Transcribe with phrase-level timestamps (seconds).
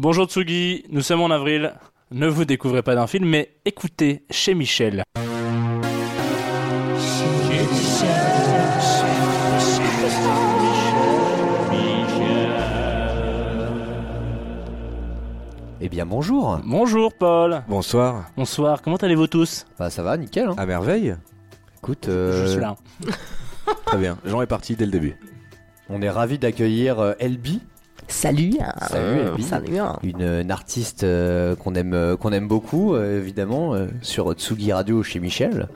[0.00, 1.74] Bonjour Tsugi, nous sommes en avril.
[2.12, 5.02] Ne vous découvrez pas d'un film, mais écoutez chez Michel.
[15.80, 17.62] Eh bien bonjour Bonjour Paul.
[17.68, 18.26] Bonsoir.
[18.36, 19.66] Bonsoir, comment allez-vous tous?
[19.78, 20.54] Bah ça va, nickel hein.
[20.58, 21.16] À merveille.
[21.78, 22.76] Écoute, euh, Je suis là.
[23.86, 24.18] Très bien.
[24.24, 25.16] Jean est parti dès le début.
[25.88, 27.60] on est ravis d'accueillir euh, Elbi,
[28.08, 28.54] Salut.
[28.88, 29.42] Salut, Elbi.
[29.42, 29.78] Salut.
[30.02, 34.72] une, une artiste euh, qu'on aime, euh, qu'on aime beaucoup euh, évidemment euh, sur Tsugi
[34.72, 35.68] Radio chez Michel.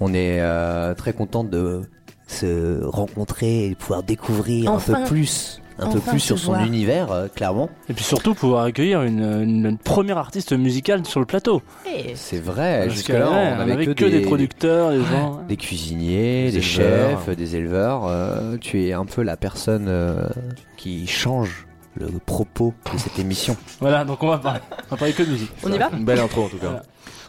[0.00, 1.82] On est euh, très content de
[2.26, 6.64] se rencontrer et de pouvoir découvrir un peu plus, un peu plus sur son voir.
[6.64, 7.68] univers, euh, clairement.
[7.88, 11.62] Et puis surtout pouvoir accueillir une, une- une première artiste musicale sur le plateau.
[11.86, 15.40] Eh, C'est vrai, jusque-là on avait que, que des, producteurs, des gens.
[15.48, 18.06] des cuisiniers, Des chefs, des éleveurs.
[18.06, 20.28] euh, tu es un peu la personne euh,
[20.76, 23.56] qui change le propos de cette émission.
[23.80, 25.50] Voilà, donc on va parler, on va parler que de musique.
[25.64, 25.90] On y va?
[25.92, 26.82] Une belle intro en tout cas.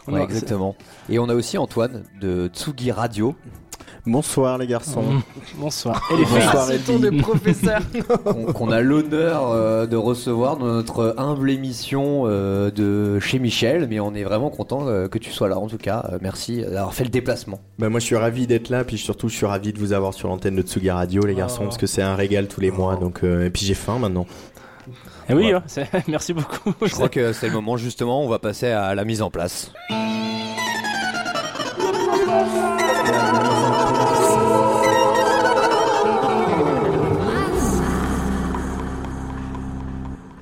[0.06, 0.20] Voilà.
[0.20, 0.76] Ouais, exactement.
[1.08, 3.34] Et on a aussi Antoine de Tsugi Radio,
[4.06, 5.02] Bonsoir les garçons.
[5.56, 6.00] Bonsoir.
[6.12, 7.80] Et les Bonsoir de professeur.
[8.54, 13.88] qu'on a l'honneur euh, de recevoir dans notre humble émission euh, de chez Michel.
[13.90, 15.58] Mais on est vraiment content euh, que tu sois là.
[15.58, 17.58] En tout cas, Euh, merci d'avoir fait le déplacement.
[17.80, 20.14] Bah moi je suis ravi d'être là, puis surtout je suis ravi de vous avoir
[20.14, 21.64] sur l'antenne de Tsugi Radio les garçons, Oh.
[21.64, 22.94] parce que c'est un régal tous les mois.
[22.96, 24.26] Donc euh, et puis j'ai faim maintenant.
[25.28, 25.60] Eh oui, Ouais.
[25.92, 26.72] hein, merci beaucoup.
[26.80, 28.22] Je crois que c'est le moment justement.
[28.24, 29.72] On va passer à la mise en place.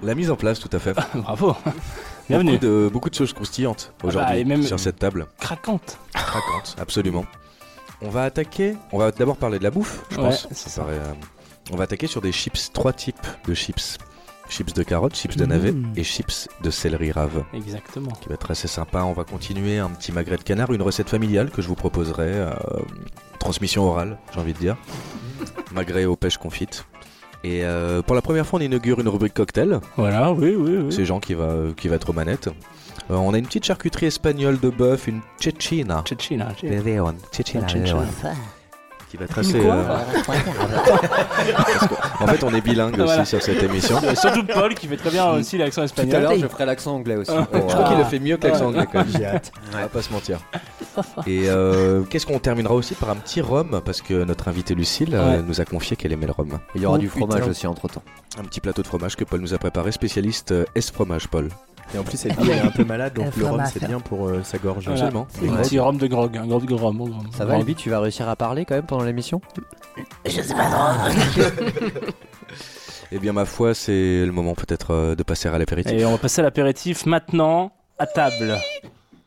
[0.05, 0.95] La mise en place, tout à fait.
[1.15, 1.57] Bravo.
[2.29, 2.53] Bienvenue.
[2.53, 5.27] Beaucoup de, beaucoup de choses croustillantes bah, aujourd'hui sur cette table.
[5.41, 5.99] Craquante.
[6.13, 7.25] Craquante, absolument.
[8.03, 8.77] On va attaquer.
[8.93, 10.47] On va d'abord parler de la bouffe, je Ouais, pense.
[10.53, 11.13] Ça paraît, euh,
[11.73, 13.99] on va attaquer sur des chips, trois types de chips.
[14.51, 15.93] Chips de carottes, chips de navets Mmh.
[15.97, 17.45] et chips de céleri rave.
[17.55, 18.11] Exactement.
[18.11, 19.03] Qui va être assez sympa.
[19.05, 22.27] On va continuer un petit magret de canard, une recette familiale que je vous proposerai.
[22.29, 22.51] euh,
[23.39, 24.77] transmission orale, j'ai envie de dire.
[25.73, 26.85] magret aux pêches confites.
[27.45, 29.81] Et euh, pour la première fois, on inaugure une rubrique cocktail.
[29.97, 30.93] Voilà, oui, oui, oui.
[30.93, 32.49] C'est Jean qui va, qui va être aux manettes.
[33.11, 36.03] Euh, on a une petite charcuterie espagnole de bœuf, une cecina.
[36.09, 36.49] Cecina.
[36.63, 38.07] Leon, cecina, Cecina.
[39.15, 39.61] Qui va être assez.
[39.61, 39.95] Quoi euh,
[42.21, 44.01] en fait, on est bilingue aussi sur cette émission.
[44.17, 46.23] Surtout Paul qui fait très bien aussi l'accent Tout à espagnol.
[46.23, 47.31] l'heure, je ferai l'accent anglais aussi.
[47.33, 47.45] Ah.
[47.45, 49.07] pour, Je crois euh, qu'il le fait mieux que l'accent anglais quand même.
[49.17, 49.53] J'ai hâte.
[49.73, 50.41] On va pas se mentir.
[51.29, 55.15] Et euh, qu'est-ce qu'on terminera aussi par un petit rhum parce que notre invitée Lucille
[55.15, 55.43] euh, Ouais.
[55.47, 56.59] nous a confié qu'elle aimait le rhum.
[56.75, 57.51] Il y aura Oh, du fromage putain.
[57.53, 58.03] aussi entre temps.
[58.41, 61.51] Un petit plateau de fromage que Paul nous a préparé, spécialiste S fromage Paul.
[61.95, 64.27] Et en plus Elbi est un peu malade, donc Elle le rhum c'est bien pour
[64.27, 64.87] euh, sa gorge.
[64.87, 65.11] Voilà.
[65.29, 66.97] C'est un petit rhum de grog, un grog de rhum.
[66.97, 67.13] grog.
[67.37, 69.41] Ça va, Elbi Tu vas réussir à parler quand même pendant l'émission?
[70.25, 71.43] Je sais pas trop.
[73.13, 75.93] Eh bien ma foi, c'est le moment peut-être euh, de passer à l'apéritif.
[75.93, 78.59] Et on va passer à l'apéritif maintenant, à table.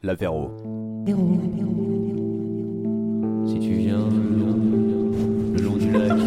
[0.04, 0.52] L'apéro.
[3.48, 4.10] Si tu viens
[5.56, 6.18] le long du lac,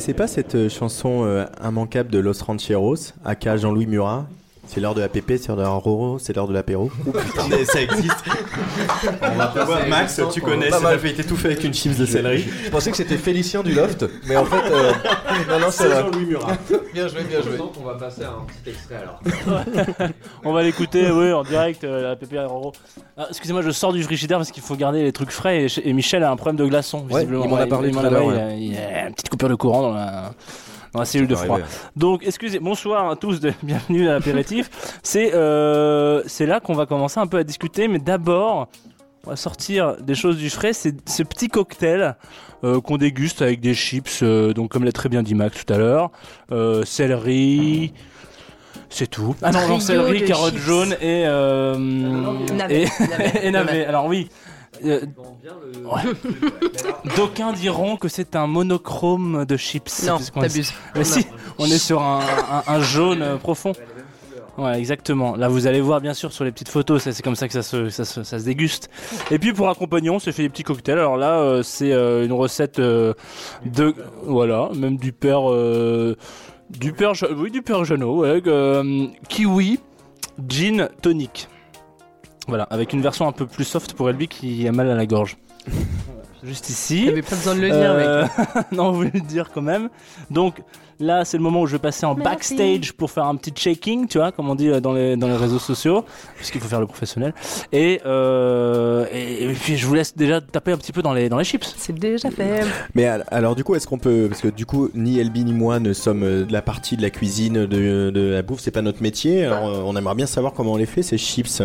[0.00, 4.26] connaissez pas cette euh, chanson euh, immanquable de Los Rancheros, aka Jean-Louis Murat
[4.66, 6.90] C'est l'heure de la pépé, c'est l'heure de la roro, c'est l'heure de l'apéro.
[7.06, 8.24] Oh putain, ça existe.
[9.22, 11.96] On va passer Max, tu connais, Pas ça avait été tout fait avec une chips
[11.98, 12.44] de céleri.
[12.66, 14.92] Je pensais que c'était Félicien du Loft, mais en fait, euh,
[15.50, 15.90] non, non, c'est.
[15.90, 16.52] Jean-Louis Murat.
[16.94, 17.52] Bien joué, bien joué.
[17.80, 19.20] On va passer à un petit extrait alors.
[20.44, 22.72] On va l'écouter, oui, en direct, euh, la PPR Roro.
[23.16, 25.92] Ah, Excusez-moi, je sors du frigidaire parce qu'il faut garder les trucs frais et, et
[25.92, 27.06] Michel a un problème de glaçon.
[27.10, 27.44] Ouais, visiblement.
[27.44, 28.40] il m'en a parlé à a- il ouais.
[28.40, 30.32] a- Il y a une petite coupure de courant dans la,
[30.92, 31.60] dans la cellule de froid.
[31.96, 34.70] Donc, excusez, bonsoir à tous, de, bienvenue à l'apéritif.
[35.02, 38.68] C'est euh, c'est là qu'on va commencer un peu à discuter, mais d'abord,
[39.26, 40.72] on va sortir des choses du frais.
[40.72, 42.16] C'est ce petit cocktail
[42.64, 45.72] euh, qu'on déguste avec des chips, euh, donc comme l'a très bien dit Max tout
[45.72, 46.10] à l'heure,
[46.52, 47.92] euh, céleri.
[48.88, 49.36] C'est tout.
[49.40, 51.76] Ah non, non, céleri, carotte jaune et, euh,
[52.48, 52.86] et, navet,
[53.42, 53.86] et navet.
[53.86, 54.28] Alors oui.
[54.84, 55.00] Euh,
[57.16, 60.04] D'aucuns diront que c'est un monochrome de chips.
[60.06, 60.72] Non, t'abuses.
[60.94, 61.26] mais si,
[61.58, 63.72] on est sur un, un- un jaune euh, profond.
[64.58, 65.36] Ouais, exactement.
[65.36, 67.54] Là, vous allez voir, bien sûr, sur les petites photos, ça, c'est comme ça que
[67.54, 68.90] ça se, ça, se, ça se déguste.
[69.30, 70.98] Et puis, pour accompagner, on s'est fait des petits cocktails.
[70.98, 73.14] Alors là, euh, c'est euh, une recette euh,
[73.64, 73.94] de...
[74.24, 75.50] Voilà, même du père...
[75.50, 76.16] euh,
[76.68, 77.12] du père...
[77.36, 79.80] Oui, du père Jeannot, ouais, euh, kiwi,
[80.46, 81.48] gin, tonic.
[82.50, 85.06] Voilà, avec une version un peu plus soft pour Elby qui a mal à la
[85.06, 85.38] gorge.
[86.44, 87.04] juste ici.
[87.06, 88.06] T'avais pas besoin de le dire, mec.
[88.06, 88.24] Euh,
[88.72, 89.90] non, on voulait le dire quand même.
[90.30, 90.62] Donc
[90.98, 92.54] là, c'est le moment où je vais passer en Merci.
[92.56, 95.26] backstage pour faire un petit shaking, tu vois, comme on dit euh, dans les, dans
[95.28, 96.02] les réseaux sociaux,
[96.36, 97.34] puisqu'il faut faire le professionnel.
[97.72, 101.28] Et, euh, et, et puis je vous laisse déjà taper un petit peu dans les,
[101.28, 101.74] dans les chips.
[101.76, 102.64] C'est déjà fait.
[102.94, 105.52] Mais al- alors du coup, est-ce qu'on peut, parce que du coup, ni Elbi ni
[105.52, 108.70] moi ne sommes euh, de la partie de la cuisine, de, de la bouffe, c'est
[108.70, 109.44] pas notre métier.
[109.44, 111.62] Alors, euh, on aimerait bien savoir comment on les fait ces chips.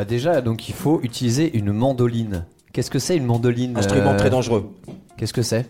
[0.00, 2.46] Bah déjà, donc il faut utiliser une mandoline.
[2.72, 4.72] Qu'est-ce que c'est une mandoline Instrument euh, très dangereux.
[5.18, 5.68] Qu'est-ce que c'est?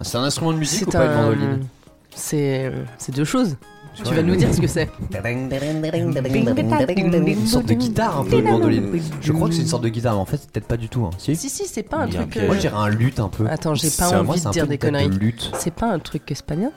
[0.00, 1.22] C'est un instrument de musique ou C'est pas une un.
[1.22, 1.66] mandoline?
[2.12, 3.56] C'est c'est deux choses.
[3.94, 4.16] Tu Ouais.
[4.16, 4.88] vas nous dire ce que c'est.
[5.14, 9.00] Une sorte de guitare un peu, une mandoline.
[9.20, 10.88] Je crois que c'est une sorte de guitare, mais en fait, c'est peut-être pas du
[10.88, 11.04] tout.
[11.04, 11.10] Hein.
[11.18, 11.36] Si?
[11.36, 12.36] Si, si, c'est pas un truc.
[12.36, 13.46] euh, Moi, je dirais un luth un peu.
[13.48, 15.08] Attends, j'ai pas envie de dire des conneries.
[15.54, 16.72] C'est pas un truc espagnol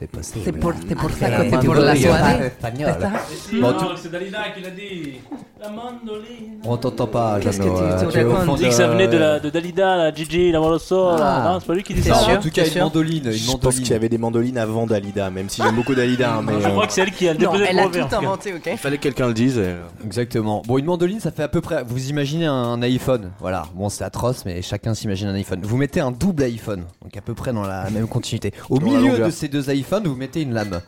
[0.00, 0.34] C'est ça.
[0.44, 2.52] C'est pour, c'est pour ça que c'était pour la soirée.
[2.62, 5.20] C'est Bon, tu- c'est Dalida qui l'a dit.
[5.62, 6.58] La mandoline.
[6.64, 8.64] On t'entend pas, Qu'est-ce que Jeannot, tu- tu tu es au racontes fond On dit
[8.64, 11.08] que ça venait de, la, de Dalida, la Gigi, la Molosso.
[11.18, 11.42] Ah.
[11.44, 12.16] Non, c'est pas lui qui dit ça.
[12.16, 13.26] En tout cas, une mandoline.
[13.26, 16.40] Une Je pense qu'il y avait des mandolines avant Dalida, même si j'aime beaucoup Dalida.
[16.46, 18.02] mais, Je crois euh, que c'est elle qui a déposé elle le a brevet.
[18.02, 19.60] en tout inventé, ok Il fallait que quelqu'un le dise.
[20.02, 20.62] Exactement.
[20.66, 21.84] Bon, une mandoline, ça fait à peu près.
[21.86, 23.30] Vous imaginez un iPhone.
[23.40, 23.64] Voilà.
[23.74, 25.60] Bon, c'est atroce, mais chacun s'imagine un iPhone.
[25.62, 28.54] Vous mettez un double iPhone, donc à peu près dans la même continuité.
[28.70, 30.80] Au milieu de ces deux iPhones, vous mettez une lame.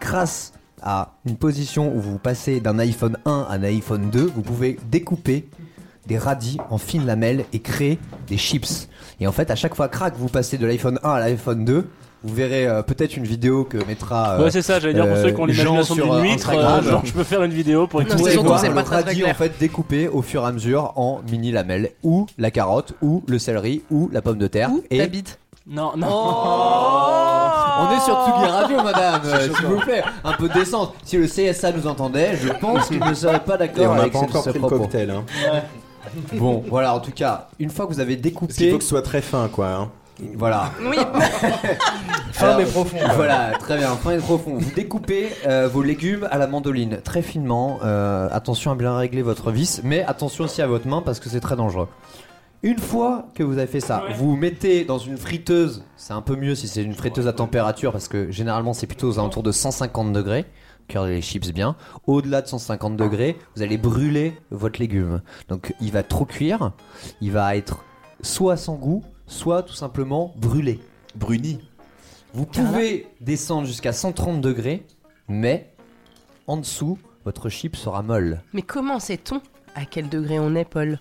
[0.00, 0.52] Grâce
[0.82, 4.78] à une position où vous passez d'un iPhone 1 à un iPhone 2, vous pouvez
[4.90, 5.48] découper
[6.06, 8.88] des radis en fines lamelles et créer des chips.
[9.20, 11.88] Et en fait, à chaque fois, crac, vous passez de l'iPhone 1 à l'iPhone 2.
[12.26, 14.32] Vous verrez euh, peut-être une vidéo que mettra.
[14.38, 16.14] euh, Ouais, c'est ça, j'allais dire pour euh, ceux qui ont l'imagination Jean sur, d'une
[16.14, 19.24] euh, huître, euh, genre je peux faire une vidéo pour Vous c'est voir le radis
[19.26, 23.22] en fait découpé au fur et à mesure en mini lamelles ou la carotte ou
[23.26, 25.38] le céleri ou la pomme de terre Ou et ta bite.
[25.66, 26.06] Non, non.
[26.06, 27.33] on est
[28.04, 31.72] sur Tsugi Radio madame euh, s'il vous plaît un peu de décence si le CSA
[31.72, 34.24] nous entendait je pense qu'il ne serait pas et d'accord on n'a avec pas ce-
[34.24, 34.78] encore ce pris le propos.
[34.82, 35.10] cocktail.
[35.10, 35.24] Hein.
[36.34, 38.82] bon voilà en tout cas une fois que vous avez Parce qu'il découpé faut que
[38.84, 39.68] ce soit très fin, quoi.
[39.68, 39.90] hein.
[40.36, 40.96] voilà Oui,
[42.32, 42.96] Fin mais profond.
[43.14, 44.56] Voilà, très bien, fin et profond.
[44.58, 47.78] Vous découpez euh, vos légumes à la mandoline très finement.
[47.84, 51.28] Euh, attention à bien régler votre vis, mais attention aussi à votre main parce que
[51.28, 51.88] c'est très dangereux.
[52.64, 55.84] Une fois que vous avez fait ça, vous vous mettez dans une friteuse.
[55.98, 59.06] C'est un peu mieux si c'est une friteuse à température parce que généralement c'est plutôt
[59.06, 60.46] aux alentours de 150 degrés.
[60.88, 61.76] Cuire les chips bien.
[62.06, 65.20] Au-delà de 150 degrés, vous allez brûler votre légume.
[65.48, 66.72] Donc il va trop cuire,
[67.20, 67.84] il va être
[68.22, 70.80] soit sans goût, soit tout simplement brûlé.
[71.16, 71.58] Bruni.
[72.32, 74.86] Vous pouvez descendre jusqu'à 130 degrés,
[75.28, 75.70] mais
[76.46, 76.96] en dessous,
[77.26, 78.40] votre chip sera molle.
[78.54, 79.42] mais comment sait-on
[79.74, 80.98] à quel degré on est, Paul?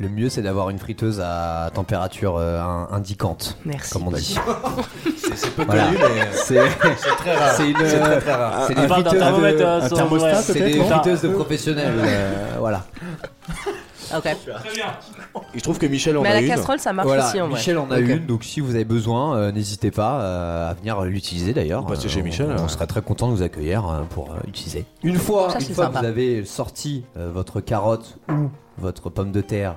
[0.00, 3.92] Le mieux, c'est d'avoir une friteuse à température euh, in- indiquante, Merci.
[3.92, 4.36] comme on dit.
[5.34, 5.86] C'est peu Voilà.
[5.86, 6.54] connu, mais C'est
[7.18, 7.52] très rare.
[7.56, 8.64] c'est une, C'est très très rare.
[8.68, 11.22] c'est On des parle d'un friteuses thermomètre un thermostat, ouais, c'est peut-être, des non friteuses
[11.22, 11.94] de professionnels.
[11.98, 12.84] euh, voilà.
[14.16, 14.36] Ok.
[15.54, 16.48] Je trouve que Michel en Mais à a la une.
[16.48, 17.58] casserole, ça marche Voilà, aussi en vrai.
[17.58, 18.08] Michel en a Ok.
[18.08, 21.82] une, donc si vous avez besoin, euh, n'hésitez pas euh, à venir l'utiliser d'ailleurs.
[21.82, 22.64] Vous passez Euh, chez Michel, on, euh.
[22.64, 24.86] on serait très content de vous accueillir euh, pour euh, utiliser.
[25.02, 25.98] Une fois, Ça, une c'est fois sympa.
[26.00, 28.48] que vous avez sorti euh, votre carotte ou
[28.78, 29.74] votre pomme de terre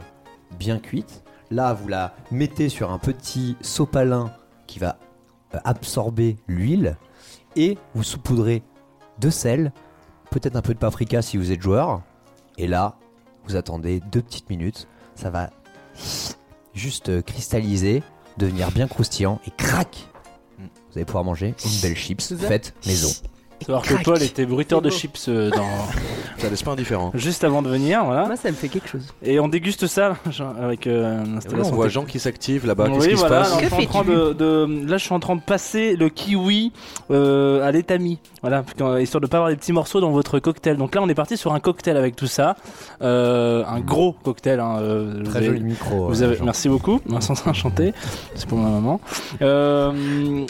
[0.62, 4.32] bien cuite, là vous la mettez sur un petit sopalin
[4.68, 5.00] qui va
[5.56, 6.98] euh, absorber l'huile.
[7.56, 8.62] Et vous saupoudrez
[9.20, 9.74] de sel,
[10.30, 12.04] peut-être un peu de paprika si vous êtes joueur.
[12.60, 12.96] Et là,
[13.46, 15.50] vous attendez deux petites minutes, ça va
[16.76, 18.04] juste euh, cristalliser,
[18.38, 20.08] devenir bien croustillant et crac.
[20.60, 23.10] Vous allez pouvoir manger une belle chips faite maison.
[23.66, 23.94] Savoir que.
[24.04, 25.66] Paul était bruiteur de chips euh, dans...
[26.38, 27.12] Ça laisse pas indifférent.
[27.14, 28.26] juste avant de venir, voilà.
[28.26, 29.06] Moi, ça me fait quelque chose.
[29.22, 31.88] Et on déguste ça genre, avec euh, Et voilà, on voit.
[31.88, 32.88] Jean qui s'active là-bas.
[32.88, 35.04] Qu'est-ce oui, qui voilà, se alors, passe je suis en train de, de- là je
[35.04, 36.72] suis en train de passer le kiwi
[37.12, 40.78] euh, à l'étami, voilà, quand- histoire de pas avoir des petits morceaux dans votre cocktail.
[40.78, 42.56] Donc là on est parti sur un cocktail avec tout ça,
[43.04, 44.60] euh, un gros cocktail.
[44.60, 46.08] Hein, euh, vous Très avez- joli micro.
[46.08, 46.46] Vous euh, avez, Jean.
[46.46, 47.94] merci beaucoup, Vincent enchanté,
[48.34, 49.00] c'est pour ma maman.
[49.44, 50.46] Euh,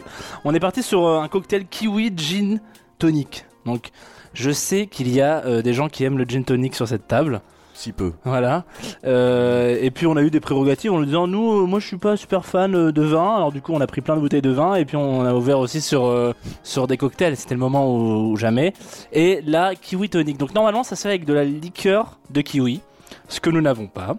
[0.45, 2.59] on est parti sur euh, un cocktail kiwi gin
[3.01, 3.45] tonic.
[3.65, 3.89] Donc
[4.33, 7.07] je sais qu'il y a euh, des gens qui aiment le gin tonic sur cette
[7.07, 7.41] table.
[7.73, 8.11] Si peu.
[8.25, 8.65] Voilà.
[9.05, 11.87] Euh, et puis on a eu des prérogatives en nous disant nous, euh, moi je
[11.87, 13.37] suis pas super fan euh, de vin.
[13.37, 15.33] Alors du coup on a pris plein de bouteilles de vin et puis on a
[15.33, 17.35] ouvert aussi sur sur des cocktails.
[17.37, 18.73] C'était le moment où jamais.
[19.11, 20.37] Et la kiwi tonic.
[20.37, 22.81] Donc normalement ça se fait avec de la liqueur de kiwi,
[23.29, 24.15] ce que nous n'avons pas.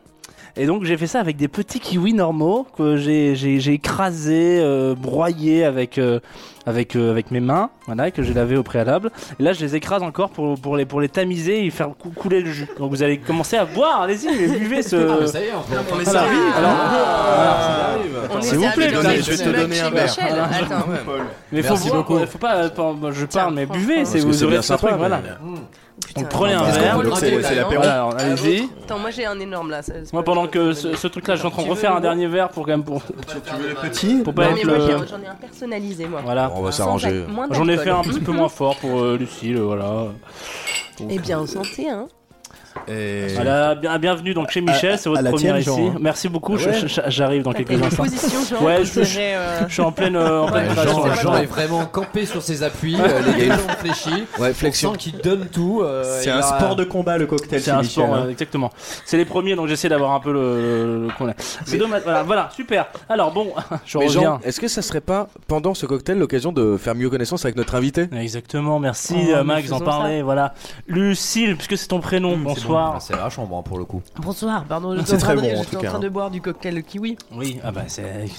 [0.56, 4.58] Et donc j'ai fait ça avec des petits kiwis normaux que j'ai j'ai j'ai écrasé,
[4.60, 6.20] euh, broyé avec euh,
[6.66, 9.10] avec euh, avec mes mains, voilà, que j'ai lavé au préalable.
[9.40, 12.10] Et là je les écrase encore pour pour les pour les tamiser et faire cou-
[12.10, 12.66] couler le jus.
[12.78, 14.96] Donc vous allez commencer à boire, allez-y, mais buvez ce.
[14.96, 15.52] Ah, mais ça y est,
[15.94, 16.36] on est servi.
[16.58, 17.96] Alors, Ah,
[18.38, 20.16] est S'il vous plaît, je vais te donner un verre.
[20.20, 20.86] Attends.
[21.50, 22.26] mais faut Merci boire, beaucoup.
[22.26, 22.64] faut pas,
[23.10, 25.22] je parle, mais buvez, c'est vous c'est aurez ce truc, voilà.
[26.06, 26.20] Putain.
[26.22, 27.00] Donc prenez un verre.
[27.16, 27.74] c'est l'apéro.
[27.82, 28.68] Voilà, alors, allez-y.
[28.84, 29.82] Attends, moi j'ai un énorme là.
[29.82, 32.00] ça- c'est Moi, pendant que ce, ce truc-là, je suis en train de refaire un
[32.00, 33.02] dernier verre pour quand même pour.
[33.04, 35.26] Tu veux le petit Pour pas Non, être mais moi le- j'ai un- j'en ai
[35.26, 36.20] un personnalisé moi.
[36.24, 36.50] Voilà.
[36.56, 37.24] On va Sans s'arranger.
[37.28, 37.84] moins J'en ai d'alcool.
[37.84, 40.06] fait un petit peu moins fort pour euh, Lucille, voilà.
[41.08, 42.08] Eh bien, santé, hein.
[42.88, 43.26] Et-
[44.00, 45.64] bienvenue donc chez Michel, c'est votre première tienne, ici.
[45.68, 45.98] Jean, hein.
[46.00, 46.72] Merci beaucoup, ouais
[47.08, 48.04] j'arrive dans quelques instants.
[48.50, 50.74] genre, Ouais, je- euh, Je suis en pleine, euh, en pleine Ouais.
[50.74, 51.14] Jean, là.
[51.22, 54.24] Jean est vraiment campé sur ses appuis, euh, les gars ont fléchi.
[54.38, 54.92] Ouais, On flexion.
[54.92, 55.80] qu'il donne tout.
[55.82, 57.90] euh, C'est un a- sport de combat le cocktail C'est un Michel.
[58.04, 58.24] sport, hein.
[58.26, 58.70] euh, exactement.
[59.04, 60.40] C'est les premiers, donc j'essaie d'avoir un peu le.
[60.40, 61.32] le- le-
[61.64, 62.02] C'est dommage.
[62.04, 62.86] Voilà, voilà, super.
[63.08, 63.52] Alors bon,
[63.86, 64.22] je Mais reviens.
[64.22, 67.56] Jean, est-ce que ça serait pas pendant ce cocktail l'occasion de faire mieux connaissance avec
[67.56, 68.08] notre invité?
[68.18, 70.22] Exactement, merci Oh, Max d'en parler.
[70.22, 70.54] Voilà,
[70.88, 72.36] Lucille, puisque c'est ton prénom.
[72.62, 72.92] Mmh, c'est bonsoir.
[72.96, 74.02] Ah, C'est la chambre hein, pour le coup.
[74.20, 75.98] Bonsoir, pardon, C'est j'étais en train, très de, bon, en en train hein.
[76.00, 77.16] de boire du cocktail kiwi.
[77.34, 77.82] Oui, ah bah.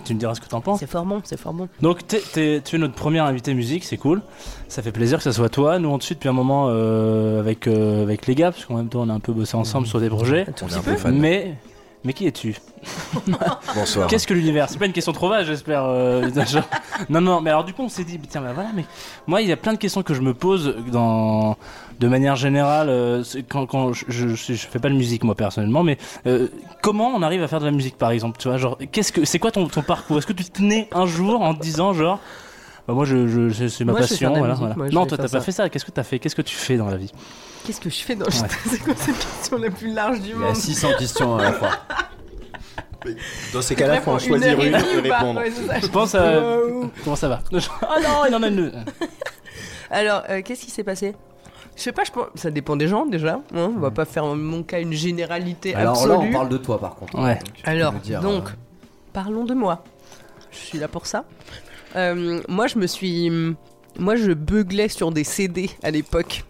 [0.06, 0.80] Tu me diras ce que t'en penses.
[0.80, 1.68] C'est fort bon, c'est fort bon.
[1.82, 4.22] Donc tu es notre premier invité musique, c'est cool.
[4.68, 5.80] Ça fait plaisir que ça soit toi.
[5.80, 8.76] Nous on te suit depuis un moment euh, avec euh, avec les gars, parce qu'en
[8.78, 10.42] même temps on a un peu bossé ensemble sur des projets.
[10.48, 10.92] Un tout On est petit un peu.
[10.92, 11.18] peu fan.
[11.20, 11.56] Mais
[12.04, 12.56] mais qui es-tu
[13.76, 14.08] Bonsoir.
[14.08, 15.84] Qu'est-ce que l'univers C'est pas une question trop vague, j'espère.
[15.86, 16.30] euh,
[17.10, 18.86] non, non, mais alors du coup, on s'est dit, tiens, bah voilà, mais
[19.28, 21.56] moi, il y a plein de questions que je me pose dans,
[22.00, 25.98] de manière générale, euh, quand, quand je- je fais pas de musique moi personnellement, mais
[26.28, 26.48] euh,
[26.82, 29.24] comment on arrive à faire de la musique, par exemple, tu vois, genre, qu'est-ce que,
[29.26, 30.18] c'est quoi ton, ton parcours?
[30.18, 32.20] Est-ce que tu te nais un jour en te disant, genre,
[32.88, 34.76] bah moi, je, je, c'est- c'est ma Moi, passion, la voilà, musique, voilà.
[34.76, 35.70] moi, je Non, toi, t'as pas fait ça.
[35.70, 36.20] Qu'est-ce que t'as fait?
[36.20, 37.12] Qu'est-ce que tu fais dans la vie?
[37.66, 38.32] Qu'est-ce que je fais dans Ouais.
[38.70, 40.56] C'est quoi cette question la plus large du Il y a monde?
[40.56, 41.70] 600 questions à la fois.
[43.54, 45.42] Dans ces cas-là, faut en choisir une et répondre.
[45.82, 46.42] Je pense à.
[47.04, 47.42] Comment ça va?
[47.82, 48.86] Ah non, il en a une.
[49.92, 51.14] Alors, euh, qu'est-ce qui s'est passé?
[51.76, 52.28] Je sais pas, je pense...
[52.36, 53.42] ça dépend des gens déjà.
[53.54, 56.12] hein, on va pas faire en mon cas une généralité Alors absolue.
[56.14, 57.20] là, on parle de toi par contre.
[57.20, 57.36] Ouais.
[57.40, 58.52] Donc, Alors, dire, donc, euh,
[59.12, 59.84] parlons de moi.
[60.52, 61.26] Je suis là pour ça.
[61.96, 63.30] Euh, moi, je me suis.
[64.00, 66.44] Moi, je beuglais sur des CD à l'époque.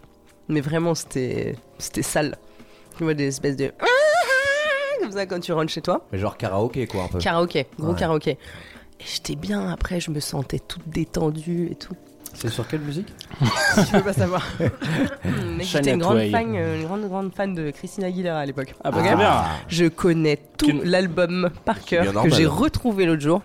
[0.48, 1.56] Mais vraiment, c'était.
[1.78, 2.36] C'était sale.
[2.96, 3.72] Tu vois, des espèces de.
[5.00, 6.06] Comme ça quand tu rentres chez toi.
[6.12, 7.18] Mais genre karaoké quoi un peu.
[7.18, 7.98] Karaoké, gros Ouais.
[7.98, 8.30] karaoké.
[9.00, 11.94] Et j'étais bien après, je me sentais toute détendue et tout.
[12.32, 13.12] C'est sur quelle musique
[13.74, 14.44] Si tu veux pas savoir.
[15.56, 18.74] Mais j'étais une grande fan, euh, une grande, grande fan de Christina Aguilera à l'époque.
[18.82, 19.44] Ah bah bien.
[19.68, 23.42] Je connais tout l'album par cœur que j'ai retrouvé l'autre jour.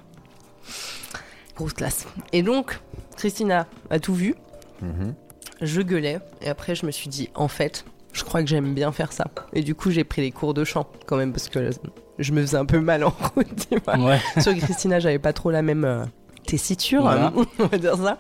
[1.60, 2.08] Grosse classe.
[2.34, 2.80] Et donc,
[3.18, 4.34] Christina a tout vu.
[4.82, 5.13] Mhm.
[5.62, 6.20] Je gueulais.
[6.42, 9.25] Et après, je me suis dit, en fait, je crois que j'aime bien faire ça.
[9.51, 11.70] Et du coup, j'ai pris des cours de chant quand même parce que
[12.18, 13.68] je me faisais un peu mal en route.
[13.70, 13.98] tu vois.
[14.00, 14.20] Ouais.
[14.42, 16.06] Sur Christina, j'avais pas trop la même euh,
[16.48, 17.34] tessiture, Voilà.
[17.36, 18.18] hein, on va dire ça.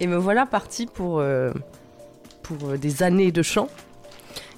[0.00, 1.52] Et me voilà partie pour, euh,
[2.42, 3.68] pour euh, des années de chant.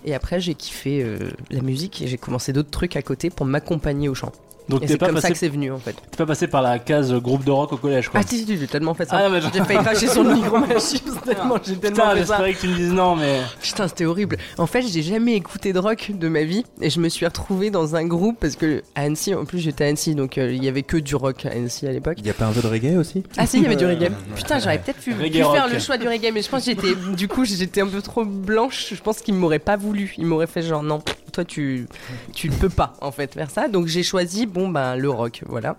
[0.04, 1.18] Et après, j'ai kiffé euh,
[1.50, 4.30] la musique et j'ai commencé d'autres trucs à côté pour m'accompagner au chant.
[4.68, 5.92] Donc t'es c'est pas comme ça passé que c'est venu en fait.
[6.10, 8.20] T'es pas passé par la case groupe de rock au collège quoi.
[8.22, 9.16] Ah si, si, j'ai tellement fait ça.
[9.18, 12.24] Ah, mais je- J'ai failli cracher sur le micro machine tellement j'ai tellement Putain, fait
[12.24, 12.36] ça.
[12.36, 13.40] j'espérais que tu me dises non, mais.
[13.62, 14.36] Putain, c'était horrible.
[14.58, 17.70] En fait, j'ai jamais écouté de rock de ma vie et je me suis retrouvée
[17.70, 20.64] dans un groupe parce que à Annecy, en plus j'étais à Annecy, donc euh, il
[20.64, 22.16] y avait que du rock à Annecy à l'époque.
[22.18, 23.22] Il y a pas un peu de reggae aussi?
[23.36, 24.10] Ah si, il y avait du reggae.
[24.34, 26.94] Putain, j'aurais peut-être pu, pu faire le choix du reggae, mais je pense que j'étais,
[27.16, 28.92] du coup, j'étais un peu trop blanche.
[28.94, 30.14] Je pense qu'ils m'auraient pas voulu.
[30.18, 31.02] Ils m'auraient fait genre non,
[31.36, 31.86] toi tu,
[32.34, 33.68] tu ne peux pas en fait faire ça.
[33.68, 35.76] Donc j'ai choisi bon ben le rock, voilà.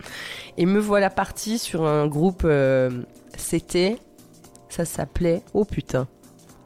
[0.57, 2.43] Et me voilà partie sur un groupe.
[2.45, 2.89] euh,
[3.37, 3.97] c'était,
[4.69, 6.07] ça s'appelait, oh putain,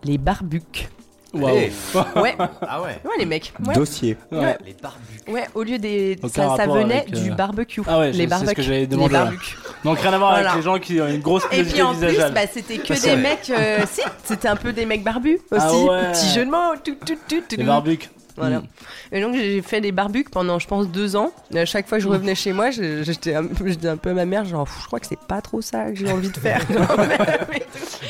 [0.03, 0.89] les Barbuques.
[1.33, 1.45] Waouh.
[1.55, 1.71] Ouais,
[2.62, 3.00] Ah ouais.
[3.05, 3.53] ouais les mecs.
[3.65, 3.74] Ouais.
[3.74, 4.17] Dossier.
[4.33, 4.57] Ouais.
[4.65, 5.21] Les barbus.
[5.29, 6.19] Ouais, au lieu des.
[6.29, 7.81] Ça, venait avec, du euh, barbecue.
[7.88, 8.55] Ah ouais, les c'est- c'est ce barbecues.
[8.55, 9.24] que j'avais Les demandé, là.
[9.24, 9.55] barbecues.
[9.86, 10.50] Donc rien à voir Voilà.
[10.51, 13.15] avec les gens qui ont une grosse Et puis en plus, bah, c'était que c'est
[13.15, 13.29] des vrai.
[13.29, 13.50] mecs.
[13.50, 15.63] euh, si, c'était un peu des mecs barbus aussi.
[15.65, 16.12] Ah ouais.
[16.12, 16.75] Petit jeu de mots.
[16.83, 18.10] Tout, tout, tout, tout, Les barbuques.
[18.41, 18.60] Voilà.
[18.60, 18.67] Mm.
[19.13, 21.31] Et donc j'ai fait des barbuques pendant, je pense, deux ans.
[21.53, 24.25] Et à chaque fois que je revenais chez moi, j'étais un, un peu à ma
[24.25, 26.62] mère, genre, je crois que c'est pas trop ça que j'ai envie de faire.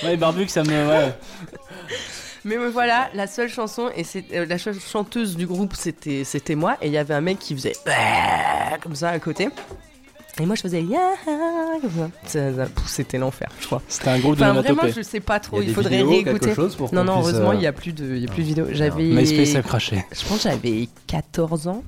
[0.03, 0.69] Ouais, les barbuques, ça me.
[0.69, 1.13] Ouais.
[2.43, 6.77] Mais voilà, la seule chanson et c'est euh, la chanteuse du groupe, c'était c'était moi
[6.81, 7.75] et il y avait un mec qui faisait
[8.81, 9.49] comme ça à côté.
[10.41, 10.83] Et moi je faisais
[12.87, 13.81] C'était l'enfer, je crois.
[13.87, 16.55] C'était un groupe de Enfin vraiment, je sais pas trop, Il faudrait vidéos, réécouter.
[16.55, 18.41] chose pour Non non, heureusement, euh, il y a plus de il y a plus
[18.43, 18.65] de vidéos.
[18.71, 20.03] J'avais MySpace a craché.
[20.11, 21.83] je pense que j'avais 14 ans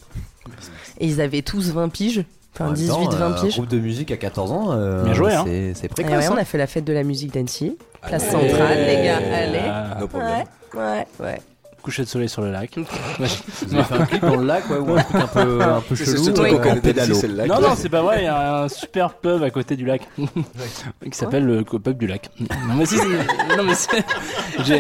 [1.00, 2.19] et ils avaient tous 20 piges,
[2.60, 3.53] En enfin même temps, 18 20 euh, piges.
[3.55, 4.67] groupe de musique à 14 ans.
[4.74, 5.43] euh, Bien joué, hein.
[5.48, 6.12] C'est c'est Et précoce.
[6.13, 6.38] ouais, on hein.
[6.38, 10.00] a fait la fête de la musique d'Annecy, place centrale, les gars, allez.
[10.00, 10.43] No problem.
[10.75, 11.41] Ouais, ouais, ouais.
[11.83, 12.71] Coucher de soleil sur le lac.
[12.77, 15.81] Vous avez fait un clip dans le lac, ouais, ou un truc un peu, un
[15.81, 16.23] peu C'est chelou.
[16.23, 16.57] ce truc Oui.
[16.57, 17.11] qu'on connaît Pédalo.
[17.11, 17.47] ici, c'est le lac.
[17.47, 20.01] Non, non, c'est pas vrai, il y a un super pub à côté du lac
[20.17, 22.29] qui s'appelle le pub du lac.
[22.39, 24.03] Non, mais si, c'est- non, mais c'est.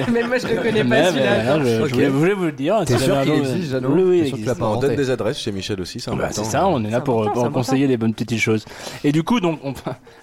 [0.11, 1.59] Même moi, je le connais Mais, pas mais, celui-là.
[1.59, 2.81] je, voulais, je voulais vous le dire.
[2.85, 4.55] T'es sûr qu'il existe, Jeannot Oui, il existe.
[4.61, 6.43] On donne des adresses chez Michel aussi, c'est Bah, important.
[6.43, 8.65] c'est ça, on est là C'est pour, c'est conseiller les bonnes petites choses.
[9.03, 9.73] Et du coup, donc, on-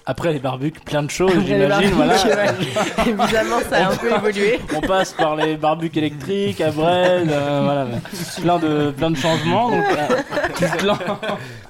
[0.05, 1.91] après les barbecues, plein de choses, j'imagine.
[1.91, 2.15] Voilà.
[2.15, 2.47] ouais.
[3.07, 4.59] Évidemment, ça a un peu évolué.
[4.75, 7.87] On passe par les barbecues électriques, euh, voilà,
[8.41, 9.69] plein de, plein de changements.
[9.71, 10.07] Donc, euh,
[10.57, 10.99] tu, te lances,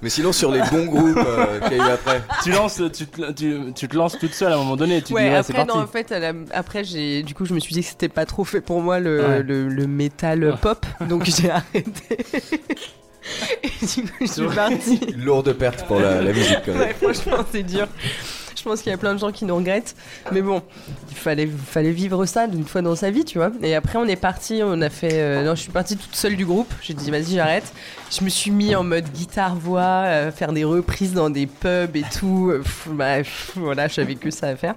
[0.01, 2.21] Mais sinon, sur les bons groupes euh, qu'il y a eu après.
[2.43, 5.01] tu, lances, tu, te, tu, tu te lances toute seule à un moment donné.
[5.01, 5.67] Tu Ouais, dis, après, parti.
[5.77, 8.25] non, en fait, la- après, j'ai, du coup, je me suis dit que c'était pas
[8.25, 9.43] trop fait pour moi le, Ouais.
[9.43, 12.17] le, le métal pop, donc j'ai arrêté.
[13.63, 14.99] Et du coup, je suis partie.
[15.15, 16.81] Lourde perte pour la, la musique quand même.
[16.81, 17.87] Ouais, franchement, c'est dur.
[18.61, 19.95] Je pense qu'il y a plein de gens qui nous regrettent.
[20.31, 20.61] Mais bon,
[21.09, 21.45] il fallait,
[21.91, 23.49] vivre ça d'une fois dans sa vie, tu vois.
[23.63, 25.13] Et après, on est parti, on a fait.
[25.13, 26.71] euh, non, je suis partie toute seule du groupe.
[26.83, 27.73] J'ai dit, vas-y, j'arrête.
[28.11, 32.03] Je me suis mis en mode guitare-voix, euh, faire des reprises dans des pubs et
[32.03, 32.51] tout.
[32.51, 34.75] Euh, pff, bah, pff, voilà, je savais que ça à faire.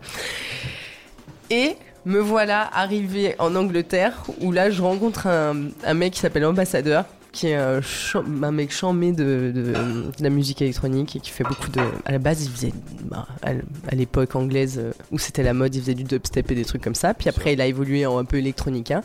[1.50, 1.76] Et
[2.06, 7.48] me voilà arrivé en Angleterre où là, je rencontre un mec qui s'appelle Ambassadeur qui
[7.48, 9.74] est un, cham- un mec chambé de, de,
[10.20, 11.80] la musique électronique et qui fait beaucoup de.
[12.06, 12.72] À la base, il faisait.
[13.04, 16.64] bah, à l'époque anglaise euh, où c'était la mode, il faisait du dubstep et des
[16.64, 17.12] trucs comme ça.
[17.12, 18.90] Puis après, il a évolué en un peu électronique.
[18.92, 19.02] hein.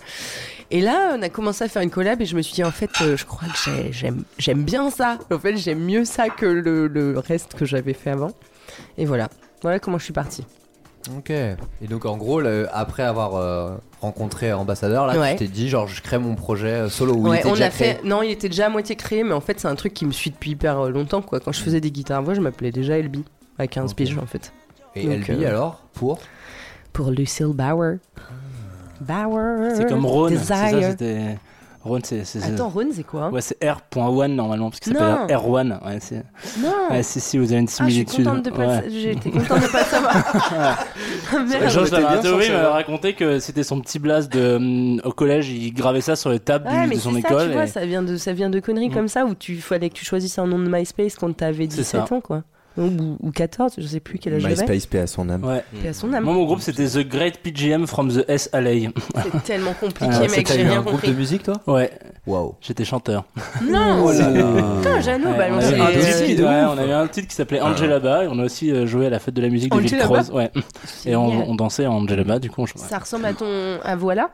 [0.72, 2.72] Et là, on a commencé à faire une collab et je me suis dit, en
[2.72, 5.18] fait, euh, je crois que j'ai- j'aime j'aime bien ça.
[5.32, 8.32] En fait, j'aime mieux ça que le, le reste que j'avais fait avant.
[8.98, 9.30] Et voilà.
[9.64, 10.46] Voilà comment je suis partie.
[11.18, 11.30] Ok.
[11.32, 11.58] Et
[11.90, 15.32] donc en gros, le- après avoir euh, rencontré Ambassadeur, là, Ouais.
[15.34, 17.66] tu t'es dit genre je crée mon projet euh, solo il Ouais, était on déjà
[17.66, 17.94] a créé.
[17.96, 18.04] fait.
[18.04, 20.12] Non, il était déjà à moitié créé, mais en fait, c'est un truc qui me
[20.12, 21.22] suit depuis hyper euh, longtemps.
[21.22, 21.40] Quoi.
[21.40, 23.24] Quand je faisais des guitares à voix, je m'appelais déjà Elby,
[23.58, 23.98] à 15 Ok.
[23.98, 24.52] piges en fait.
[24.96, 26.20] Et Donc, LB euh, alors pour
[26.94, 27.98] Pour Lucille Bauer.
[29.02, 29.72] Bauer.
[29.76, 30.38] C'est comme Rhône.
[30.38, 30.90] C'est ça, Desire.
[30.92, 31.38] c'était.
[31.90, 32.24] Rhône, c'est.
[32.44, 33.30] Attends, Rhône, c'est quoi?
[33.30, 35.84] Ouais, c'est R.1 normalement, parce que ça s'appelle R1.
[35.86, 36.24] Ouais, c'est...
[36.62, 38.26] Non ouais, si, si, vous avez une Ah, je suis similitude.
[38.26, 38.88] contente de pas Ouais.
[39.12, 40.14] été contente de pas le savoir.
[40.52, 40.86] Ah,
[41.50, 41.70] Merde.
[41.70, 46.02] Georges censé m'avait raconté que c'était son petit blast de, hum, au collège, il gravait
[46.02, 47.48] ça sur les tables Ouais, du- mais de son ça, école.
[47.48, 48.94] tu vois, et- ça vient de, ça vient de conneries Mm.
[48.94, 51.78] comme ça où tu fallait que tu choisisses un nom de MySpace quand t'avais C'est
[51.82, 52.14] 17 ça.
[52.16, 52.44] ans, quoi.
[52.78, 54.54] Ou, ou 14, je sais plus quel âge j'avais.
[54.56, 55.44] MySpace, paix à son âme.
[55.44, 55.64] Ouais.
[55.82, 56.24] Paix à son âme.
[56.24, 58.90] Moi, mon groupe, c'était The Great PGM from the S.A.L.A.
[59.24, 61.56] C'est tellement compliqué, Ah, mec, T'as j'ai eu rien un groupe de musique toi?
[61.68, 61.92] Ouais,
[62.26, 62.56] Waouh.
[62.62, 63.26] j'étais chanteur.
[63.70, 64.76] Non Oh là là.
[64.78, 66.70] Putain, Jeannot, Ouais, on, avait un titre, de ouais, ouf.
[66.74, 69.20] on avait un titre qui s'appelait Angelaba et on a aussi euh, joué à la
[69.20, 70.32] fête de la musique de Angelaba Villecroze.
[70.32, 70.52] Ouais.
[71.06, 71.46] Et on, Génial.
[71.50, 72.62] on dansait en Angelaba, du coup.
[72.64, 73.80] on- Ça ressemble à ton.
[73.84, 74.30] à voilà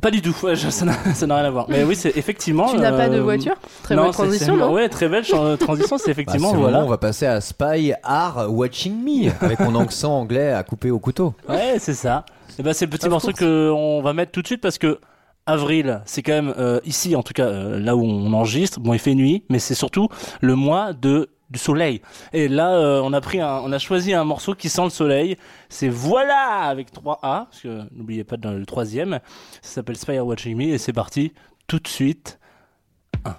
[0.00, 0.94] Pas du tout, ouais, je- ça n'a
[1.36, 1.66] rien à voir.
[1.68, 2.66] Mais oui, c'est effectivement.
[2.68, 5.24] Tu n'as pas de euh, voiture Très non, c'est- transition, non Ouais, très belle
[5.58, 6.76] transition, c'est Bah, effectivement, le voilà.
[6.78, 10.90] moment on va passer à Spy Are Watching Me avec mon accent anglais à couper
[10.90, 11.34] au couteau.
[11.48, 12.24] Ouais, c'est ça.
[12.58, 13.40] Et ben c'est le petit Of morceau course.
[13.40, 14.98] que on va mettre tout de suite parce que
[15.46, 18.80] avril, c'est quand même euh, ici en tout cas euh, là où on enregistre.
[18.80, 20.08] Bon, il fait nuit, mais c'est surtout
[20.40, 22.00] le mois de du soleil.
[22.32, 24.90] Et là, euh, on a pris, un, on a choisi un morceau qui sent le
[24.90, 25.36] soleil.
[25.68, 29.20] C'est voilà avec 3 A, parce que n'oubliez pas dans le troisième.
[29.62, 31.32] Ça s'appelle Spire Watching Me et c'est parti
[31.66, 32.38] tout de suite.
[33.24, 33.34] 1.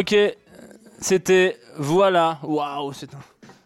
[0.00, 0.16] Ok,
[1.00, 2.38] c'était voilà.
[2.42, 2.92] Waouh,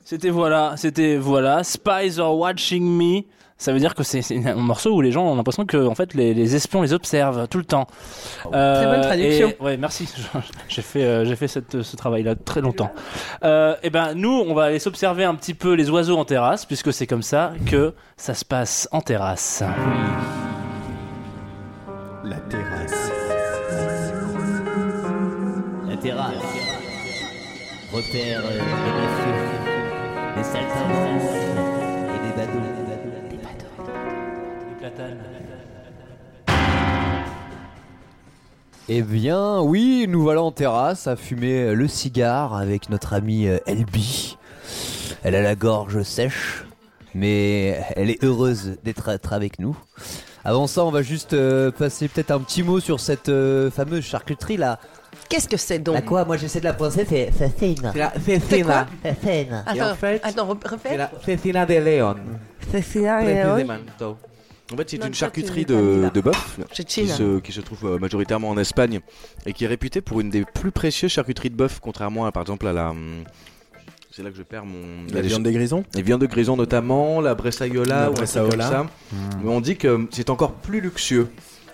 [0.04, 1.62] C'était voilà, c'était voilà.
[1.64, 3.22] Spies are watching me.
[3.56, 6.12] Ça veut dire que c'est un morceau où les gens ont l'impression que en fait
[6.14, 7.86] les, les espions les observent tout le temps.
[8.52, 9.48] Euh, Très bonne traduction.
[9.58, 10.08] et- ouais, merci.
[10.68, 12.90] J'ai fait euh, j'ai fait cette, ce travail-là très longtemps.
[13.44, 16.66] Euh, et ben nous, on va aller s'observer un petit peu les oiseaux en terrasse
[16.66, 19.62] puisque c'est comme ça que ça se passe en terrasse.
[26.06, 26.18] Euh,
[38.88, 38.96] et.
[38.96, 43.58] Eh bien, oui, nous voilà en terrasse à fumer le cigare avec notre amie euh,
[43.66, 44.36] Elbi.
[45.22, 46.64] Elle a la gorge sèche,
[47.14, 49.74] mais elle est heureuse d'être être avec nous.
[50.44, 53.32] Avant ça, on va juste euh, passer peut-être un petit mot sur cette
[53.70, 54.78] fameuse charcuterie là.
[55.28, 57.90] Qu'est-ce que c'est donc La quoi Moi j'essaie de la prononcer, c'est Cécine.
[57.92, 58.12] C'est la.
[58.24, 59.62] Cécine.
[59.66, 60.96] Attends, en fait, attends, re- C'est refais.
[60.96, 62.14] la cecina de Leon.
[62.70, 63.74] Cécina et Précisément.
[64.72, 67.84] En fait, c'est Non, une charcuterie tu de, de bœuf qui se, qui se trouve
[67.84, 69.00] euh, majoritairement en Espagne
[69.44, 72.42] et qui est réputée pour une des plus précieuses charcuteries de bœuf, contrairement à par
[72.42, 72.90] exemple à la.
[72.90, 73.24] hum,
[74.10, 75.06] C'est là que je perds mon.
[75.12, 75.84] La viande des grisons?
[75.94, 78.68] Les viandes de grison notamment, la bressaiola La ou un truc bressaola.
[78.68, 78.86] ça.
[79.42, 81.28] Mais on dit que c'est encore plus luxueux.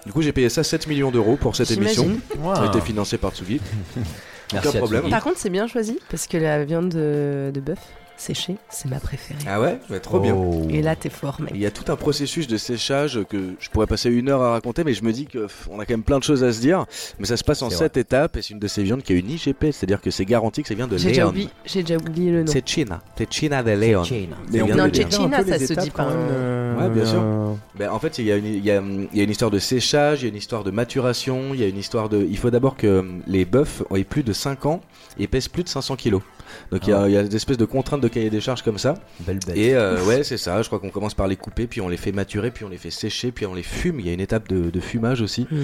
[0.07, 2.09] Du coup, j'ai payé ça 7 millions d'euros pour cette émission.
[2.55, 3.61] Ça a été financé par Tsugi.
[4.53, 5.01] Merci Aucun problème.
[5.03, 5.11] Tsugi.
[5.11, 7.79] Par contre, c'est bien choisi parce que la viande de, de bœuf
[8.21, 9.41] séchée, c'est ma préférée.
[9.47, 10.35] Ah ouais, Ouais, Trop bien.
[10.35, 10.67] Oh.
[10.71, 11.53] Et là, t'es fort, mec.
[11.55, 14.51] Il y a tout un processus de séchage que je pourrais passer une heure à
[14.53, 16.87] raconter, mais je me dis qu'on a quand même plein de choses à se dire.
[17.19, 19.17] Mais ça se passe en sept étapes et c'est une de ces viandes qui a
[19.17, 21.33] une IGP, c'est-à-dire que c'est garanti que ça vient de Léon.
[21.65, 22.53] j'ai déjà oublié le nom.
[22.53, 23.01] C'est China.
[23.17, 24.05] C'est China de Léon.
[24.05, 24.37] China.
[24.53, 24.91] Mais on Non.
[24.93, 26.77] China, ça se dit pas, hein.
[26.79, 27.23] Ouais, bien sûr.
[27.79, 28.81] Ben, en fait, il y, a une- il y, a,
[29.13, 31.61] il y a une histoire de séchage, il y a une histoire de maturation, il
[31.61, 32.27] y a une histoire de.
[32.31, 34.81] Il faut d'abord que les bœufs aient plus de 5 ans
[35.19, 36.23] et pèsent plus de 500 kilos.
[36.73, 38.63] Donc il y a- il y, a des espèces de contraintes de cahier des charges
[38.63, 38.95] comme ça.
[39.21, 39.57] Belle bête.
[39.57, 40.61] Et euh, ouais, c'est ça.
[40.63, 42.77] Je crois qu'on commence par les couper, puis on les fait maturer, puis on les
[42.79, 44.01] fait sécher, puis on les fume.
[44.01, 45.43] Il y a une étape de, de fumage aussi.
[45.51, 45.55] Mmh.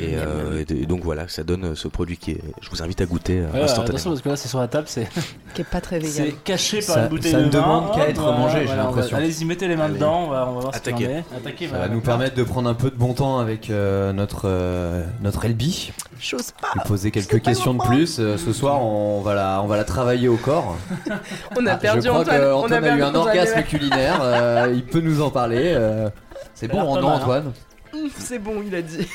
[0.00, 2.40] Et, euh, et donc voilà, ça donne euh, ce produit qui est.
[2.60, 4.10] Je vous invite à goûter euh, Ouais, attention instantanément.
[4.10, 5.08] parce que là c'est sur la table, c'est
[5.54, 6.12] Qui est pas très vegan.
[6.12, 9.16] c'est caché par Ça- une bouteille ça de ne demande qu'à être mangé, j'ai l'impression.
[9.16, 9.94] Allez-y, mettez les mains Allez.
[9.94, 10.90] dedans, on va, on va voir Attaquez.
[10.96, 11.24] ce qu'il en est.
[11.36, 14.42] Attaquez, Ça va nous permettre de prendre un peu de bon temps avec euh, notre
[14.46, 15.92] euh, notre Elbi.
[16.20, 16.68] Chose pas.
[16.74, 18.16] Lui poser quelques questions de plus.
[18.16, 20.76] Ce soir, on va la on va la travailler au corps.
[21.56, 22.38] On a Ah, perdu je crois Antoine.
[22.40, 23.16] que on Antoine a, eu un Antoine.
[23.28, 24.18] orgasme culinaire.
[24.22, 25.72] euh, il peut nous en parler.
[25.76, 26.08] euh.
[26.54, 27.52] C'est bon, a l'air non, pas mal, hein.
[27.92, 29.06] Antoine C'est bon, il a dit.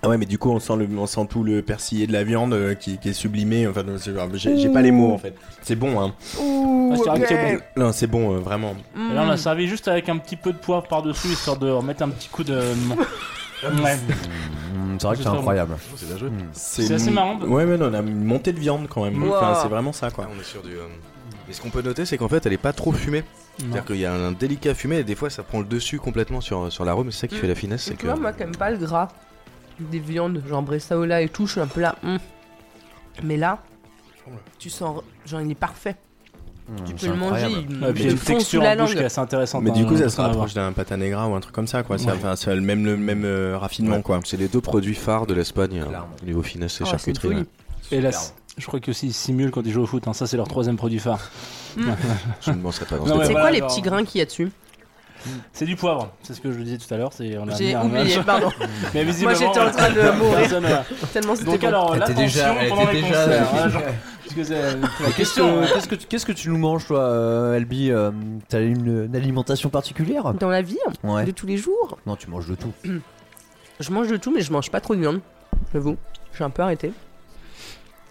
[0.00, 2.22] Ah ouais, mais du coup, on sent, le, on sent tout le persillé de la
[2.22, 3.66] viande euh, qui, qui est sublimé.
[3.66, 3.82] Enfin,
[4.34, 5.34] j'ai pas les mots en fait.
[5.62, 6.14] C'est bon, hein.
[6.40, 7.58] Ouh, Ah, bon.
[7.76, 8.74] Non, c'est bon, euh, vraiment.
[8.96, 11.68] Et là on a servi juste avec un petit peu de poivre par-dessus, histoire de
[11.68, 12.60] remettre un petit coup de.
[13.62, 13.96] Ouais.
[14.68, 15.76] Mm, C'est vrai que c'est incroyable.
[15.96, 16.28] C'est bien joué.
[16.52, 17.40] C'est assez marrant.
[17.40, 19.20] Ouais, mais non, on a une montée de viande quand même.
[19.22, 19.34] Wow.
[19.34, 20.28] Enfin, c'est vraiment ça Ah, quoi.
[20.30, 20.72] on est sur du.
[20.76, 20.86] euh,
[21.48, 23.24] Et ce qu'on peut noter, c'est qu'en fait, elle est pas trop fumée.
[23.58, 26.40] C'est-à-dire qu'il y a un délicat fumé et des fois, ça prend le dessus complètement
[26.42, 27.10] sur, sur l'arôme.
[27.10, 27.38] C'est ça qui Mm.
[27.38, 27.86] fait la finesse.
[27.86, 28.06] Et C'est tu que.
[28.08, 29.08] vois, moi qui aime pas le gras
[29.80, 31.96] des viandes, genre bressaola et tout, je suis un peu là.
[33.22, 33.58] Mais là,
[34.58, 35.96] tu sens, genre il est parfait.
[36.86, 38.96] Tu peux le manger, il Ouais, a une texture sous la en bouche langue.
[38.96, 39.62] qui est assez intéressante.
[39.62, 41.66] Mais hein, du coup, ça se rapproche d'un pâte à negra ou un truc comme
[41.66, 41.98] ça quoi.
[41.98, 42.12] C'est Ouais.
[42.16, 44.02] enfin, c'est le même, le même euh, raffinement Ouais.
[44.02, 44.20] quoi.
[44.24, 47.46] C'est les deux produits phares de l'Espagne hein, au niveau finesse et Oh, une charcuterie.
[47.90, 48.10] là,
[48.58, 50.06] je crois que aussi ils simulent quand ils jouent au foot.
[50.08, 50.12] hein.
[50.12, 51.30] Ça, c'est leur troisième produit phare.
[51.76, 52.72] Je ne pas
[53.26, 54.50] C'est quoi les petits grains qu'il y a dessus
[55.52, 56.10] C'est du poivre.
[56.22, 57.10] C'est ce que je disais tout à l'heure.
[57.18, 57.36] J'ai
[57.76, 58.50] oublié, pardon.
[58.94, 60.48] Mais Moi visiblement, j'étais en train de mourir.
[61.12, 63.24] Tellement c'était Donc alors, l'attention déjà, elle pendant était les déjà.
[63.26, 63.82] concerts.
[64.34, 64.34] Que
[65.16, 65.62] Qu'est-ce question.
[65.88, 68.10] que, tu- qu'est-ce que tu nous manges, toi, euh, Elbi euh,
[68.48, 71.24] T'as une, une alimentation particulière Dans la vie, Ouais.
[71.24, 72.72] de tous les jours, Non, tu manges de tout.
[73.80, 75.20] je mange de tout, mais je mange pas trop de viande.
[75.72, 75.96] J'avoue,
[76.36, 76.92] j'ai un peu arrêté.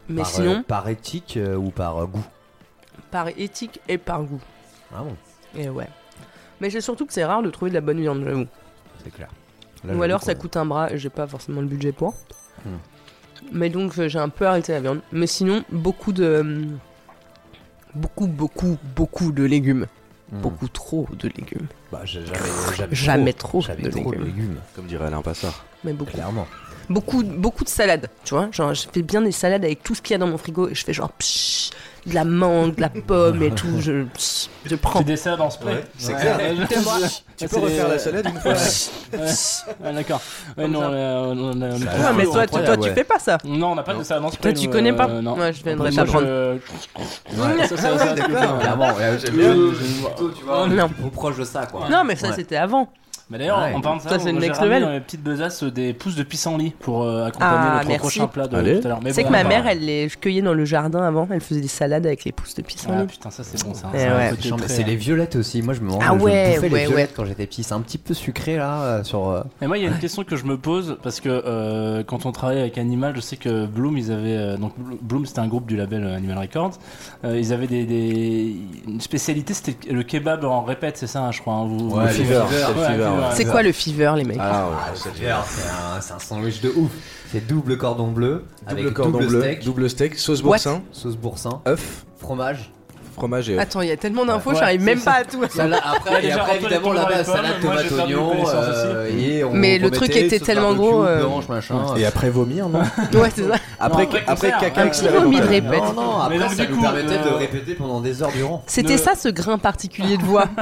[0.10, 2.26] Mais par, sinon, euh, par éthique euh, ou par euh, goût
[3.12, 4.42] par éthique et par goût.
[4.94, 5.16] Ah bon,
[5.56, 5.88] Et ouais.
[6.60, 8.46] Mais c'est surtout que c'est rare de trouver de la bonne viande, j'avoue.
[9.04, 9.30] c'est clair.
[9.88, 12.16] Ou alors ça coûte un bras et j'ai pas forcément le budget pour.
[12.66, 12.76] Hmm.
[13.52, 15.02] Mais donc euh, j'ai un peu arrêté la viande.
[15.12, 16.40] Mais sinon, beaucoup de.
[16.42, 16.78] hum,
[17.96, 19.88] Beaucoup, beaucoup, beaucoup de légumes.
[20.32, 21.68] Beaucoup trop de légumes.
[21.92, 22.40] Bah, j'ai jamais,
[22.76, 24.26] jamais, Jamais trop, jamais de trop de légumes.
[24.36, 24.58] légumes.
[24.76, 25.66] Comme dirait Alain Passard.
[25.84, 26.12] Mais beaucoup.
[26.12, 26.46] Clairement.
[26.90, 28.50] Beaucoup, beaucoup de salades, tu vois.
[28.52, 30.68] Genre, je fais bien des salades avec tout ce qu'il y a dans mon frigo
[30.70, 31.70] et je fais genre psh,
[32.08, 33.80] de la mangue, de la pomme et tout.
[33.80, 34.06] Je,
[34.66, 35.00] je prends.
[35.00, 35.84] Tu descends dans ce play.
[35.98, 36.20] c'est Ouais.
[36.22, 36.38] clair.
[36.38, 36.56] Ouais,
[37.38, 39.20] Tu peux refaire les- la salade une fois Ouais,
[39.84, 40.22] Ouais, d'accord.
[40.58, 42.96] Ouais, non, euh, on a- on a- Ouais, mais toi, tu, toi, incroyable, tu ouais.
[42.96, 43.38] fais pas ça.
[43.46, 45.38] Non, on n'a pas de ça dans ce Toi, play, tu connais pas euh, Non.
[45.38, 46.26] Ouais, je viendrai Moi, t'apprendre.
[46.26, 47.68] je- Ouais.
[47.68, 48.16] Ça, c'est ouais,
[49.20, 50.68] j'aime bien.
[50.68, 50.90] Non.
[51.00, 51.88] Trop proche de ça, quoi.
[51.90, 52.34] Non, mais ça Ouais.
[52.36, 52.90] c'était avant.
[53.30, 53.74] Mais d'ailleurs, Ouais.
[53.74, 54.82] en parlant de ça, Ça, c'est j'ai next level.
[54.84, 58.00] dans mes petites besaces euh, des pousses de pissenlit pour euh, accompagner Ah, notre merci.
[58.00, 58.80] prochain plat de Allez.
[58.80, 59.00] tout à l'heure.
[59.12, 61.28] Sais bon, que ma bah, mère, elle les cueillait dans le jardin avant.
[61.30, 63.08] Elle faisait des salades avec les pousses de Ah pissenlit.
[63.08, 63.90] putain, ça c'est bon ça.
[63.94, 64.18] Eh C'est un
[64.56, 64.62] ouais.
[64.68, 65.62] C'est les violettes aussi.
[65.62, 67.64] Moi, je me Ah je ouais, bouffais ouais, les violettes quand j'étais petit.
[67.64, 69.28] C'est un petit peu sucré là sur.
[69.30, 72.04] euh, Mais moi, il y a une question que je me pose parce que euh,
[72.04, 75.48] quand on travaille avec Animal, je sais que Bloom, ils avaient donc Bloom, c'était un
[75.48, 76.78] groupe du label Animal Records.
[77.26, 78.56] Euh, ils avaient des, des-
[78.88, 81.56] une spécialité, c'était le kebab en répète, c'est ça, hein, je crois.
[81.56, 83.10] hein, vous, Ouais, le fever, Ouais, c'est fever.
[83.34, 86.62] C'est quoi le fever, les mecs Ah, ouais, Ah, c'est c'est un, c'est un sandwich
[86.62, 86.92] de ouf.
[87.32, 90.82] C'est double cordon bleu, Double avec cordon double bleu, steak, double steak, sauce What boursin,
[90.92, 92.72] sauce boursin, œuf, fromage.
[93.18, 93.60] Fromage et œuf.
[93.62, 95.12] Attends, il y a tellement d'infos, Ouais, j'arrive même ça.
[95.12, 95.44] pas à tout.
[95.44, 100.16] Après, et après évidemment pommes, salade tomate oignon connaissances euh, et on Mais le truc
[100.16, 101.26] était tellement gros, euh.
[101.98, 102.80] Et après vomir, non
[103.20, 103.56] Ouais, c'est ça.
[103.80, 105.82] Après, après, caca la- vomi de répète.
[105.82, 108.64] Non, non, après ça du nous coup, permettait de euh, répéter pendant des heures durant.
[108.68, 110.46] C'était ça ce grain particulier de voix.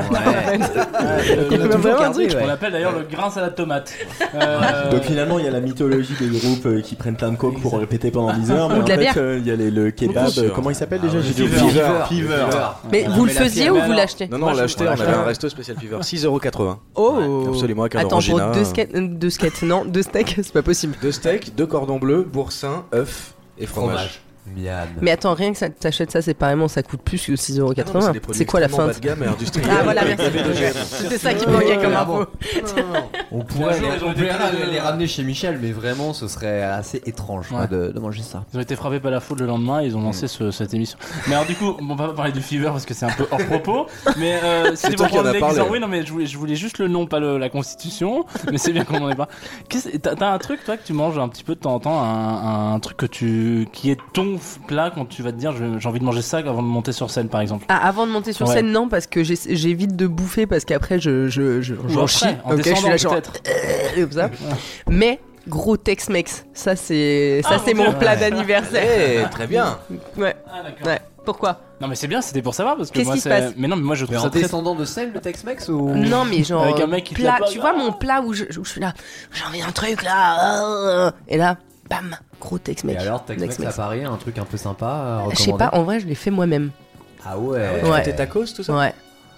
[1.01, 1.49] Euh.
[2.41, 3.93] On l'appelle d'ailleurs le grain salade tomate.
[4.33, 7.37] Euh, Donc finalement, il y a la mythologie des groupes euh, qui prennent plein de
[7.37, 8.69] coke pour répéter pendant 10 heures.
[8.69, 9.13] Mais Ou de en la fait, bière.
[9.17, 10.29] euh, il y a les- le kebab.
[10.37, 12.44] euh, Comment il s'appelle déjà Ah, J'ai dit Fever.
[12.45, 12.57] Fever.
[12.81, 12.89] Fever.
[12.91, 14.91] Mais On vous le faisiez ou vous l'achetez Non, non, on je- l'a acheté, on
[14.91, 16.77] avait un resto spécial Fever, 6,80€.
[16.95, 20.53] Oh Absolument, avec un Attends, pour deux skates, euh, deux skates, non, deux steaks, c'est
[20.53, 20.95] pas possible.
[21.01, 24.21] Deux steaks, deux cordons bleus, boursin, œuf et fromage.
[24.55, 24.87] Miam.
[25.01, 27.83] Mais attends, rien que ça t'achètes ça séparément, ça coûte plus que Ah non, mais
[27.83, 28.11] 6,80€.
[28.13, 29.69] des produits C'est quoi la bas de gamme et industriels.
[29.71, 30.25] Ah voilà, merci.
[31.01, 32.25] C'était ça qui manquait comme info.
[33.31, 33.79] On pourrait,
[34.71, 37.67] les, ramener chez Michel, mais vraiment ce serait assez étrange Ouais.
[37.67, 38.43] de, de manger ça.
[38.53, 40.05] Ils ont été frappés par la faute le lendemain, ils ont Mm.
[40.05, 40.97] lancé ce- cette émission.
[41.27, 43.25] Mais alors du coup, on va pas parler du fever parce que c'est un peu
[43.31, 43.87] hors propos.
[44.17, 45.69] Mais euh, c'était pour prendre l'exemple.
[45.71, 48.25] Oui, non, mais je voulais, je voulais juste le nom, pas le- la constitution.
[48.51, 49.27] mais c'est bien qu'on en ait pas.
[50.01, 52.01] T'as t'as un truc, toi, que tu manges un petit peu de temps en temps,
[52.03, 54.34] un, un truc que tu, qui est ton
[54.67, 56.91] plat quand tu vas te dire je- j'ai envie de manger ça avant de monter
[56.91, 57.65] sur scène, par exemple.
[57.69, 58.53] Ah, avant de monter sur Ouais.
[58.55, 62.25] scène, non, parce que j'ai- j'évite de bouffer parce qu'après je, je, je, après, chie.
[62.43, 63.33] en Ok, je suis descendant peut-être.
[64.89, 69.25] Mais gros Tex-Mex, ça c'est ça Ah, c'est mon plat d'anniversaire.
[69.25, 69.77] Eh, très bien.
[70.17, 70.87] Ouais, Ah d'accord.
[70.87, 70.99] ouais.
[71.23, 71.59] Pourquoi?
[71.81, 73.53] Non mais c'est bien, c'était pour savoir parce que Qu'est-ce moi qui se passe?
[73.57, 74.41] Mais non, mais moi je Mais trouve en ça très.
[74.41, 77.39] descendant de scène le Tex-Mex ou Non, mais genre Avec un mec qui plat.
[77.51, 78.93] Tu vois mon plat où je, où je suis là,
[79.33, 80.63] j'ai envie d'un truc là,
[81.07, 81.57] euh, et là,
[81.89, 83.01] bam, gros Et Tex-Mex.
[83.01, 83.71] alors Tex-Mex à.
[83.71, 86.71] Paris, un truc un peu sympa Je sais pas, en vrai, je l'ai fait moi-même.
[87.25, 87.81] Ah ouais.
[87.83, 88.03] Ouais.
[88.03, 88.93] Tes tacos, tout ça Ouais.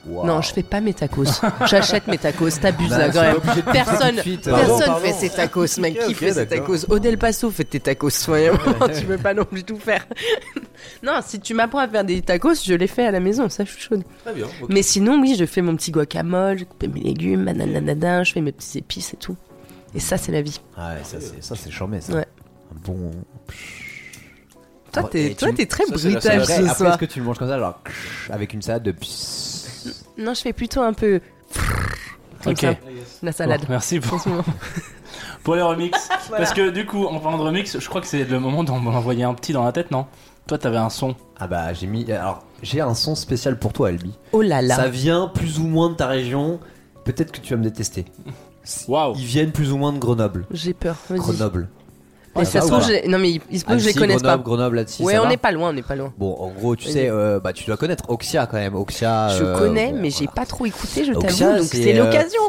[0.05, 0.25] Wow.
[0.25, 1.25] Non, je fais pas mes tacos.
[1.65, 2.49] J'achète mes tacos.
[2.61, 3.61] T'abuses Bah, là quand même.
[3.73, 4.15] Personne.
[4.15, 5.05] Pardon, personne pardon.
[5.05, 5.97] fait ses tacos, mec.
[5.99, 8.57] Ok, Qui fait ses tacos Odel Paso fait tes tacos, soyons.
[8.97, 10.05] tu peux pas non plus tout faire.
[11.03, 13.49] non, si tu m'apprends à faire des tacos, je les fais à la maison.
[13.49, 14.03] Ça, je suis chaude.
[14.23, 14.45] Très bien.
[14.69, 18.41] Mais sinon, oui, je fais mon petit guacamole, je coupe mes légumes, nananana, je fais
[18.41, 19.35] mes petits épices et tout.
[19.95, 20.59] Et ça, c'est la vie.
[20.75, 22.13] Ah ouais, ça c'est ça c'est charmé ça.
[22.13, 22.27] Ouais.
[22.71, 23.11] Un bon.
[24.91, 26.17] Toi, Oh, t'es, et toi, tu- t'es très ça, c'est la.
[26.17, 26.89] Après, ce après, soir.
[26.91, 27.79] est-ce que tu le manges comme ça, genre
[28.29, 28.95] avec une salade de.
[30.17, 31.19] Non, je fais plutôt un peu.
[32.43, 32.59] Comme Ok.
[32.61, 32.73] ça,
[33.23, 33.61] la salade.
[33.61, 34.43] Bon, merci pour, En ce moment.
[35.43, 36.09] pour les remix.
[36.29, 38.77] Parce que du coup, en parlant de remix, je crois que c'est le moment d'en
[38.85, 40.05] envoyer un petit dans la tête, non?
[40.47, 41.15] Toi, t'avais un son.
[41.39, 42.09] Ah bah j'ai mis.
[42.11, 44.13] Alors j'ai un son spécial pour toi, Albi.
[44.31, 44.75] Oh là là.
[44.75, 46.59] Ça vient plus ou moins de ta région.
[47.03, 48.05] Peut-être que tu vas me détester.
[49.17, 50.45] Ils viennent plus ou moins de Grenoble.
[50.51, 50.95] J'ai peur.
[51.09, 51.19] Vas-y.
[51.19, 51.69] Grenoble.
[52.35, 53.89] Mais Ça ça se trouve, j'ai- non mais il, il se peut que je les
[53.89, 54.37] Annecy, connaisse pas.
[54.37, 55.01] Grenoble, Grenoble, là-dessus.
[55.01, 56.13] Ouais, ça on va n'est pas loin, on n'est pas loin.
[56.19, 58.75] Bon, en gros, tu sais, euh, bah tu dois connaître Oxia quand même.
[58.75, 59.29] Oxia.
[59.29, 60.31] Je euh, connais, bon, mais j'ai voilà.
[60.33, 62.41] pas trop écouté, je Oxia, t'avoue, donc c'est, c'est euh, l'occasion.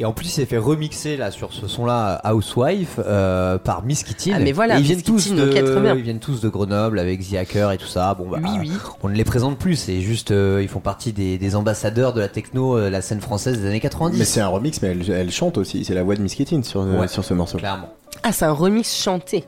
[0.00, 4.02] Et en plus, il s'est fait remixer là sur ce son-là, Housewife, euh, par Miss
[4.02, 4.32] Kittin.
[4.34, 7.34] Ah, mais voilà, ils viennent tous Kittin, de, ils viennent tous de Grenoble avec The
[7.34, 8.14] Hacker et tout ça.
[8.14, 8.72] Bon, bah, Oui, oui.
[9.02, 9.76] on ne les présente plus.
[9.76, 13.20] C'est juste, euh, ils font partie des, des ambassadeurs de la techno, euh, la scène
[13.20, 14.18] française des années 90.
[14.18, 15.84] Mais c'est un remix, mais elle, elle chante aussi.
[15.84, 17.06] C'est la voix de Miss Kittin sur, euh, Ouais.
[17.08, 17.58] sur ce morceau.
[17.58, 17.90] clairement.
[18.22, 19.44] Ah, c'est un remix chanté.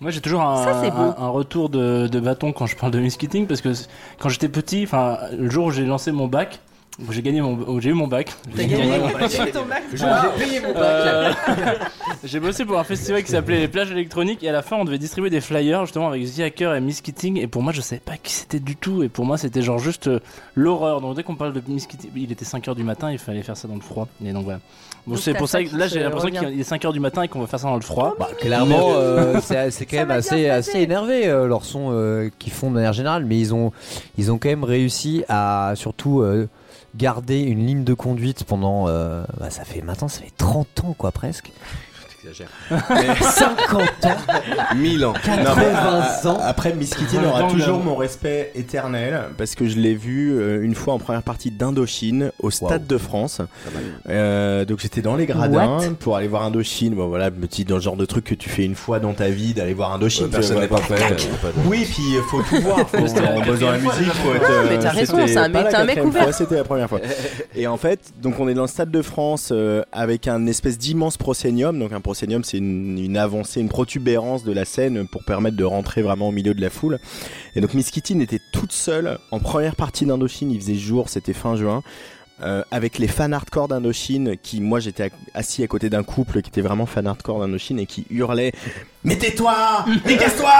[0.00, 0.96] Moi j'ai toujours un, Ça, c'est beau.
[0.96, 3.68] un- un retour de, de bâton quand je parle de Miss Kitting parce que
[4.18, 6.58] quand j'étais petit, enfin le jour où j'ai lancé mon bac,
[7.10, 8.32] j'ai gagné mon, où j'ai eu mon bac.
[8.56, 9.82] j'ai eu mon bac.
[9.92, 11.32] J'ai payé mon Euh,
[12.24, 14.84] j'ai bossé pour un festival qui s'appelait les plages électroniques et à la fin on
[14.84, 18.00] devait distribuer des flyers justement avec The Hacker et Miss et pour moi je savais
[18.04, 19.02] pas qui c'était du tout.
[19.02, 20.20] Et pour moi c'était genre juste euh,
[20.54, 21.00] l'horreur.
[21.00, 23.66] Donc dès qu'on parle de Miss il était 5h du matin il fallait faire ça
[23.66, 24.06] dans le froid.
[24.24, 24.60] Et donc voilà.
[25.06, 26.50] Bon Donc c'est pour ça que là j'ai l'impression revient.
[26.50, 28.14] qu'il est 5h du matin et qu'on va faire ça dans le froid.
[28.18, 32.52] Bah, clairement, euh, c'est c'est quand même assez, assez énervé euh, leur son euh, qu'ils
[32.52, 33.70] font de manière générale, mais ils ont,
[34.16, 36.48] ils ont quand même réussi à surtout euh,
[36.96, 38.88] garder une ligne de conduite pendant.
[38.88, 41.52] euh, bah, ça fait maintenant, ça fait 30 ans quoi presque.
[42.24, 42.48] Exagère.
[43.20, 45.12] 50 ans 1000 ans.
[45.12, 46.38] Non, mais, 80 ans.
[46.42, 50.62] Après, Miss Kitty aura toujours euh, mon respect éternel parce que je l'ai vu euh,
[50.62, 53.40] une fois en première partie d'Indochine au Stade de France.
[54.08, 55.90] Euh, donc j'étais dans les gradins What?
[56.00, 56.94] pour aller voir Indochine.
[56.94, 59.28] Bon voilà, petit dans le genre de truc que tu fais une fois dans ta
[59.28, 60.24] vie d'aller voir Indochine.
[60.26, 60.78] Ouais, personne n'est vois.
[60.80, 60.94] pas fait.
[60.94, 61.08] euh,
[61.42, 62.78] pas de- Oui, puis il faut tout voir.
[62.88, 64.50] Faut, on bosse dans la musique, faut être.
[64.70, 66.34] mais t'as euh, raison, c'était c'est un mec- la t'es un mec quatrième ouvert.
[66.34, 67.00] C'était la première fois.
[67.54, 70.78] Et en fait, donc on est dans le stade de France euh, avec un espèce
[70.78, 71.78] d'immense prosénium.
[71.78, 72.26] Donc un c'est
[72.58, 76.60] une, avancée, une protubérance de la scène pour permettre de rentrer vraiment au milieu de
[76.60, 76.98] la foule.
[77.54, 80.50] Et donc Miss Kitty était toute seule en première partie d'Indochine.
[80.50, 81.82] Il faisait jour, c'était fin juin.
[82.42, 86.50] Euh, avec les fans hardcore d'Indochine qui moi j'étais assis à côté d'un couple qui
[86.50, 88.52] était vraiment fan hardcore d'Indochine et qui hurlait
[89.04, 90.50] mais tais-toi mais casse-toi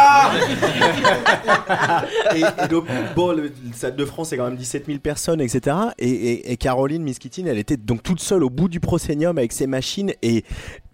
[2.35, 5.77] et, et donc, bon, le, Stade de France, c'est quand même 17 000 personnes, etc.
[5.99, 10.13] Et, Caroline Miskitine, elle était donc toute seule au bout du prosénium avec ses machines
[10.23, 10.45] et,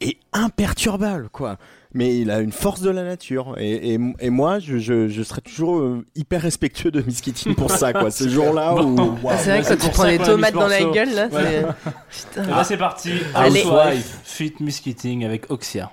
[0.01, 1.59] et imperturbable, quoi.
[1.93, 3.57] Mais il a une force de la nature.
[3.59, 7.71] Et, et, et moi, je, je, je serais toujours euh, hyper respectueux de Miskitine pour
[7.71, 8.11] ça, quoi.
[8.13, 8.97] Ce jour-là où.
[8.97, 9.19] waouh.
[9.39, 11.63] C'est vrai que c'est quand tu prends des tomates dans la gueule, là, Ouais.
[12.11, 12.41] c'est.
[12.43, 13.11] Et là c'est parti.
[13.35, 13.63] Allez.
[13.65, 15.91] Housewife, Fit Miss Keating avec Oxia.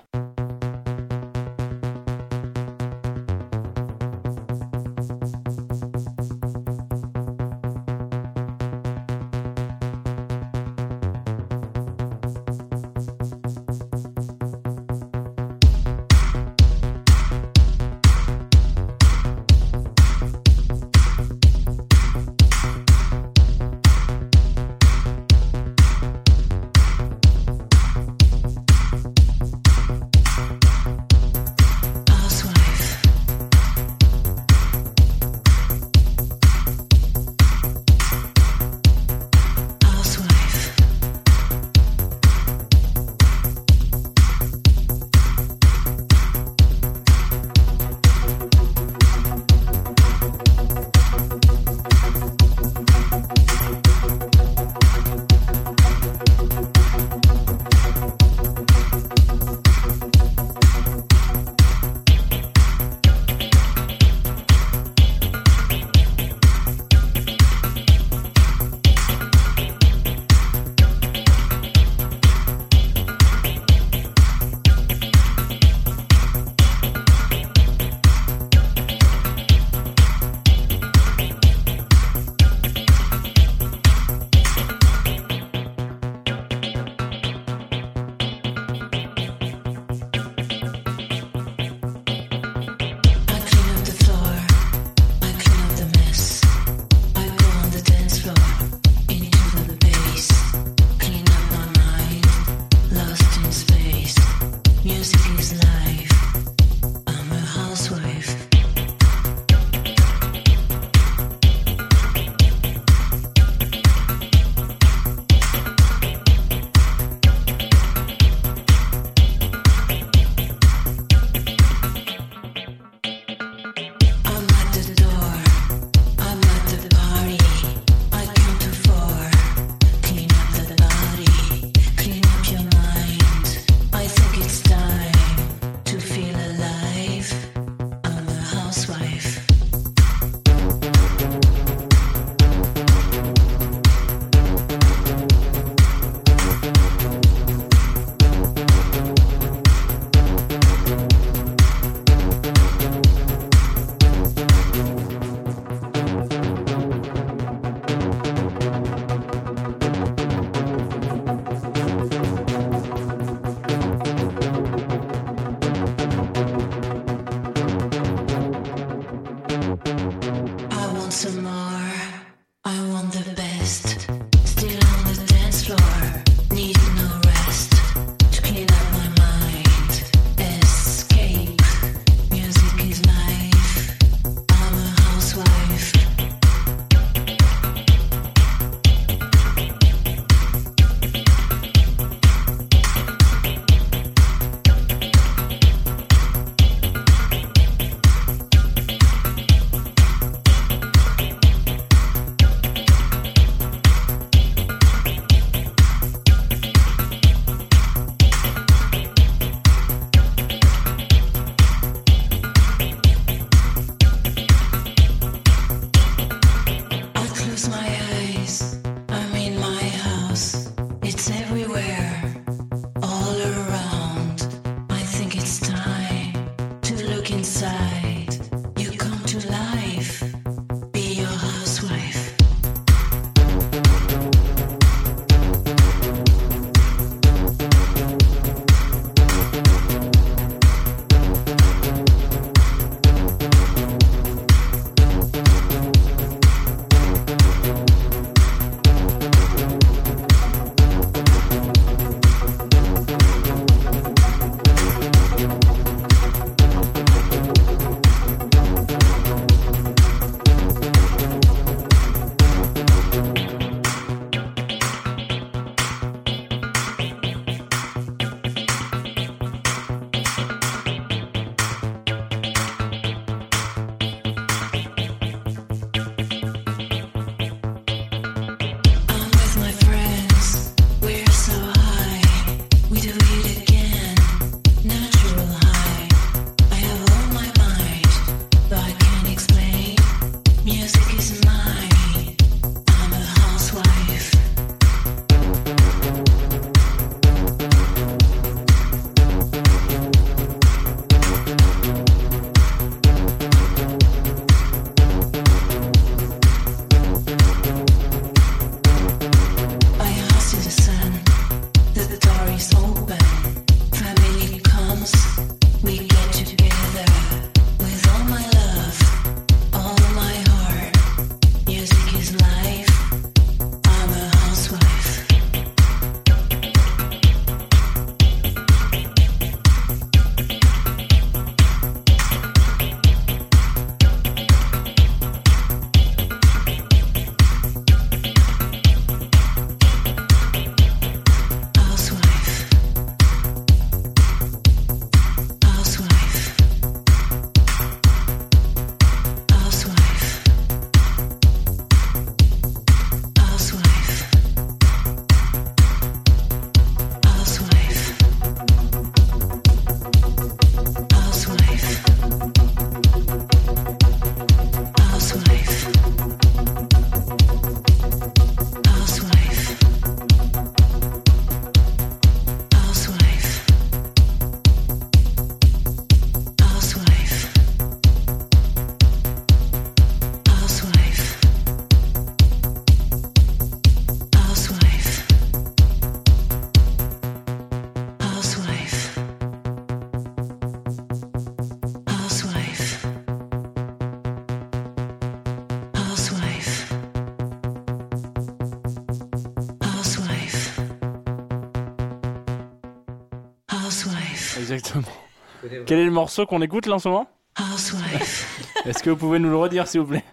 [405.86, 407.26] Quel est le morceau qu'on écoute là en ce moment?
[408.86, 410.24] Est-ce que vous pouvez nous le redire s'il vous plaît?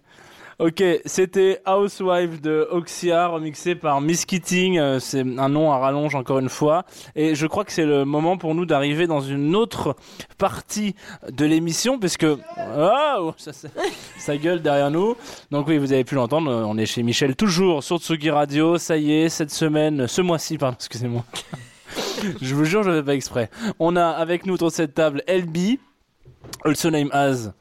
[0.58, 4.78] Ok, c'était Housewife de Oxia, remixé par Miss Keating.
[4.80, 6.86] euh, C'est un nom à rallonge encore une fois.
[7.14, 9.98] Et je crois que c'est le moment pour nous d'arriver dans une autre
[10.38, 10.96] partie
[11.30, 13.68] de l'émission, puisque oh, ça, ça,
[14.18, 15.18] ça gueule derrière nous.
[15.52, 16.50] Donc oui, vous avez pu l'entendre.
[16.50, 18.78] euh, On est chez Michel toujours sur Tsugi Radio.
[18.78, 21.26] Ça y est, cette semaine, ce mois-ci, pardon, excusez-moi.
[22.42, 23.50] Je vous jure, je ne fais pas exprès.
[23.80, 25.78] On a avec nous autour de cette table LB,
[26.64, 27.52] also named as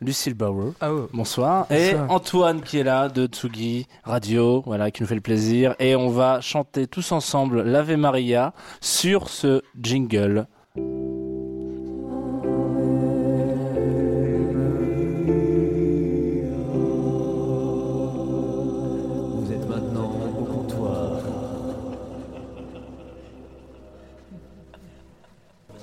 [0.00, 0.72] Lucille Bauer.
[0.80, 1.06] Ah ouais.
[1.12, 1.66] Bonsoir.
[1.70, 2.10] Et Bonsoir.
[2.10, 5.74] Antoine qui est là de Tsugi Radio, voilà, qui nous fait le plaisir.
[5.78, 10.46] Et on va chanter tous ensemble l'Ave Maria sur ce jingle.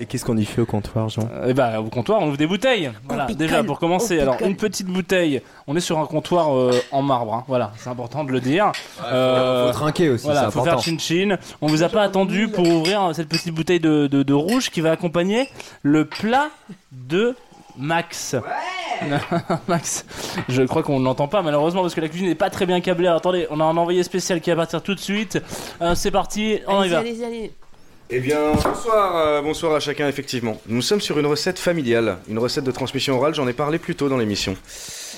[0.02, 1.30] Et qu'est-ce qu'on y fait au comptoir, Jean?
[1.48, 2.92] Et bah, au comptoir, on ouvre des bouteilles.
[3.08, 4.20] Voilà, picole, déjà pour commencer.
[4.20, 5.44] Alors, une petite bouteille.
[5.68, 7.36] On est sur un comptoir euh, en marbre.
[7.36, 7.44] hein.
[7.48, 8.72] Voilà, c'est important de le dire.
[9.06, 10.80] Euh, Faut trinquer aussi, Voilà, faut important.
[10.80, 11.38] faire chin-chin.
[11.62, 14.72] On vous a pas attendu pour ouvrir euh, cette petite bouteille de, de, de rouge
[14.72, 15.48] qui va accompagner
[15.84, 16.48] le plat
[16.92, 17.36] de
[17.78, 18.36] Max.
[19.68, 20.06] Max,
[20.50, 22.82] je crois qu'on ne l'entend pas malheureusement parce que la cuisine n'est pas très bien
[22.82, 23.08] câblée.
[23.08, 25.40] Alors, attendez, on a un envoyé spécial qui va partir tout de suite.
[25.82, 27.00] Euh, c'est parti, on y va.
[27.00, 27.52] Allez-y, allez-y.
[28.14, 30.60] Eh bien, bonsoir, euh, bonsoir à chacun, effectivement.
[30.68, 33.96] Nous sommes sur une recette familiale, une recette de transmission orale, j'en ai parlé plus
[33.96, 34.58] tôt dans l'émission.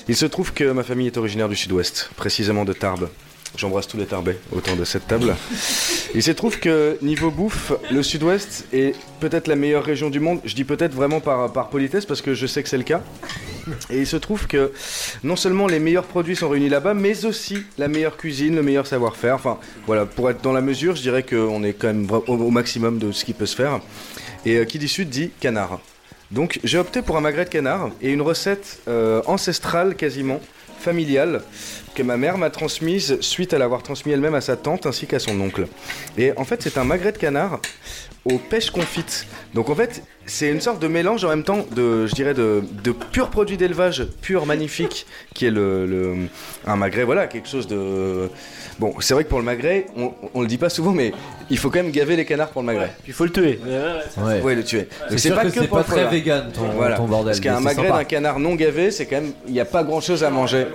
[0.06, 3.08] Il se trouve que ma famille est originaire du sud-ouest, précisément de Tarbes.
[3.56, 5.34] J'embrasse tous les Tarbais autour de cette table.
[6.14, 10.38] Il se trouve que niveau bouffe, le sud-ouest est peut-être la meilleure région du monde.
[10.44, 13.02] Je dis peut-être vraiment par, par politesse parce que je sais que c'est le cas.
[13.90, 14.72] Et il se trouve que
[15.22, 18.86] non seulement les meilleurs produits sont réunis là-bas, mais aussi la meilleure cuisine, le meilleur
[18.86, 19.34] savoir-faire.
[19.34, 22.98] Enfin, voilà, pour être dans la mesure, je dirais qu'on est quand même au maximum
[22.98, 23.80] de ce qui peut se faire.
[24.46, 25.80] Et euh, qui dit sud dit canard.
[26.30, 30.40] Donc j'ai opté pour un magret de canard et une recette euh, ancestrale quasiment,
[30.78, 31.42] familiale,
[31.94, 35.18] que ma mère m'a transmise suite à l'avoir transmis elle-même à sa tante ainsi qu'à
[35.18, 35.66] son oncle.
[36.18, 37.60] Et en fait c'est un magret de canard
[38.24, 39.26] aux pêches confites.
[39.54, 42.62] Donc en fait c'est une sorte de mélange en même temps de, je dirais, de,
[42.82, 46.14] de pur produit d'élevage, pur magnifique, qui est le, le-
[46.66, 48.30] un magret, voilà, quelque chose de...
[48.78, 51.12] Bon, c'est vrai que pour le magret, on, on le dit pas souvent, mais
[51.50, 52.90] il faut quand même gaver les canards pour le magret.
[53.02, 53.60] Puis il faut le tuer.
[54.18, 54.40] Ouais.
[54.42, 54.88] Ouais, le tuer.
[55.10, 56.96] C'est Donc sûr que c'est pour pas le très vegan ton, Voilà.
[56.96, 57.26] ton bordel.
[57.32, 59.84] Parce qu'un c'est magret d'un canard non gavé, c'est quand même, il n'y a pas
[59.84, 60.66] grand chose à manger.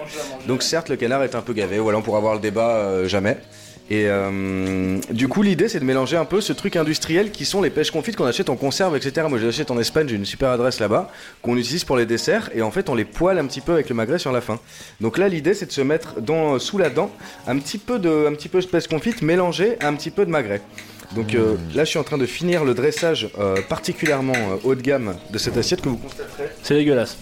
[0.47, 1.79] Donc certes, le canard est un peu gavé.
[1.79, 3.37] Voilà, on pourra avoir le débat euh, jamais.
[3.89, 7.61] Et euh, du coup, l'idée, c'est de mélanger un peu ce truc industriel qui sont
[7.61, 9.25] les pêches confites qu'on achète en conserve, etc.
[9.27, 11.11] Moi, je les achète en Espagne, j'ai une super adresse là-bas,
[11.41, 13.89] qu'on utilise pour les desserts, et en fait, on les poêle un petit peu avec
[13.89, 14.59] le magret sur la fin.
[15.01, 17.09] Donc là, l'idée, c'est de se mettre dans, sous la dent
[17.47, 20.25] un petit peu de, un petit peu de pêche confite mélangé à un petit peu
[20.25, 20.61] de magret.
[21.15, 24.75] Donc euh, là, je suis en train de finir le dressage euh, particulièrement euh, haut
[24.75, 26.49] de gamme de cette assiette que vous constaterez.
[26.61, 27.17] C'est dégueulasse.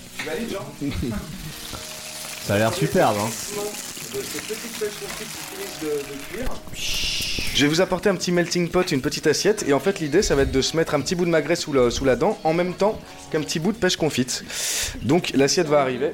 [2.45, 3.15] Ça a l'air superbe.
[3.18, 3.30] Hein.
[7.53, 10.22] Je vais vous apporter un petit melting pot, une petite assiette, et en fait l'idée
[10.22, 12.53] ça va être de se mettre un petit bout de magret sous, la dent en
[12.53, 12.99] même temps
[13.32, 14.43] qu'un petit bout de pêche confite.
[15.01, 16.12] Donc l'assiette va arriver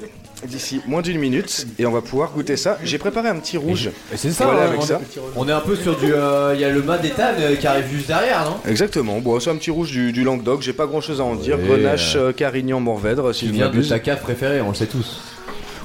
[0.48, 2.78] d'ici moins d'une minute et on va pouvoir goûter ça.
[2.84, 3.90] J'ai préparé un petit rouge.
[4.14, 5.02] Et c'est ça, Voilà, hein, avec on, ça.
[5.36, 6.14] on est un peu sur du.
[6.14, 8.58] euh, Il y a le mât d'étable euh, qui arrive juste derrière, non?
[8.68, 11.36] Exactement, bon c'est un petit rouge du, du Languedoc, j'ai pas grand chose à en
[11.36, 11.58] dire.
[11.58, 15.22] Grenache, euh, Carignan, Morvèdre, si je vient de ta cave préférée, on le sait tous.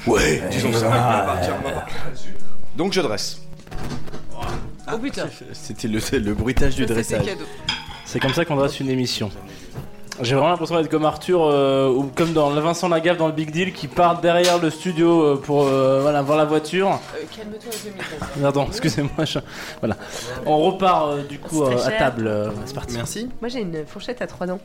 [0.06, 0.86] Ouais, disons ça.
[0.86, 2.34] On va partir, on va partir là-dessus.
[2.76, 3.40] Donc je dresse.
[4.91, 7.26] Oh putain, C'était le, le bruitage du dressage.
[8.07, 9.31] C'est comme ça qu'on dresse une émission.
[10.20, 13.53] J'ai vraiment l'impression d'être comme Arthur euh, ou comme dans Vincent Lagaffe dans le Big
[13.53, 16.89] Deal qui part derrière le studio euh, pour euh, voilà, voir la voiture.
[17.14, 18.05] Euh, Calme-toi deux minutes.
[18.43, 19.24] Pardon, excusez-moi.
[19.24, 19.39] je-
[19.81, 19.97] Voilà.
[20.45, 22.26] On repart euh, du coup euh, à table.
[22.26, 22.95] euh, c'est parti.
[22.97, 23.29] Merci.
[23.41, 24.59] Moi j'ai une fourchette à trois dents.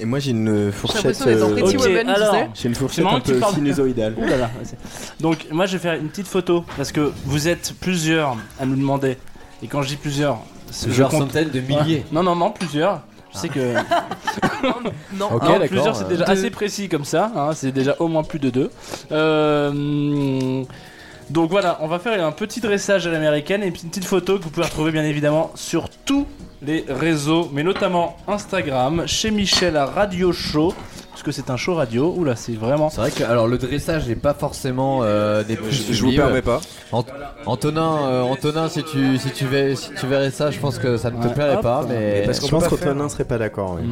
[0.00, 1.22] Et moi j'ai une fourchette.
[1.26, 2.34] euh, alors.
[2.54, 4.14] J'ai une fourchette un peu sinusoïdale.
[4.18, 4.76] Ouh là là, c'est-
[5.22, 8.76] Donc moi je vais faire une petite photo parce que vous êtes plusieurs à nous
[8.76, 9.16] demander.
[9.62, 10.38] Et quand je dis plusieurs,
[10.70, 11.98] c'est- je Plusieurs compte- centaines de milliers.
[11.98, 12.04] Ouais.
[12.12, 13.02] Non non non plusieurs.
[13.32, 13.74] Je sais que
[14.62, 16.32] Non, Ok, Non, d'accord, plusieurs c'est euh, déjà deux.
[16.32, 17.32] assez précis comme ça.
[17.36, 18.70] hein, c'est déjà au moins plus de deux.
[19.12, 20.62] Euh,
[21.30, 24.44] donc voilà, on va faire un petit dressage à l'américaine et une petite photo que
[24.44, 26.26] vous pouvez retrouver bien évidemment sur tous
[26.66, 30.74] les réseaux, mais notamment Instagram, chez Michel à Radio Show,
[31.10, 32.12] parce que c'est un show radio.
[32.16, 32.90] Oula, c'est vraiment.
[32.90, 36.12] C'est vrai que alors le dressage n'est pas forcément euh, des plus Je, je vous
[36.12, 36.60] permets pas.
[36.92, 37.04] Ant-
[37.46, 40.96] Antonin, euh, Antonin, si tu si tu verrais si tu verrais ça, je pense que
[40.96, 41.34] ça ne te Ouais.
[41.34, 41.62] plairait Hop.
[41.62, 43.78] pas, mais parce Je pense qu'Antonin serait pas d'accord.
[43.80, 43.88] oui.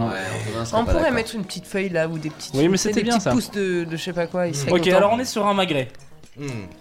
[0.73, 2.55] On pas pourrait mettre une petite feuille là ou des petites.
[2.55, 3.31] Oui, mais c'était bien, ça.
[3.31, 4.47] pousses de, de je sais pas quoi.
[4.49, 4.97] il Ok, content.
[4.97, 5.89] alors on est sur un magret.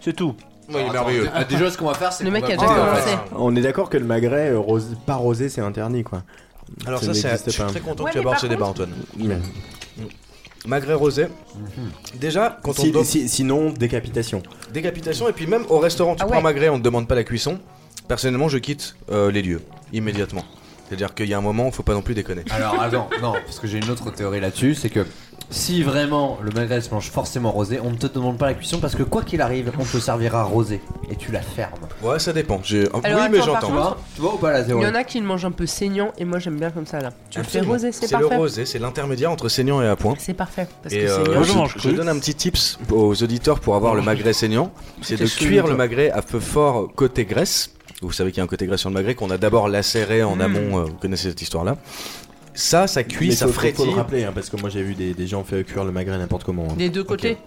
[0.02, 0.36] C'est tout.
[0.74, 1.30] Oui, il est Attends, merveilleux.
[1.50, 3.02] Déjà, ce qu'on va faire, c'est Le mec a déjà en commencé.
[3.10, 6.24] fait, On est d'accord que le magret euh, pas rosé c'est interdit quoi.
[6.86, 8.92] Alors Ça ça, c'est, je suis très content Ouais, que tu abordes ce débat, Antoine.
[10.68, 11.28] Magret rosé.
[12.20, 14.44] Déjà, quand on si- sinon, décapitation.
[14.72, 17.24] décapitation et puis même au restaurant, tu Ah prends magret, on te demande pas la
[17.24, 17.60] cuisson.
[18.08, 19.62] Personnellement, je quitte euh, les lieux
[19.92, 20.46] immédiatement.
[20.88, 22.44] C'est-à-dire qu'il y a un moment, faut pas non plus déconner.
[22.52, 25.06] Alors attends, non, parce que j'ai une autre théorie là-dessus, c'est que
[25.52, 28.80] si vraiment le magret se mange forcément rosé, on ne te demande pas la cuisson
[28.80, 31.74] parce que quoi qu'il arrive, on te servira rosé et tu la fermes.
[32.02, 32.62] Ouais, ça dépend.
[32.64, 33.68] J'ai- Alors, oui, mais par j'entends.
[33.68, 35.44] Tu vois Tu vois ou pas la Il théorie y en a qui le mangent
[35.46, 37.12] un peu saignant et moi j'aime bien comme ça là.
[37.30, 37.74] Tu le fais Absolument.
[37.74, 38.38] rosé, c'est C'est le parfait.
[38.38, 40.16] rosé, c'est l'intermédiaire entre saignant et à point.
[40.18, 40.68] C'est parfait.
[40.82, 41.94] Parce Et que euh, saignant, Moi, je je, mange je cru.
[41.94, 44.72] donne un petit tips aux auditeurs pour avoir le magret saignant,
[45.02, 47.72] c'est de cuire le magret à feu fort côté graisse.
[48.04, 50.24] Vous savez qu'il y a un côté graisse sur le magret qu'on a d'abord lacéré
[50.24, 50.42] en Mm.
[50.42, 50.80] amont.
[50.80, 51.76] euh, vous connaissez cette histoire-là.
[52.54, 53.86] Ça, ça cuit, Mais ça faut, faut- faut frétille.
[53.86, 56.18] le rappeler, hein, parce que moi j'ai vu des, des gens faire cuire le magret
[56.18, 56.68] n'importe comment.
[56.70, 56.76] hein.
[56.78, 57.38] des deux côtés.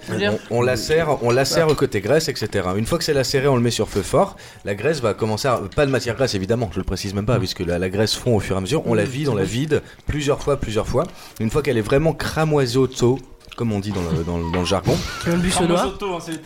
[0.51, 2.69] On, on lacère, on lacère côté graisse, etc.
[2.77, 4.37] Une fois que c'est lacéré, on le met sur feu fort.
[4.65, 7.39] La graisse va commencer à pas de matière grasse évidemment, je le précise même pas,
[7.39, 8.83] puisque la, la graisse fond au fur et à mesure.
[8.87, 11.05] On la vide, on la vide plusieurs fois, plusieurs fois.
[11.41, 13.19] Une fois qu'elle est vraiment cramoisoto,
[13.57, 14.97] comme on dit dans le, dans le- dans le jargon.
[15.23, 15.31] Tu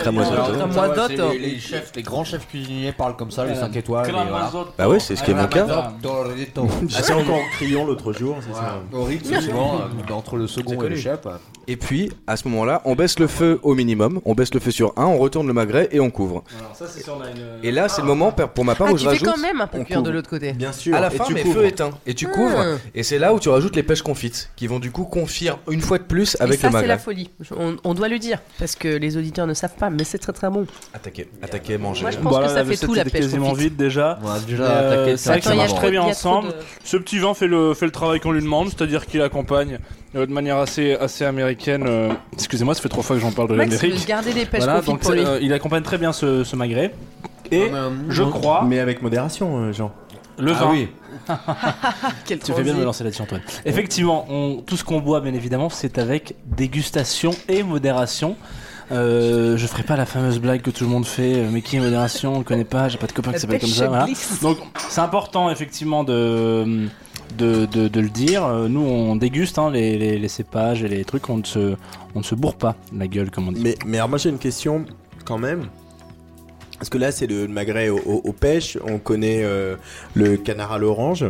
[0.05, 0.25] comme moi,
[0.89, 1.33] d'autres.
[1.33, 4.13] les, les chefs, les grands chefs cuisiniers parlent comme ça, les Euh, 5 étoiles.
[4.77, 5.67] Bah ouais, c'est ce qui est mon cas.
[5.71, 5.93] Ah,
[7.03, 8.37] c'est encore en crayon l'autre jour,
[8.95, 11.21] euh, entre le second et le chef.
[11.67, 14.21] Et puis, à ce moment-là, on baisse le feu au minimum.
[14.25, 16.43] On baisse le feu sur 1, on retourne le magret et on couvre.
[17.63, 19.29] Et là, c'est le moment, pour ma part, Ah, où tu je fais rajoute.
[19.29, 20.53] quand même un peu on cuire de l'autre côté.
[20.53, 20.95] Bien sûr.
[20.97, 21.55] À la et fin, tu mais couvres.
[21.57, 21.91] feu éteint.
[22.07, 22.59] Et tu couvres.
[22.59, 22.77] Ah.
[22.95, 25.81] Et c'est là où tu rajoutes les pêches confites, qui vont du coup confire une
[25.81, 27.31] fois de plus avec le c'est la folie.
[27.57, 30.33] On, on doit le dire parce que les auditeurs ne savent pas, mais c'est très
[30.33, 30.67] très bon.
[30.95, 32.03] Attaquer, attaquer, manger.
[32.03, 34.19] Moi, je pense que ça fait tout la pêche quasiment vide déjà.
[34.25, 36.49] Euh, déjà vrai que ça Attends, il y a marche très bien ensemble.
[36.49, 39.79] de- Ce petit vin fait le, fait le travail qu'on lui demande, c'est-à-dire qu'il accompagne
[40.17, 41.85] euh, de manière assez, assez américaine.
[41.87, 44.07] euh, Excusez-moi, ça fait trois fois que j'en parle de l'Amérique.
[44.07, 45.21] garder des pêches Voilà, confites donc pour lui.
[45.25, 46.95] euh, il accompagne très bien ce, ce magret.
[47.51, 47.71] Et
[48.11, 49.93] je crois, Mais avec modération, euh, Jean.
[50.39, 50.71] le Ah vin.
[50.73, 50.89] oui,
[52.25, 53.43] Quel Tu fais bien de me lancer là-dessus, Antoine.
[53.65, 58.37] Effectivement, on- tout ce qu'on boit, bien évidemment, c'est avec dégustation et modération.
[58.91, 61.77] Euh, je ferai pas la fameuse blague que tout le monde fait, euh, mais qui
[61.77, 63.89] est modération On le connaît pas, j'ai pas de copain qui s'appelle comme ça.
[63.89, 64.07] voilà.
[64.41, 64.57] Donc
[64.89, 66.87] c'est important effectivement de,
[67.37, 68.47] de, de, de le dire.
[68.47, 71.75] Euh, Nous on déguste hein, les, les, les cépages et les trucs, on ne se,
[72.15, 73.61] on ne se bourre pas la gueule comme on dit.
[73.63, 74.87] Mais, mais alors moi j'ai une question
[75.27, 75.67] quand même.
[76.79, 79.75] Parce que là c'est le magret au- au- aux pêches, on connaît euh,
[80.15, 81.25] le canard à l'orange.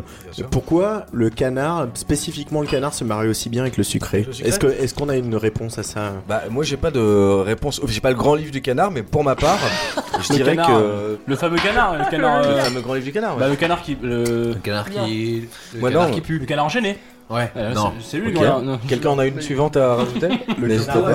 [0.50, 4.26] Pourquoi le canard, spécifiquement le canard, se marie aussi bien avec le sucré?
[4.44, 6.12] Est-ce que est-ce qu'on a une réponse à ça?
[6.28, 7.00] Bah, moi, j'ai pas de
[7.42, 7.80] réponse.
[7.86, 9.58] J'ai pas le grand livre du canard, mais pour ma part,
[10.22, 11.18] je Le dirais canard, que.
[11.26, 13.34] Le fameux canard, le canard, Le euh, fameux grand livre du canard.
[13.34, 13.40] ouais.
[13.40, 15.48] bah, le canard qui, le, le canard qui.
[15.74, 16.14] Le canard non.
[16.14, 16.38] qui pue.
[16.38, 16.98] le canard enchaîné.
[17.30, 17.92] Ouais, Euh, non.
[18.00, 18.28] c'est- C'est lui.
[18.28, 18.34] Ok.
[18.34, 18.62] le canard.
[18.62, 18.78] Non.
[18.88, 20.28] Quelqu'un en a une suivante à rajouter?
[20.58, 21.10] N'hésitez pas.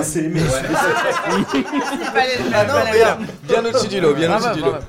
[2.14, 2.22] mais
[2.54, 4.70] Ah non, bien, bien au-dessus du lot, bien Bravo, au-dessus du lot.
[4.72, 4.86] bravo.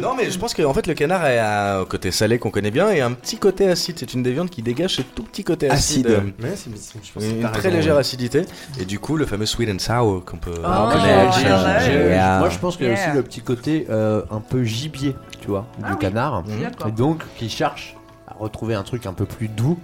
[0.00, 2.90] Non, mais je pense qu'en fait, le canard a un côté salé qu'on connaît bien
[2.90, 3.96] et un petit côté acide.
[3.98, 6.06] C'est une des viandes qui dégage ce tout petit côté acide.
[6.06, 6.18] acide.
[6.40, 8.00] euh, Ouais, c'est- c'est- je pense Une t'as très raison, légère ouais.
[8.00, 8.42] acidité.
[8.80, 11.40] Et du coup, le fameux sweet and sour qu'on peut Oh, connaître.
[11.40, 12.08] yeah, yeah.
[12.08, 12.38] Yeah.
[12.40, 13.08] Moi je pense qu'il y a Yeah.
[13.08, 16.42] aussi le petit côté euh, un peu gibier, tu vois, du canard.
[16.86, 17.96] Et donc qui cherche
[18.28, 19.78] à retrouver un truc un peu plus doux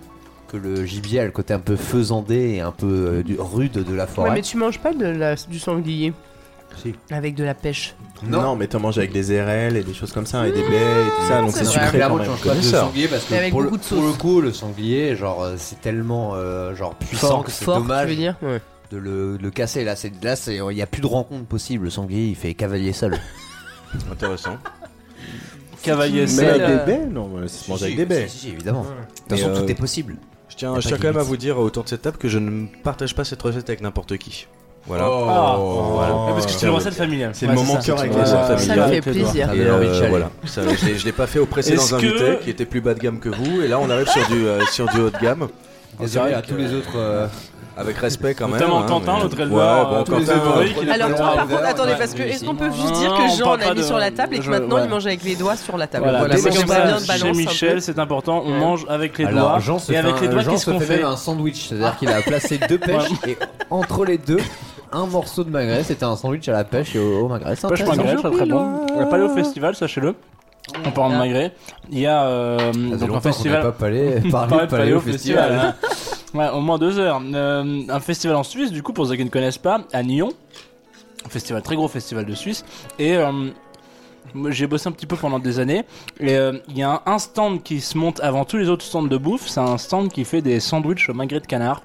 [0.51, 3.95] que le gibier a le côté un peu faisandé et un peu euh, rude de
[3.95, 4.31] la Ouais, forêt.
[4.33, 6.13] mais tu manges pas de la, du sanglier
[6.83, 6.95] Si.
[7.11, 7.95] avec de la pêche.
[8.27, 11.07] Non, mais t'en manges avec des érelles et des choses comme ça, et des baies
[11.07, 12.29] et tout ça, donc c'est sucré quand même.
[12.45, 15.55] pas de sanglier parce que Mais avec pour, le, pour coup, le sanglier, genre, euh,
[15.57, 18.61] c'est tellement euh, genre puissant Fort, que c'est fort, tu dommage veux dire Ouais.
[18.91, 19.85] de le, de le casser.
[19.85, 21.85] Là, c'est là, c'est il y a plus de rencontre possible.
[21.85, 23.17] Le sanglier, il fait cavalier seul.
[24.13, 24.57] Intéressant.
[25.83, 26.49] Cavalier Mais seul.
[26.49, 28.29] avec euh, des baies Non, mais ça se mange avec des baies.
[28.29, 28.83] Si, si, évidemment.
[28.83, 30.17] De toute Mais, façon, euh, tout est possible.
[30.51, 32.39] Je tiens, je tiens quand même à vous dire autour de cette table que je
[32.39, 34.47] ne partage pas cette recette avec n'importe qui.
[34.87, 35.05] Voilà.
[35.07, 36.15] Ah, Voilà.
[36.27, 37.31] Ouais, parce que c'est une recette familiale.
[37.35, 38.53] C'est le moment cœur avec ça autres.
[38.53, 39.53] me Ça me fait plaisir.
[39.53, 42.43] Et euh, voilà, Ça, je l'ai- je l'ai pas fait aux précédents Est-ce invités que-
[42.45, 44.65] qui étaient plus bas de gamme que vous, et là on arrive sur du euh,
[44.67, 45.49] sur du haut de gamme.
[46.01, 46.97] Désolé à tous que- les autres.
[47.81, 48.55] Avec respect quand même.
[48.61, 52.15] Notamment hein, Quentin, mais- notre éleveur, Ouais, bon, Quentin, Alors, toi, par contre, attendez, parce
[52.15, 53.99] que est-ce qu'on peut juste dire on que Jean parle en a pas mis sur
[53.99, 56.51] la table et que maintenant il mange avec les doigts sur la table Voilà, c'est
[56.55, 57.17] comme ça.
[57.17, 57.33] Chez.
[57.33, 58.43] Michel, c'est important.
[58.45, 59.59] On mange avec les doigts.
[59.61, 62.09] Jean se Et fait avec les doigts, qu'est-ce se qu'on fait un sandwich, c'est-à-dire qu'il
[62.09, 63.37] a placé deux pêches et
[63.71, 64.39] entre les deux,
[64.93, 65.83] un morceau de magret.
[65.85, 67.55] C'était un sandwich à la pêche et au, au magret.
[67.57, 68.81] C'est Pêche magret, très très bon.
[68.93, 70.15] On va pas aller au festival, sachez-le.
[70.85, 71.53] On parle de magret.
[71.91, 73.59] Il y a euh, donc un festival.
[73.59, 75.53] n'a pas parlé, parlé Parler de paléo festival.
[75.53, 75.75] hein.
[76.35, 77.21] Ouais, au moins deux heures.
[77.35, 80.31] Euh, un festival en Suisse, du coup, pour ceux qui ne connaissent pas, à Nyon.
[81.25, 82.65] Un festival, très gros festival de Suisse.
[82.99, 83.51] Et euh,
[84.49, 85.85] j'ai bossé un petit peu pendant des années.
[86.21, 88.85] Et euh, il y a un, un stand qui se monte avant tous les autres
[88.85, 89.49] stands de bouffe.
[89.49, 91.83] C'est un stand qui fait des sandwichs au magret de canard.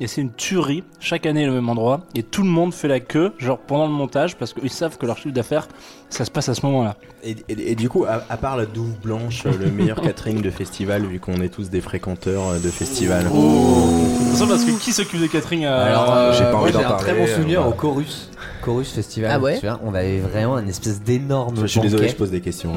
[0.00, 0.84] Et c'est une tuerie.
[1.00, 3.92] Chaque année, le même endroit et tout le monde fait la queue, genre pendant le
[3.92, 5.68] montage, parce qu'ils savent que leur chiffre d'affaires,
[6.10, 6.96] ça se passe à ce moment-là.
[7.24, 10.42] Et, et- et du coup, à, à part la douve blanche, euh, le meilleur catering
[10.42, 13.26] de festival, vu qu'on est tous des fréquenteurs euh, de festival.
[13.26, 15.76] Attention parce que qui s'occupe de catering à...
[15.84, 18.30] Alors, euh, j'ai pas moi, envie d'en j'ai un très bon souvenir euh, au Chorus.
[18.66, 19.30] Chorus Festival.
[19.32, 21.54] Ah ouais tu vois, on avait vraiment une espèce d'énorme.
[21.62, 22.72] Je suis désolé, je pose des questions.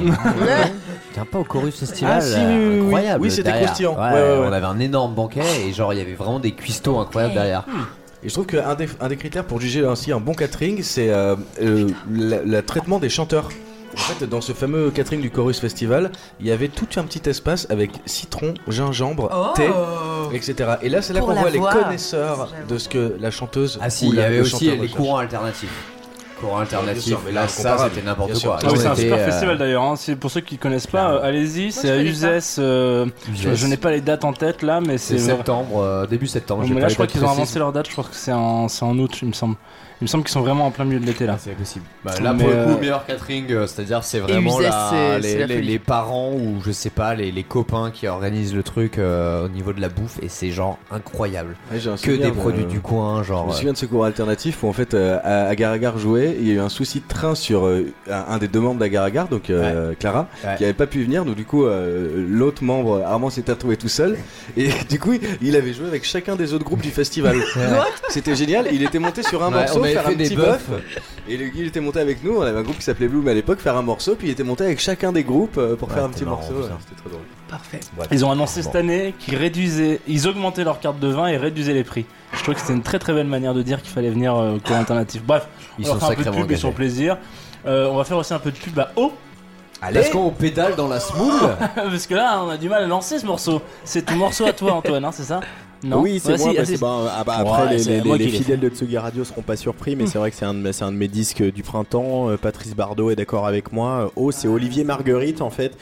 [1.13, 2.17] Tiens pas au Chorus Festival.
[2.17, 2.85] Ah, si, euh, oui, oui, oui.
[2.85, 3.23] incroyable.
[3.23, 3.95] Oui, c'était croustillant.
[3.95, 4.47] Ouais, Ouais, ouais, ouais.
[4.49, 7.65] On avait un énorme banquet et genre il y avait vraiment des cuistots incroyables derrière.
[8.23, 11.09] Et je trouve qu'un des, un des critères pour juger ainsi un bon catering, c'est
[11.09, 13.49] euh, euh, la- le traitement des chanteurs.
[13.93, 17.27] En fait, dans ce fameux catering du Chorus Festival, il y avait tout un petit
[17.29, 19.69] espace avec citron, gingembre, thé,
[20.33, 20.75] etc.
[20.81, 21.73] Et là, c'est là qu'on voit les voix.
[21.73, 24.87] connaisseurs de ce que la chanteuse Ah si, ou il y avait le aussi les
[24.87, 25.71] courants alternatifs.
[26.39, 28.59] Courants alternatifs, sûr, mais là ça c'était n'importe quoi.
[28.63, 29.83] Ah oui, c'est un super euh, festival d'ailleurs.
[29.83, 29.95] hein.
[29.97, 31.73] C'est pour ceux qui connaissent pas, euh, allez-y.
[31.73, 32.55] C'est à Uzès.
[32.59, 35.17] euh, je, n'ai pas les dates en tête là, mais c'est.
[35.17, 36.63] Septembre, euh, début septembre.
[36.69, 37.89] mais là, je crois qu'ils ont avancé leur date.
[37.89, 39.55] Je pense que c'est en, c'est en août, il me semble.
[40.01, 41.37] Il me semble qu'ils sont vraiment en plein milieu de l'été là.
[41.37, 41.83] C'est possible.
[42.05, 44.89] Bah, là, Mais, pour le coup, euh, meilleur catering, euh, c'est-à-dire c'est vraiment Uzès, la-
[44.89, 45.67] c'est- les, c'est la les- folie.
[45.67, 49.49] les parents ou je sais pas, les, les copains qui organisent le truc euh, au
[49.49, 51.55] niveau de la bouffe et c'est genre incroyable.
[51.71, 53.47] Ouais, j'ai un Que des de- produits du coin, Je genre.
[53.47, 56.47] me euh, souviens de ce cours alternatif où en fait euh, à Agar-Agar jouait, il
[56.47, 59.49] y a eu un souci de train sur euh, un, des deux membres d'Agar-Agar, donc
[59.49, 60.55] euh, Clara, Ouais.
[60.57, 63.89] qui avait pas pu venir, donc du coup euh, l'autre membre Armand s'était retrouvé tout
[63.89, 64.17] seul
[64.55, 67.35] et du coup il avait joué avec chacun des autres groupes du festival.
[68.07, 70.35] C'était génial, il était monté sur un Ouais, morceau, avait faire fait un des petit
[71.27, 73.33] et le- il était monté avec nous, on avait un groupe qui s'appelait Bloom à
[73.33, 75.93] l'époque, faire un morceau, puis il était monté avec chacun des groupes euh, pour Ouais,
[75.95, 77.21] faire un petit marrant, morceau, ouais, c'était très drôle.
[77.47, 77.79] Parfait.
[78.11, 78.65] Ils ont annoncé Bon.
[78.67, 82.05] cette année qu'ils réduisaient, ils augmentaient leur carte de vin et réduisaient les prix.
[82.33, 84.55] Je trouve que c'était une très très belle manière de dire qu'il fallait venir euh,
[84.55, 85.23] au cours alternatif.
[85.25, 87.17] Bref, Ils on leur sont fait un peu de pub et son plaisir.
[87.65, 88.91] Euh, on va faire aussi un peu de pub à
[89.81, 91.33] eau, Parce qu'on pédale dans la smoule.
[91.75, 93.61] parce que là on a du mal à lancer ce morceau.
[93.83, 95.39] C'est ton morceau à toi Antoine, hein, c'est ça?
[95.81, 96.51] Non oui, c'est moi.
[96.53, 99.95] bah, c'est- bah, ah bah, après, Ouais, les, fidèles de Tsugi Radio seront pas surpris,
[99.95, 102.29] mais c'est vrai que c'est un, de mes- c'est un de mes disques du printemps.
[102.29, 103.89] Euh, Patrice Bardot est d'accord avec moi.
[103.89, 105.77] Euh, Oh, c'est Olivier Marguerite en fait.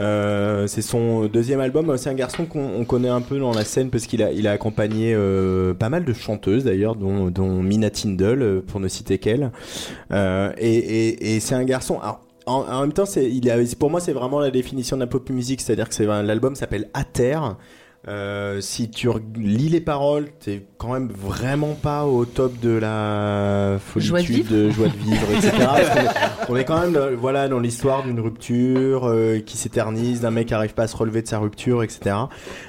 [0.00, 1.96] Euh, c'est son deuxième album.
[1.98, 4.46] C'est un garçon qu'on on connaît un peu dans la scène parce qu'il a, il
[4.46, 8.86] a accompagné euh, pas mal de chanteuses d'ailleurs, dont, dont Mina Tindall, euh, pour ne
[8.88, 9.50] citer qu'elle.
[10.12, 11.98] Euh, et et, et c'est un garçon.
[12.00, 15.06] alors, en, même temps, c'est, il a, pour moi, c'est vraiment la définition de la
[15.06, 17.56] pop music, c'est-à-dire que c'est l'album s'appelle À.
[18.08, 23.78] Euh, si tu lis les paroles, t'es quand même vraiment pas au top de la
[24.00, 25.52] Joie de joie de vivre, etc.
[25.58, 30.32] Parce on est quand même, euh, voilà, dans l'histoire d'une rupture euh, qui s'éternise, d'un
[30.32, 32.16] mec qui arrive pas à se relever de sa rupture, etc.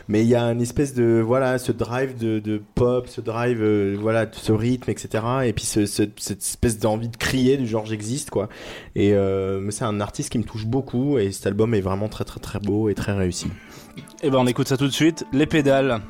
[0.08, 3.58] Mais il y a une espèce de, voilà, ce drive de, de pop, ce drive,
[3.60, 5.24] euh, voilà, ce rythme, etc.
[5.46, 8.50] Et puis ce, ce- cette espèce d'envie de crier du genre j'existe, quoi.
[8.96, 12.24] Et euh, c'est un artiste qui me touche beaucoup et cet album est vraiment très
[12.24, 13.48] très très beau et très réussi.
[14.22, 15.26] Et ben on écoute ça tout de suite.
[15.32, 16.02] Les pédales.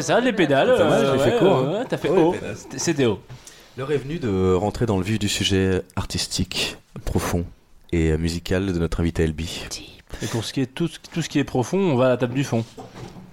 [0.00, 0.68] C'est ça, les pédales.
[0.76, 1.72] Dommage, euh, j'ai fait court, hein.
[1.80, 2.34] ouais, T'as fait haut.
[2.76, 3.20] C'était- haut.
[3.76, 7.44] L'heure est venue de rentrer dans le vif du sujet artistique, profond
[7.92, 9.64] et musical de notre invité Elbi.
[10.22, 12.08] Et pour ce qui est tout, ce- tout ce qui est profond, on va à
[12.10, 12.64] la table du fond.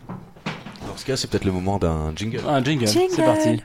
[0.07, 2.41] Dans ce cas, c'est peut-être le moment d'un jingle.
[2.47, 3.11] Un jingle, Jingle.
[3.13, 3.61] c'est parti.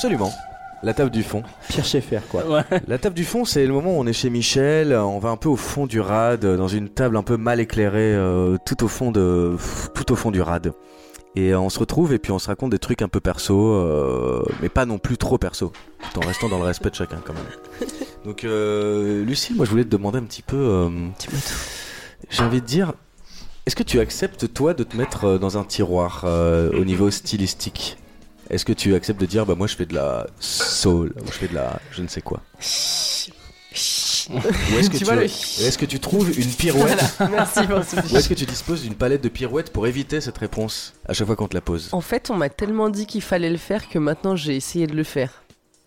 [0.00, 0.32] Absolument.
[0.82, 1.42] La table du fond.
[1.68, 2.48] Pierre Schaeffer, quoi.
[2.48, 2.62] Ouais.
[2.88, 5.36] La table du fond, c'est le moment où on est chez Michel, on va un
[5.36, 8.88] peu au fond du rad, dans une table un peu mal éclairée, euh, tout au
[8.88, 9.58] fond de,
[9.94, 10.72] tout au fond du rad.
[11.36, 13.74] Et euh, on se retrouve et puis on se raconte des trucs un peu perso,
[13.74, 15.70] euh, mais pas non plus trop perso,
[16.14, 17.88] tout en restant dans le respect de chacun quand même.
[18.24, 20.88] Donc euh, Lucille, moi je voulais te demander un petit peu, euh,
[22.30, 22.94] j'ai envie de dire,
[23.66, 27.10] est-ce que tu acceptes toi de te mettre euh, dans un tiroir euh, au niveau
[27.10, 27.98] stylistique?
[28.50, 31.32] Est-ce que tu acceptes de dire, bah moi je fais de la soul, ou je
[31.32, 32.40] fais de la je ne sais quoi
[34.32, 34.38] Ou
[34.78, 38.34] est-ce que, Tu le- que trouves une pirouette Voilà, merci pour ce Ou est-ce que
[38.34, 41.54] tu disposes d'une palette de pirouettes pour éviter cette réponse à chaque fois qu'on te
[41.54, 41.88] la pose?
[41.92, 44.94] En fait, on m'a tellement dit qu'il fallait le faire que maintenant j'ai essayé de
[44.94, 45.39] le faire.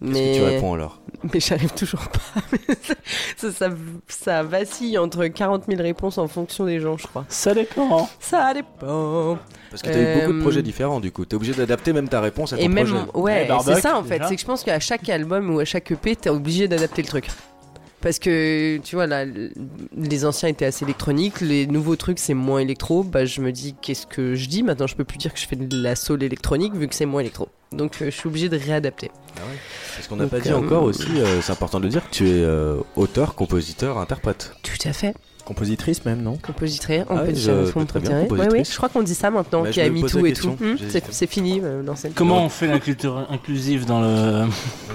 [0.03, 0.99] Mais que tu réponds alors?
[1.33, 2.41] mais j'arrive toujours pas.
[3.37, 3.69] ça, ça,
[4.07, 7.23] ça vacille entre 40 000 réponses en fonction des gens, je crois.
[7.29, 8.09] Ça dépend.
[8.19, 9.37] Ça dépend.
[9.69, 11.25] Parce que tu as eu beaucoup de Euh, projets différents du coup.
[11.25, 13.05] Tu es obligé d'adapter même ta réponse à ton Et même, projet.
[13.15, 14.21] ouais, c'est ça en fait.
[14.27, 17.07] C'est que je pense qu'à chaque album ou à chaque EP, t'es obligé d'adapter le
[17.07, 17.27] truc.
[18.03, 22.59] Parce que tu vois, là, les anciens étaient assez électroniques, les nouveaux trucs c'est moins
[22.59, 23.01] électro.
[23.01, 25.47] Bah, je me dis, qu'est-ce que je dis Maintenant, je peux plus dire que je
[25.47, 27.47] fais de la soul électronique vu que c'est moins électro.
[27.71, 29.09] Donc, euh, je suis obligé de réadapter.
[29.37, 29.57] Ah ouais.
[29.95, 32.13] Parce qu'on n'a pas dit euh, encore aussi, euh, c'est important de le dire, que
[32.13, 34.53] tu es euh, auteur, compositeur, interprète.
[34.63, 35.15] Tout à fait.
[35.45, 38.31] Compositrice même, non Compositrice, on Ah peut dire je très bien, dire.
[38.31, 40.33] Ouais, ouais, je crois qu'on dit ça maintenant, Bah, qu'il y a MeToo la et
[40.33, 40.51] tout.
[40.51, 40.77] Hmm,
[41.09, 44.45] c'est fini euh, dans cette Comment on fait la culture inclusive dans le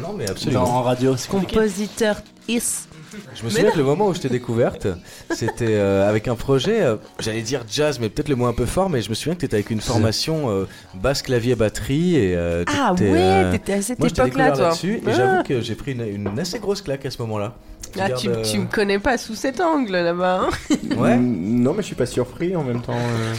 [0.02, 1.56] Non mais dans, en radio C'est compliqué.
[1.56, 2.87] Compositeur is.
[3.34, 4.86] Je me souviens que le moment où je t'ai découverte,
[5.30, 8.66] c'était euh, avec un projet, euh, j'allais dire jazz, mais peut-être le mot un peu
[8.66, 12.34] fort, mais je me souviens que t'étais avec une formation euh, basse, clavier, batterie, et
[12.36, 14.64] euh, Ah t'étais, ouais, euh, t'étais à cette époque-là, toi.
[14.68, 15.12] là-dessus, et Ah.
[15.12, 17.54] j'avoue que j'ai pris une, une assez grosse claque à ce moment-là.
[17.98, 20.42] Ah, tu, euh, tu me connais pas sous cet angle là-bas.
[20.42, 20.76] hein.
[20.98, 21.16] Ouais.
[21.16, 22.92] Non, mais je suis pas surpris en même temps.
[22.94, 23.34] euh.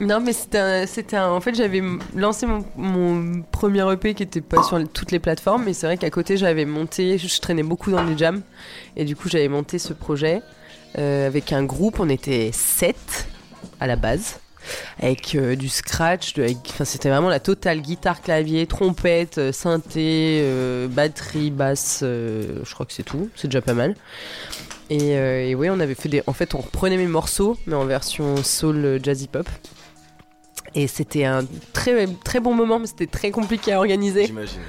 [0.00, 1.80] Non, mais c'était un, En fait, j'avais
[2.16, 6.10] lancé mon, premier EP qui était pas sur toutes les plateformes, mais c'est vrai qu'à
[6.10, 7.16] côté, j'avais monté.
[7.16, 8.42] Je, traînais beaucoup dans les jams,
[8.96, 10.42] et du coup, j'avais monté ce projet
[10.98, 12.00] euh, avec un groupe.
[12.00, 12.96] On était 7
[13.78, 14.40] à la base.
[14.98, 16.34] Avec euh, du scratch,
[16.84, 20.42] c'était vraiment la totale guitare, clavier, trompette, euh, synthé,
[20.88, 23.94] batterie, basse, je crois que c'est tout, c'est déjà pas mal.
[24.90, 26.22] Et, oui, on avait fait des.
[26.26, 29.48] En fait, on reprenait mes morceaux, mais en version soul jazzy pop.
[30.74, 34.26] Et c'était un très, très bon moment, mais c'était très compliqué à organiser.
[34.26, 34.60] J'imagine.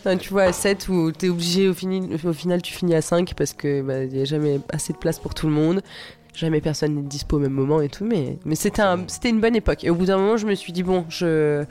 [0.00, 3.02] Enfin, tu vois, à 7 où t'es obligé, au, fini- au final, tu finis à
[3.02, 5.82] 5 parce que bah, y a jamais assez de place pour tout le monde.
[6.32, 9.40] Jamais personne n'est dispo au même moment et tout, mais, mais c'était un- c'était une
[9.40, 9.84] bonne époque.
[9.84, 11.64] Et au bout d'un moment, je me suis dit, bon, je,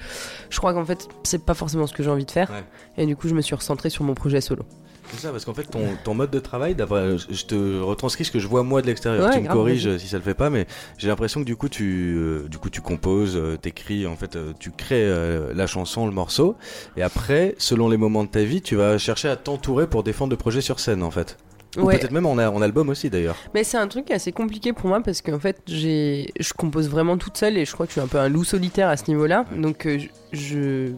[0.49, 2.51] je crois qu'en fait, c'est pas forcément ce que j'ai envie de faire.
[2.51, 2.63] Ouais.
[3.03, 4.63] Et du coup, je me suis recentré sur mon projet solo.
[5.11, 8.39] C'est ça, parce qu'en fait, ton, ton mode de travail, je te retranscris ce que
[8.39, 9.27] je vois moi de l'extérieur.
[9.27, 11.67] Ouais, tu me corriges si ça le fait pas, mais j'ai l'impression que du coup,
[11.69, 15.67] tu, euh, du coup, tu composes, euh, t'écris, en fait, euh, tu crées euh, la
[15.67, 16.55] chanson, le morceau,
[16.95, 20.31] et après, selon les moments de ta vie, tu vas chercher à t'entourer pour défendre
[20.31, 21.37] le projet sur scène, en fait.
[21.77, 21.99] Ou Ouais.
[21.99, 23.35] peut-être même en, en album aussi d'ailleurs.
[23.53, 27.15] Mais c'est un truc assez compliqué pour moi parce qu'en fait, j'ai, je compose vraiment
[27.17, 29.03] toute seule et je crois que je suis un peu un loup solitaire à ce
[29.07, 29.45] niveau-là.
[29.55, 29.87] Donc,
[30.31, 30.93] je,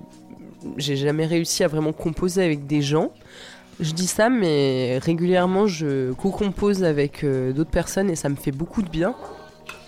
[0.78, 3.12] j'ai jamais réussi à vraiment composer avec des gens.
[3.82, 8.52] Je dis ça, mais régulièrement, je co-compose avec euh, d'autres personnes et ça me fait
[8.52, 9.16] beaucoup de bien.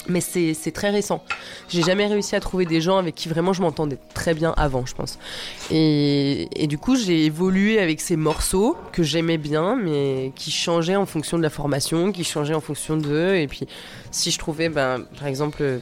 [0.10, 1.24] Mais c'est très récent.
[1.70, 4.86] J'ai jamais réussi à trouver des gens avec qui vraiment je m'entendais très bien avant,
[4.86, 5.18] je pense.
[5.72, 10.98] Et, et du coup, j'ai évolué avec ces morceaux que j'aimais bien, mais qui changeaient
[10.98, 13.36] en fonction de la formation, qui changeaient en fonction d'eux.
[13.36, 13.66] Et puis,
[14.12, 15.80] si je trouvais, ben, par exemple,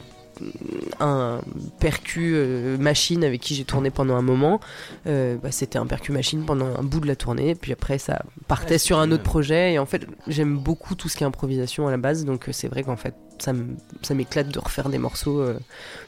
[0.99, 1.41] un
[1.79, 4.59] percu euh, machine avec qui j'ai tourné pendant un moment,
[5.07, 7.55] euh, bah, c'était un percu machine pendant un bout de la tournée.
[7.55, 9.73] Puis après, ça partait sur un autre projet.
[9.73, 12.25] Et en fait, j'aime beaucoup tout ce qui est improvisation à la base.
[12.25, 15.57] Donc, euh, c'est vrai qu'en fait, ça m'éclate de refaire des morceaux euh,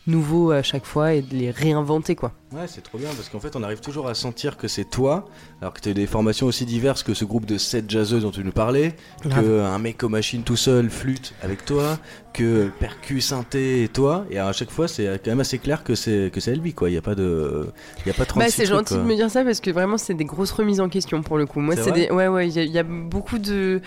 [0.07, 2.31] nouveaux à chaque fois et de les réinventer, quoi.
[2.51, 5.25] Ouais, c'est trop bien parce qu'en fait, on arrive toujours à sentir que c'est toi,
[5.61, 8.29] alors que tu as des formations aussi diverses que ce groupe de 7 jazzeux dont
[8.31, 9.43] tu nous parlais, Grave.
[9.43, 11.97] que un mec aux machines tout seul flûte avec toi,
[12.33, 15.95] que percu synthé et toi, et à chaque fois, c'est quand même assez clair que
[15.95, 16.89] c'est que c'est quoi.
[16.89, 17.67] Il y a pas de,
[18.05, 19.03] il y a pas 36 Bah, c'est gentil quoi.
[19.03, 21.45] de me dire ça parce que vraiment c'est des grosses remises en question pour le
[21.47, 21.59] coup.
[21.59, 23.81] Moi C'est des ouais ouais il y, a- il y a beaucoup de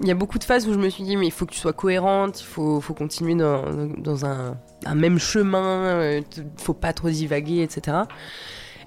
[0.00, 1.52] il y a beaucoup de phases où je me suis dit mais il faut que
[1.52, 3.62] tu sois cohérente, faut faut continuer dans,
[3.98, 6.20] dans un, un même chemin, euh,
[6.56, 7.98] faut pas trop divaguer etc.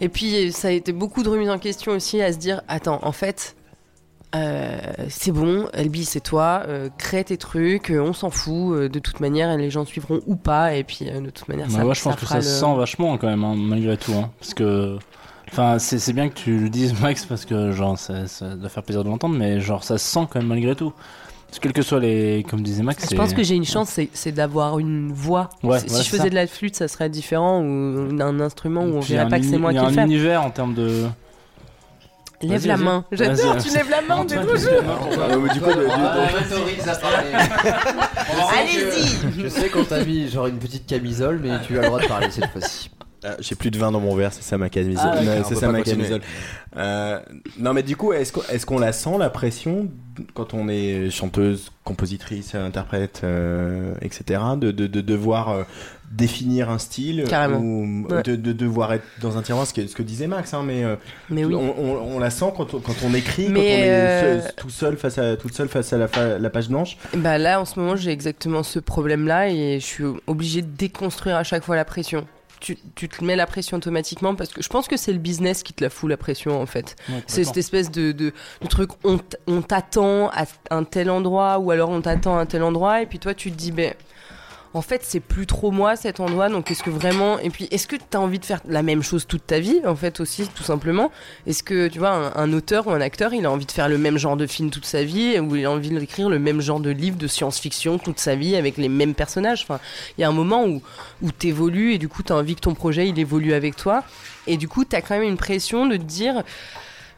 [0.01, 2.99] Et puis ça a été beaucoup de remises en question aussi à se dire attends
[3.01, 3.55] en fait
[4.36, 8.99] euh, c'est bon, Elbi, c'est toi, euh, crée tes trucs, euh, on s'en fout, de
[8.99, 11.93] toute manière, les gens suivront ou pas, et puis de toute manière, Bah, ça, moi,
[11.93, 14.11] je pense que ça le- se sent vachement quand même, hein, malgré tout.
[14.13, 14.97] hein, parce que.
[15.51, 18.68] Enfin, c'est c'est bien que tu le dises, Max, parce que genre, ça, ça doit
[18.68, 20.91] faire plaisir de l'entendre, mais genre, ça se sent quand même malgré tout.
[21.62, 22.45] Parce que soit les.
[22.49, 25.49] Comme disait Max, Je c'est- pense que j'ai une chance, c'est- c'est d'avoir une voix.
[25.64, 26.30] Ouais, si voilà, je faisais ça.
[26.30, 29.58] de la flûte, ça serait différent, ou un instrument où on verrait pas que c'est
[29.58, 30.01] moi il y qui a le un fais.
[30.03, 31.06] univers en termes de.
[32.41, 33.06] Lève la main.
[33.12, 37.32] J'adore, tu lèves la main, le- on m'autorise à parler.
[38.60, 42.01] Allez-y Je sais qu'on t'a mis genre une petite camisole, mais tu as le droit
[42.01, 42.91] de parler cette fois-ci.
[43.26, 45.03] Ah, J'ai plus de vin dans mon verre, c'est ça ma camisole.
[45.11, 46.21] Ah, Ouais, c'est ça ma camisole.
[46.78, 47.19] Euh,
[47.57, 49.88] non mais du coup, est-ce qu'on la sent la pression
[50.34, 54.41] quand on est chanteuse, compositrice, interprète, euh, etc.
[54.57, 55.63] De, de, de devoir euh,
[56.11, 57.59] définir un style Carrément.
[57.59, 58.23] ou Ouais.
[58.23, 60.53] de, de devoir être dans un tiroir, ce que, ce que disait Max.
[60.53, 60.84] Hein, mais
[61.30, 61.55] Mais oui.
[61.55, 64.41] on, on- on la sent quand on, quand on écrit, Mais, quand on est euh,
[64.41, 66.97] seul- tout seul face à toute seule face à la page blanche.
[67.15, 71.38] Bah là, en ce moment, j'ai exactement ce problème-là et je suis obligée de déconstruire
[71.38, 72.26] à chaque fois la pression.
[72.66, 75.61] Tu, tu te mets la pression automatiquement parce que je pense que c'est le business
[75.61, 76.95] qui te la fout la pression en fait.
[77.09, 81.70] Ouais, C'est cette espèce de, de, de truc, on t'attend à un tel endroit ou
[81.70, 83.93] alors on t'attend à un tel endroit et puis toi tu te dis, ben
[84.76, 87.39] en fait c'est plus trop moi cet endroit donc est-ce que vraiment.
[87.39, 89.80] Et puis est-ce que tu as envie de faire la même chose toute ta vie
[89.86, 91.11] en fait aussi tout simplement?
[91.47, 93.97] Est-ce que tu vois un, auteur ou un acteur il a envie de faire le
[93.97, 96.82] même genre de film toute sa vie ou il a envie d'écrire le même genre
[96.82, 99.63] de livre de science-fiction toute sa vie avec les mêmes personnages?
[99.63, 99.80] Enfin,
[100.17, 100.82] il y a un moment où,
[101.21, 104.03] où tu évolues et du coup tu envie que ton projet il évolue avec toi
[104.45, 106.43] et du coup tu quand même une pression de te dire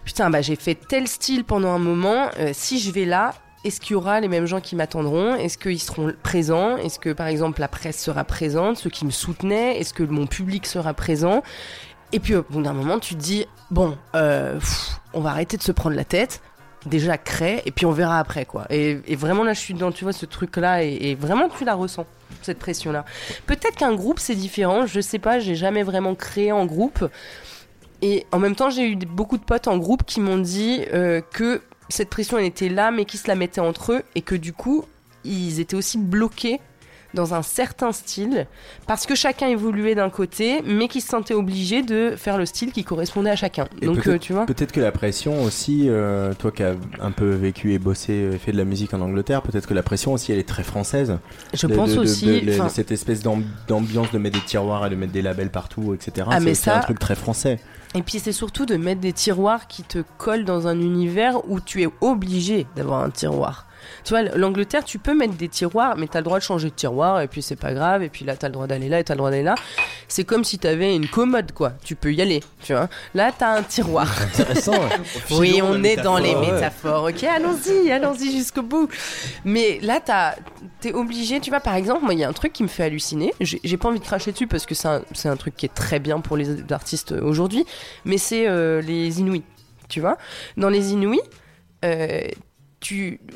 [0.05, 3.33] putain, bah j'ai fait tel style pendant un moment, euh, si je vais là,
[3.63, 5.35] est-ce qu'il y aura les mêmes gens qui m'attendront?
[5.35, 6.77] Est-ce qu'ils seront présents?
[6.77, 9.79] Est-ce que par exemple la presse sera présente, ceux qui me soutenaient?
[9.79, 11.43] Est-ce que mon public sera présent?
[12.13, 14.59] Et puis au bout d'un moment, tu te dis, bon, euh,
[15.13, 16.41] on va arrêter de se prendre la tête.
[16.85, 18.65] Déjà crée et puis on verra après quoi.
[18.69, 21.73] Et, vraiment là je suis dans tu vois ce truc là et, vraiment tu la
[21.73, 22.05] ressens
[22.43, 23.03] cette pression là.
[23.45, 27.09] Peut-être qu'un groupe c'est différent, je sais pas, j'ai jamais vraiment créé en groupe.
[28.01, 31.19] Et en même temps, j'ai eu beaucoup de potes en groupe qui m'ont dit euh,
[31.33, 34.35] que cette pression elle était là, mais qui se la mettaient entre eux, et que
[34.35, 34.83] du coup,
[35.23, 36.59] ils étaient aussi bloqués
[37.13, 38.47] dans un certain style,
[38.85, 42.73] parce que chacun évoluait d'un côté, mais qui se sentaient obligés de faire le style
[42.73, 43.67] qui correspondait à chacun.
[43.81, 44.45] Et Donc, peut-être- euh, tu vois.
[44.45, 48.37] Peut-être que la pression aussi, euh, toi qui as un peu vécu et bossé et
[48.37, 51.17] fait de la musique en Angleterre, peut-être que la pression aussi elle est très française.
[51.53, 54.89] Je De- pense de- aussi, de- cette espèce d'am- d'ambiance de mettre des tiroirs et
[54.89, 56.27] de mettre des labels partout, etc.
[56.29, 57.59] Ah, c'est un truc très français.
[57.95, 61.59] Et puis c'est surtout de mettre des tiroirs qui te collent dans un univers où
[61.59, 63.66] tu es obligé d'avoir un tiroir.
[64.07, 66.73] Tu vois, l'Angleterre, tu peux mettre des tiroirs, mais t'as le droit de changer de
[66.73, 69.03] tiroir, et puis c'est pas grave, et puis là t'as le droit d'aller là, et
[69.03, 69.55] t'as le droit d'aller là.
[70.07, 71.73] C'est comme si t'avais une commode, quoi.
[71.83, 72.87] Tu peux y aller, tu vois.
[73.13, 74.07] Là, t'as un tiroir.
[74.21, 74.79] Intéressant.
[75.31, 77.03] oui, on est dans les métaphores.
[77.09, 78.87] Ok, allons-y, allons-y jusqu'au bout.
[79.43, 80.35] Mais là, t'as-
[80.79, 82.83] t'es obligé, tu vois, par exemple, moi, il y a un truc qui me fait
[82.83, 83.33] halluciner.
[83.41, 85.73] J'ai pas envie de cracher dessus parce que c'est un, c'est un truc qui est
[85.73, 87.65] très bien pour les artistes aujourd'hui,
[88.05, 89.43] mais c'est euh, les Inuits,
[89.89, 90.17] tu vois.
[90.55, 91.19] Dans les Inuits,
[91.83, 92.21] euh,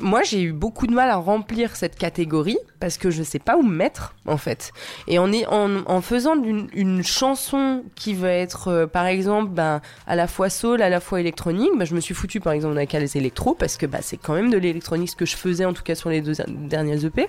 [0.00, 3.56] moi, j'ai eu beaucoup de mal à remplir cette catégorie parce que je sais pas
[3.56, 4.72] où me mettre, en fait.
[5.08, 10.50] Et en, faisant une, chanson qui va être, euh, par exemple, ben, à la fois
[10.50, 13.54] soul, à la fois électronique, ben, je me suis foutu, par exemple, la case électro
[13.54, 15.94] parce que bah, c'est quand même de l'électronique ce que je faisais, en tout cas
[15.94, 17.28] sur les deux dernières EP.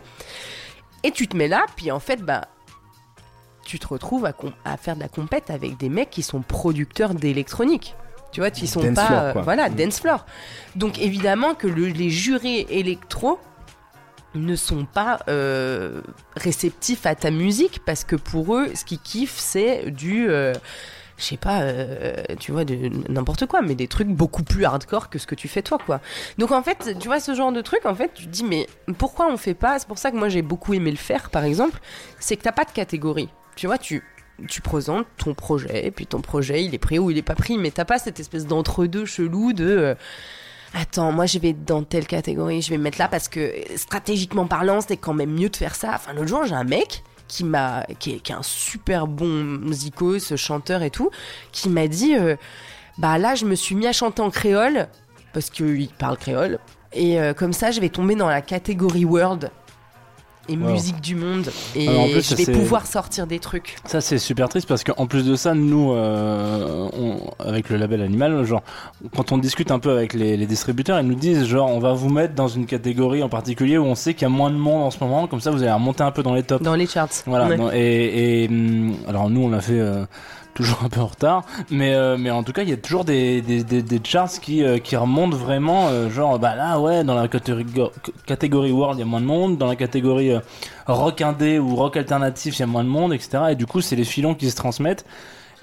[1.03, 2.21] Et tu te mets là, puis en fait,
[3.65, 4.32] tu te retrouves
[4.65, 7.95] à faire de la compète avec des mecs qui sont producteurs d'électronique.
[8.34, 9.05] Tu vois, qui sont Dance pas.
[9.07, 9.75] floor, euh, voilà, Mm.
[9.75, 10.25] dance floor.
[10.75, 13.39] Donc évidemment que le- les jurés électro
[14.36, 16.01] ne sont pas euh,
[16.36, 20.29] réceptifs à ta musique parce que pour eux, ce qu'ils kiffent, c'est du.
[20.29, 20.53] euh,
[21.19, 25.11] je sais pas, euh, tu vois, de n'importe quoi, mais des trucs beaucoup plus hardcore
[25.11, 26.01] que ce que tu fais toi, quoi.
[26.39, 28.65] Donc en fait, tu vois, ce genre de truc, en fait, tu te dis, mais
[28.97, 29.77] pourquoi on fait pas?
[29.77, 31.80] C'est pour ça que moi j'ai beaucoup aimé le faire, par exemple,
[32.19, 33.30] c'est que t'as pas de catégorie.
[33.55, 34.03] Tu vois, tu,
[34.47, 37.35] tu présentes ton projet, et puis ton projet, il est pris ou il est pas
[37.35, 39.65] pris, mais t'as pas cette espèce d'entre-deux chelou de.
[39.65, 39.95] euh,
[40.76, 44.47] Attends, moi je vais dans telle catégorie, je vais me mettre là parce que stratégiquement
[44.47, 45.91] parlant, c'est quand même mieux de faire ça.
[45.93, 50.81] Enfin, l'autre jour, j'ai un mec qui m'a, qui est, un super bon zikos, chanteur
[50.81, 51.11] et tout,
[51.51, 52.35] qui m'a dit, euh,
[52.97, 54.88] bah là, je me suis mis à chanter en créole
[55.31, 56.60] parce qu'il parle créole
[56.91, 59.51] et euh, comme ça, je vais tomber dans la catégorie world
[60.49, 60.72] et Wow.
[60.72, 63.76] musique du monde et Alors, en plus, je vais pouvoir sortir des trucs.
[63.86, 68.02] Ça c'est super triste parce qu'en plus de ça, nous, euh, on- avec le label
[68.02, 68.61] Animal, genre,
[69.15, 71.94] quand on discute un peu avec les, les distributeurs, ils nous disent genre, on va
[71.94, 74.57] vous mettre dans une catégorie en particulier où on sait qu'il y a moins de
[74.57, 76.64] monde en ce moment, comme ça vous allez remonter un peu dans les tops.
[76.64, 77.10] Dans les charts.
[77.26, 77.48] Voilà.
[77.48, 77.57] Ouais.
[77.57, 79.80] dans- et, et, hum, alors nous, on l'a fait.
[79.80, 80.03] euh,
[80.53, 83.05] Toujours un peu en retard, mais euh, mais en tout cas il y a toujours
[83.05, 87.03] des, des, des, des charts qui euh, qui remontent vraiment euh, genre bah là ouais
[87.03, 87.65] dans la catégorie
[88.27, 90.41] catégorie world il y a moins de monde dans la catégorie euh,
[90.85, 93.81] rock indé ou rock alternatif il y a moins de monde etc et du coup
[93.81, 95.05] c'est les filons qui se transmettent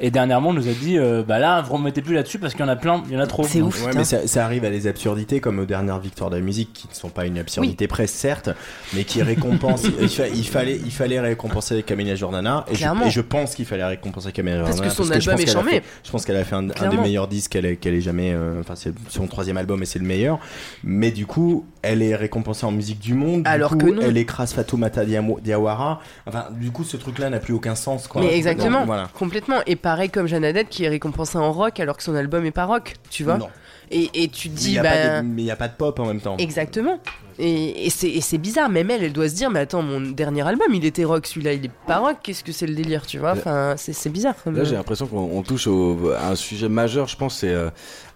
[0.01, 2.63] et dernièrement on nous a dit euh, bah là vous remettez plus là-dessus parce qu'il
[2.65, 3.45] y en a plein il y en a trop.
[3.45, 3.85] C'est ouf.
[3.87, 6.73] Ouais, mais ça, ça arrive à des absurdités comme aux dernières victoires de la musique
[6.73, 8.51] qui ne sont pas une absurdité près certes
[8.95, 9.85] mais qui récompensent.
[10.01, 13.07] Il, fa- il fallait il fallait récompenser Camélia Jordana et je, Clairement.
[13.07, 15.71] et je pense qu'il fallait récompenser Camélia Parce Jordana que son je album pense est
[15.71, 18.01] fait- je pense qu'elle a fait un, un des meilleurs disques qu'elle ait, qu'elle ait
[18.01, 20.39] jamais euh, enfin c'est son troisième album et c'est le meilleur.
[20.85, 24.03] Mais du coup elle est récompensée en musique du monde du Alors coup, que non.
[24.03, 26.01] elle écrase Fatoumata Diawara.
[26.27, 28.23] Enfin du coup ce truc là n'a plus aucun sens quoi.
[28.23, 29.09] Mais exactement, voilà.
[29.19, 29.57] Complètement.
[29.67, 32.65] Et pareil comme Jeannadette qui est récompensée en rock alors que son album est pas
[32.65, 33.39] rock, tu vois.
[33.39, 33.49] Non.
[33.91, 35.23] Et, et tu te Mais il dis, bah.
[35.23, 37.01] mais il n'y a pas de pop en même temps Exactement.
[37.41, 40.69] Et, et c'est bizarre, même elle, elle doit se dire, mais attends, mon dernier album,
[40.73, 43.33] il était rock, celui-là, il est pas rock, qu'est-ce que c'est le délire, tu vois?
[43.33, 44.37] Enfin, c'est bizarre.
[44.47, 47.71] Là, j'ai l'impression qu'on on touche au, à un sujet majeur, je pense, c'est euh,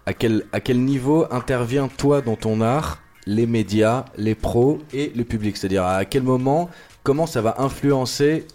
[0.05, 5.11] à, quel, à quel niveau intervient toi dans ton art, les médias, les pros et
[5.13, 5.57] le public?
[5.57, 6.69] C'est-à-dire à quel moment,
[7.03, 8.45] comment ça va influencer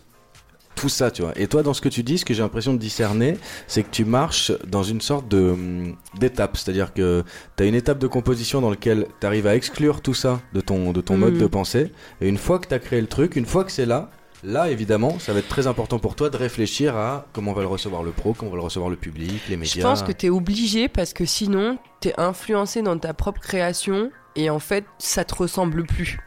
[0.80, 1.32] tout ça, tu vois.
[1.36, 3.36] Et toi, dans ce que tu dis, ce que j'ai l'impression de discerner,
[3.66, 6.56] c'est que tu marches dans une sorte de hum, d'étape.
[6.56, 7.22] C'est-à-dire que
[7.56, 10.60] tu as une étape de composition dans laquelle tu arrives à exclure tout ça de
[10.60, 11.40] ton, de ton mode Mhm.
[11.40, 11.92] de pensée.
[12.20, 14.10] Et une fois que tu as créé le truc, une fois que c'est là,
[14.42, 17.68] là, évidemment, ça va être très important pour toi de réfléchir à comment va le
[17.68, 19.74] recevoir le pro, comment va le recevoir le public, les médias.
[19.76, 24.48] Je pense que t'es obligé parce que sinon, t'es influencé dans ta propre création et
[24.48, 26.18] en fait, ça te ressemble plus.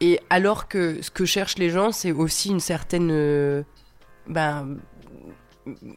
[0.00, 3.64] Et alors que ce que cherchent les gens, c'est aussi une certaine.
[4.28, 4.76] Ben.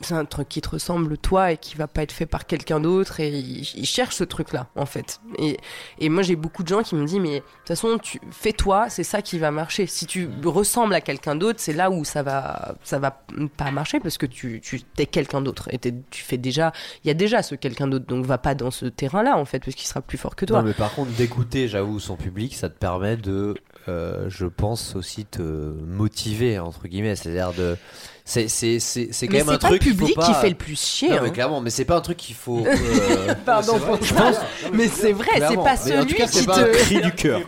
[0.02, 2.80] C'est un truc qui te ressemble toi et qui va pas être fait par quelqu'un
[2.80, 5.22] d'autre et ils, ils cherchent ce truc-là en fait.
[5.38, 5.58] Et,
[6.00, 8.52] et moi j'ai beaucoup de gens qui me disent mais de toute façon tu fais
[8.52, 9.86] toi c'est ça qui va marcher.
[9.86, 13.12] Si tu ressembles à quelqu'un d'autre c'est là où ça va ça va
[13.58, 16.72] pas marcher parce que tu tu es quelqu'un d'autre et t'es- tu fais déjà
[17.04, 19.60] il y a déjà ce quelqu'un d'autre donc va pas dans ce terrain-là en fait
[19.64, 20.64] parce qu'il sera plus fort que toi.
[20.64, 23.54] Non, mais par contre, d'écouter, j'avoue, son public, ça te permet de,
[23.88, 27.78] euh, je pense aussi te motiver entre guillemets, c'est-à-dire de,
[28.26, 30.28] c'est c'est c'est c'est quand Mais même c'est un pas truc le faut public pas-
[30.28, 31.10] qui fait le plus chier.
[31.10, 31.20] Non, hein.
[31.24, 32.64] mais clairement, mais c'est pas un truc qu'il faut.
[32.68, 33.98] euh, Pardon vrai.
[34.02, 34.36] je pense.
[34.74, 36.70] Mais c'est vrai, c'est pas Mais en tout celui cas, c'est qui pas te.
[36.70, 37.42] un cri du cœur.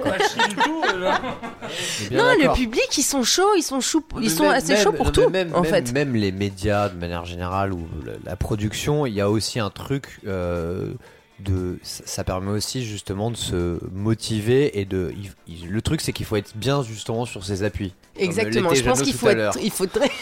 [2.10, 4.76] Mais Non, le public, ils sont chauds, ils sont chauds, Mais ils sont même- assez
[4.78, 5.92] chauds pour non, tout, mais même, en même- fait.
[5.94, 9.70] Même les médias de manière générale ou la, la production, il y a aussi un
[9.70, 10.94] truc euh,
[11.42, 11.78] de.
[11.84, 15.14] Ça, permet aussi justement de se motiver et de.
[15.18, 15.32] il-
[15.64, 17.94] il- le truc, c'est qu'il faut être bien justement sur ses appuis.
[18.18, 18.74] Exactement.
[18.74, 20.10] Je pense qu'il faut être, il faut très.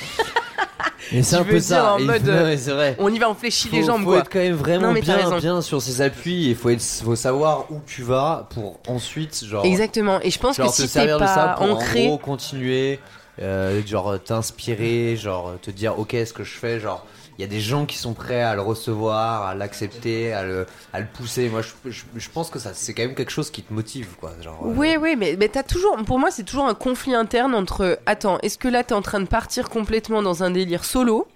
[1.12, 1.96] Et c'est un peu ça.
[1.96, 2.96] en mode, non, mais vrai.
[3.00, 4.20] On y va, on fléchit les Faut- jambes, faut quoi.
[4.20, 6.50] être quand même vraiment Non, mais bien, bien sur ses appuis.
[6.50, 9.66] Il faut être, faut savoir où tu vas pour ensuite genre.
[9.66, 10.20] Exactement.
[10.22, 12.08] Et je pense genre que te si t'es servir de ça pas pour ancré, en
[12.10, 13.00] gros continuer,
[13.42, 17.04] euh, genre t'inspirer, genre te dire ok ce que je fais, genre
[17.40, 20.66] il y a des gens qui sont prêts à le recevoir, à l'accepter, à le,
[21.14, 21.48] pousser.
[21.48, 24.34] Moi je pense que ça c'est quand même quelque chose qui te motive quoi.
[24.42, 27.56] Genre, euh, Oui, oui, mais, mais t'as toujours, pour moi, c'est toujours un conflit interne
[27.56, 31.30] entre, attends, est-ce que là t'es en train de partir complètement dans un délire solo,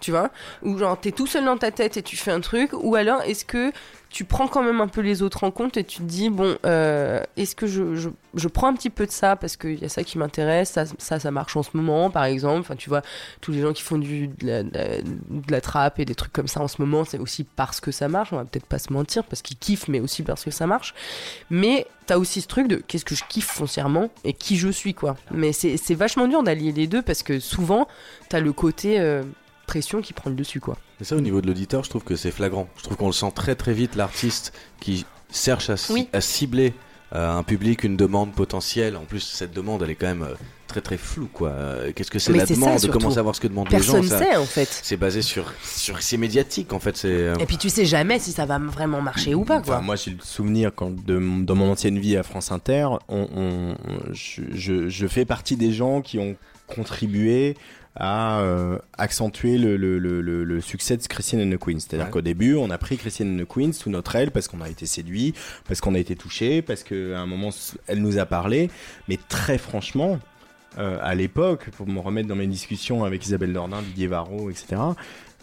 [0.00, 0.30] tu vois,
[0.62, 3.22] ou genre t'es tout seul dans ta tête et tu fais un truc, ou alors
[3.22, 3.72] est-ce que
[4.12, 6.56] tu prends quand même un peu les autres en compte et tu te dis bon,
[6.66, 9.84] euh, est-ce que je, je, je prends un petit peu de ça parce qu'il y
[9.86, 12.60] a ça qui m'intéresse, ça, ça, ça marche en ce moment, par exemple.
[12.60, 13.00] Enfin, tu vois,
[13.40, 16.60] tous les gens qui font du, de, la, de trappe et des trucs comme ça
[16.60, 18.34] en ce moment, c'est aussi parce que ça marche.
[18.34, 20.94] On va peut-être pas se mentir, parce qu'ils kiffent, mais aussi parce que ça marche.
[21.48, 24.92] Mais t'as aussi ce truc de qu'est-ce que je kiffe foncièrement et qui je suis,
[24.92, 25.16] quoi.
[25.30, 27.88] Mais c'est c'est vachement dur d'allier les deux parce que souvent,
[28.28, 29.22] t'as le côté euh,
[29.72, 30.76] pression qui prend le dessus, quoi.
[31.00, 32.68] Mais ça, au niveau de l'auditeur, je trouve que c'est flagrant.
[32.76, 36.08] Je trouve qu'on le sent très très vite, l'artiste qui cherche à, ci- Oui.
[36.12, 36.74] à cibler
[37.14, 38.96] euh, un public, une demande potentielle.
[38.98, 40.34] En plus, cette demande, elle est quand même euh,
[40.66, 41.48] très très floue, quoi.
[41.50, 42.98] Euh, Qu'est-ce que c'est la ça, demande surtout.
[42.98, 44.68] Comment savoir ce que demandent Personne les gens ça- sait, en fait.
[44.82, 46.94] C'est basé sur, sur c'est médiatique, en fait.
[46.98, 49.76] C'est euh, Et puis tu sais jamais si ça va vraiment marcher ou pas, quoi.
[49.76, 52.88] Enfin, moi, j'ai le souvenir quand de, mon- dans mon ancienne vie à France Inter,
[53.08, 53.74] on, on-
[54.12, 56.36] je, je- je fais partie des gens qui ont
[56.66, 57.56] contribué
[57.94, 61.78] à euh, accentuer le, le- le- le- le succès de Christine and the Queen.
[61.78, 62.10] C'est-à-dire Ouais.
[62.12, 64.68] qu'au début, on a pris Christine and the Queen sous notre aile parce qu'on a
[64.68, 65.34] été séduit,
[65.68, 67.50] parce qu'on a été touché, parce qu'à un moment,
[67.86, 68.70] elle nous a parlé.
[69.08, 70.18] Mais très franchement,
[70.78, 74.66] euh, à l'époque, pour me remettre dans mes discussions avec Isabelle Dordain, Didier Varro, etc.,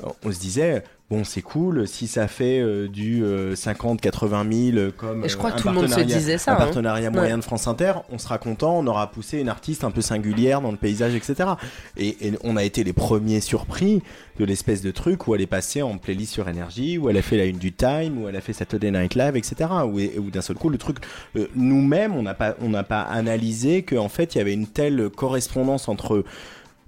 [0.03, 3.23] euh, on se disait, bon, c'est cool, si ça fait euh, du
[3.55, 6.17] 50, 80 000 comme Et je crois euh, que un tout le monde se partenariat-
[6.17, 6.57] disait ça, un hein.
[6.57, 7.39] partenariat moyen Ouais.
[7.39, 10.71] de France Inter, on sera content, on aura poussé une artiste un peu singulière dans
[10.71, 11.49] le paysage, etc.
[11.97, 14.01] Et, et on a été les premiers surpris
[14.37, 17.21] de l'espèce de truc où elle est passée en playlist sur énergie, où elle a
[17.21, 19.69] fait la une du Time, où elle a fait Saturday Night Live, etc.
[19.85, 20.97] Où, où d'un seul coup le truc,
[21.35, 24.67] euh, nous-mêmes, on n'a pas, on n'a pas analysé qu'en fait il y avait une
[24.67, 26.23] telle correspondance entre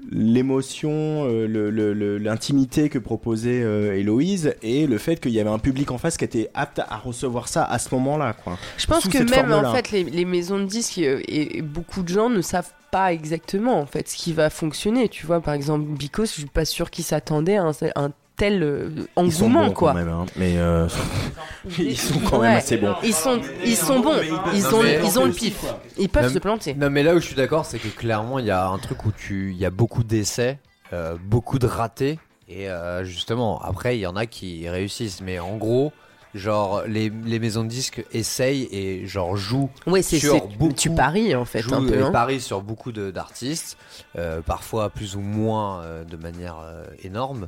[0.10, 5.92] l'émotion, euh, l'intimité que proposait euh, Héloïse et le fait qu'il y avait un public
[5.92, 8.36] en face qui était apte à recevoir ça à ce moment-là.
[8.78, 12.04] Je pense Sous que même en fait les, les maisons de disques et, et beaucoup
[12.04, 15.10] de gens ne savent pas exactement en fait ce qui va fonctionner.
[15.10, 18.12] Tu vois, par exemple, Bicos, je suis pas sûr qu'ils s'attendaient à un, un
[18.42, 18.90] tel euh,
[19.24, 19.92] Ils sont engouement bons quoi.
[19.92, 20.88] quand même, hein, mais euh,
[21.78, 22.48] ils sont quand Ouais.
[22.48, 22.96] même assez bons.
[23.04, 24.16] Ils sont, ils sont bons.
[24.54, 25.64] Ils ont, ils ont le pif.
[26.00, 26.74] Ils peuvent Non, se planter.
[26.74, 29.06] Non, mais là où je suis d'accord, c'est que clairement, il y a un truc
[29.06, 30.58] où tu, il y a beaucoup d'essais,
[30.92, 32.18] euh, beaucoup de ratés,
[32.50, 35.22] et euh, justement, après, il y en a qui réussissent.
[35.22, 35.94] Mais en gros,
[36.34, 39.70] genre, les, les maisons de disques essayent et genre jouent
[40.02, 40.74] c'est sur beaucoup.
[40.74, 42.04] tu paries en fait jouent un peu.
[42.04, 42.12] hein.
[42.12, 43.78] parient sur beaucoup d'artistes,
[44.18, 47.48] euh, parfois plus ou moins euh, de manière euh, énorme,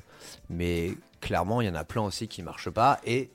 [0.50, 0.92] mais
[1.22, 3.30] clairement, il y en a plein aussi qui marchent pas et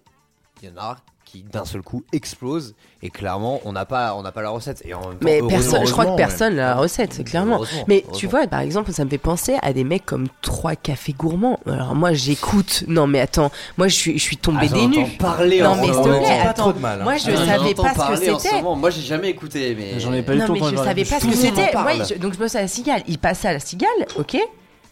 [0.63, 0.99] il y en a
[1.31, 4.83] qui d'un seul coup explosent et clairement on n'a pas on n'a pas la recette
[4.85, 7.57] et en même temps, Mais personne, je crois que personne n'a la recette, c'est clairement.
[7.57, 10.75] Heureusement, Mais tu vois, par exemple, ça me fait penser à des mecs comme trois
[10.77, 11.61] cafés gourmands.
[11.67, 12.85] Alors moi, j'écoute.
[12.89, 15.17] Non, mais attends, moi, je suis, je suis tombée Ah, des nues.
[15.19, 16.63] parler non, en mais s'il ce te plaît, Pas attends.
[16.63, 17.05] trop de mal, hein.
[17.05, 18.63] Moi, je Ah, savais pas ce que c'était.
[18.63, 21.27] Moi, j'ai jamais écouté, mais J'en ai pas eu Non, mais je savais pas ce
[21.27, 22.19] que c'était.
[22.19, 23.03] donc je bosse à la cigale.
[23.07, 23.89] Il passait à la cigale,
[24.19, 24.37] ok.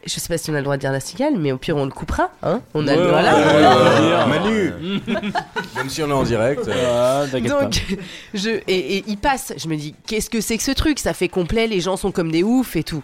[0.06, 1.76] Je sais pas si on a le droit de dire la cigale, mais au pire
[1.76, 2.60] on le coupera, hein.
[2.74, 3.36] On a le Ouais, droit là.
[3.36, 4.26] ouais, ouais, ouais.
[4.26, 4.72] Manu
[5.76, 6.66] Même si on est en direct.
[6.68, 7.62] euh, t'inquiète pas.
[7.64, 7.82] Donc,
[8.34, 9.52] je, et, et il passe.
[9.56, 10.98] Je me dis, qu'est-ce que c'est que ce truc?
[11.00, 13.02] Ça fait complet, les gens sont comme des oufs et tout.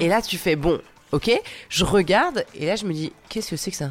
[0.00, 0.80] Et là, tu fais, bon,
[1.12, 1.30] ok.
[1.68, 3.90] Je regarde, et là, je me dis, qu'est-ce que c'est que ça?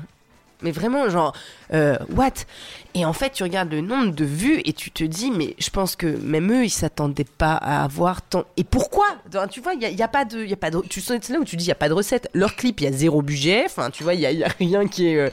[0.61, 1.33] Mais vraiment, genre,
[1.73, 2.31] euh, what?
[2.93, 5.69] Et en fait, tu regardes le nombre de vues et tu te dis, mais je
[5.69, 8.43] pense que même eux, ils s'attendaient pas à avoir tant.
[8.57, 9.05] Et pourquoi?
[9.49, 10.81] Tu vois, il y a, pas de, y a pas de.
[10.89, 12.29] Tu c'est là où tu dis, il y a pas de recette.
[12.33, 13.63] Leur clip, il y a zéro budget.
[13.65, 15.17] Enfin, tu vois, il y a, y a rien qui est.
[15.17, 15.29] euh,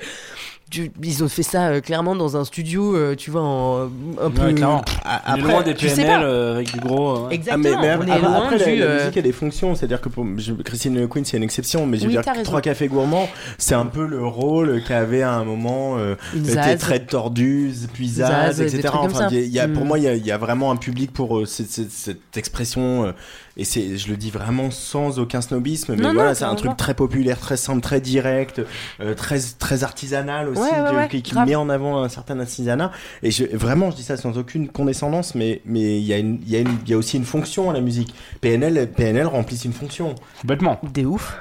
[0.71, 3.85] tu- ils ont fait ça euh, clairement dans un studio, euh, tu vois, en,
[4.21, 4.43] un peu.
[4.47, 4.85] Ouais, clairement.
[5.05, 6.23] A- On est loin des PNL pas.
[6.23, 7.17] euh, avec du gros.
[7.17, 7.35] euh, ouais.
[7.35, 7.75] Exactement.
[7.79, 8.77] Ah, mais, mais on est après, loin après, la, du.
[8.77, 11.43] la euh, musique a des fonctions, c'est-à-dire que pour je- Christine Le Queen c'est une
[11.43, 12.43] exception, mais je veux Oui, dire que.
[12.43, 13.29] Trois Cafés Gourmands,
[13.59, 18.57] c'est un peu le rôle qu'avait à un moment euh, était très tordu, puis zaz,
[18.57, 18.89] Zaz, etc.
[18.95, 19.89] Enfin, y a- y a, pour Mm.
[19.89, 22.37] moi, il y, a, il y a vraiment un public pour euh, cette, cette- cette
[22.37, 23.13] expression, euh,
[23.59, 26.71] et c'est, je le dis vraiment sans aucun snobisme, mais Non, voilà, c'est un truc
[26.71, 26.77] pas.
[26.77, 28.63] très populaire, très simple, très direct,
[29.01, 32.39] euh, très très artisanal aussi, Ouais, ouais, de- ouais, qui, met en avant un certain
[32.41, 32.93] artisanat.
[33.23, 36.39] Et je, vraiment, je dis ça sans aucune condescendance, mais mais il y a une,
[36.47, 38.15] il y a une, il y a aussi une fonction à la musique.
[38.41, 40.15] PNL, PNL remplissent une fonction.
[40.41, 40.79] Complètement.
[40.95, 41.41] Des ouf.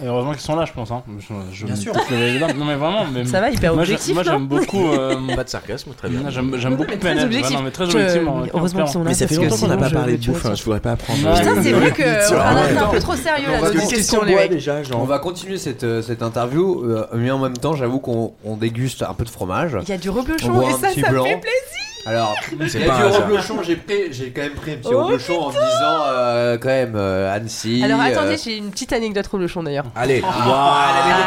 [0.00, 0.90] Et heureusement qu'ils sont là, je pense.
[0.92, 1.02] Hein.
[1.18, 1.92] Je, je Bien me sûr.
[1.92, 3.04] Non, mais vraiment.
[3.12, 3.24] Mais...
[3.24, 4.14] Ça va, hyper moi, objectif.
[4.14, 4.92] Moi, j'aime beaucoup.
[4.92, 6.30] euh, Pas de sarcasme, très bien.
[6.30, 7.24] J'aime beaucoup très PNL.
[7.24, 7.50] objectif.
[7.50, 8.40] Ouais, non, mais très objectivement.
[8.42, 9.04] ouais, heureusement qu'ils sont là.
[9.08, 10.92] Mais ça fait longtemps qu'on n'a pas parlé de vois, bouffe, hein, je voudrais pas
[10.92, 11.18] apprendre.
[11.18, 12.70] Putain, c'est vrai que Sur- on a ouais.
[12.72, 14.42] été un peu trop sérieux là Parce dans que cette qu'est-ce discussion, qu'on les boit
[14.42, 14.50] mecs.
[14.52, 17.98] déjà, genre On va continuer cette, euh, cette interview, euh, mais en même temps, j'avoue
[17.98, 19.76] qu'on on déguste un peu de fromage.
[19.82, 21.38] Il y a du On reblochon et ça, ça fait plaisir.
[22.06, 22.34] Alors,
[22.68, 23.28] C'est pas un hasard.
[23.62, 26.68] j'ai pris, j'ai quand même pris un petit Oh, reblochon en me disant euh, quand
[26.68, 27.82] même euh, Annecy.
[27.84, 29.84] Alors euh, attendez, j'ai une petite anecdote reblochon d'ailleurs.
[29.94, 30.22] Allez,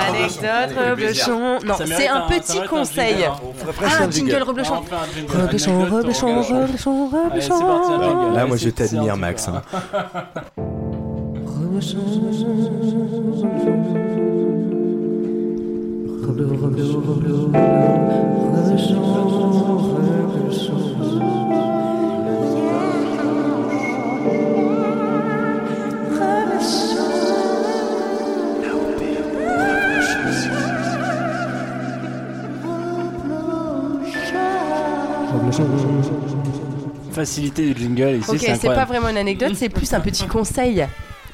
[0.08, 1.60] Anecdote reblochon.
[1.66, 3.10] Non, Ça c'est un ça petit mérite conseil.
[3.16, 3.36] jingle, hein.
[3.48, 4.74] on ferait presque Ah, un jingle reblochon.
[4.76, 5.32] On fait un jingle.
[5.42, 6.62] Reblochon, Anecdote, reblochon, reblochon.
[7.08, 8.22] reblochon, Allez, c'est parti, un reblochon.
[8.22, 8.36] jingle.
[8.36, 9.62] Là, moi, c'est- je t'admire, Max, hein.
[11.46, 12.00] Reblochon.
[37.12, 40.88] Facilité du jingle ici, Ok, c'est pas vraiment une anecdote, c'est plus un petit conseil.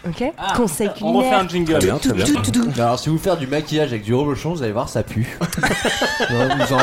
[0.07, 0.23] Ok
[0.55, 1.39] Conseil on refait culinaire.
[1.39, 1.73] un jingle.
[1.73, 2.25] Très bien, très bien.
[2.25, 2.69] Tout, tout, tout.
[2.81, 5.27] Alors, si vous faire du maquillage avec du reblochon, vous allez voir, ça pue.
[6.29, 6.77] Non, vous en-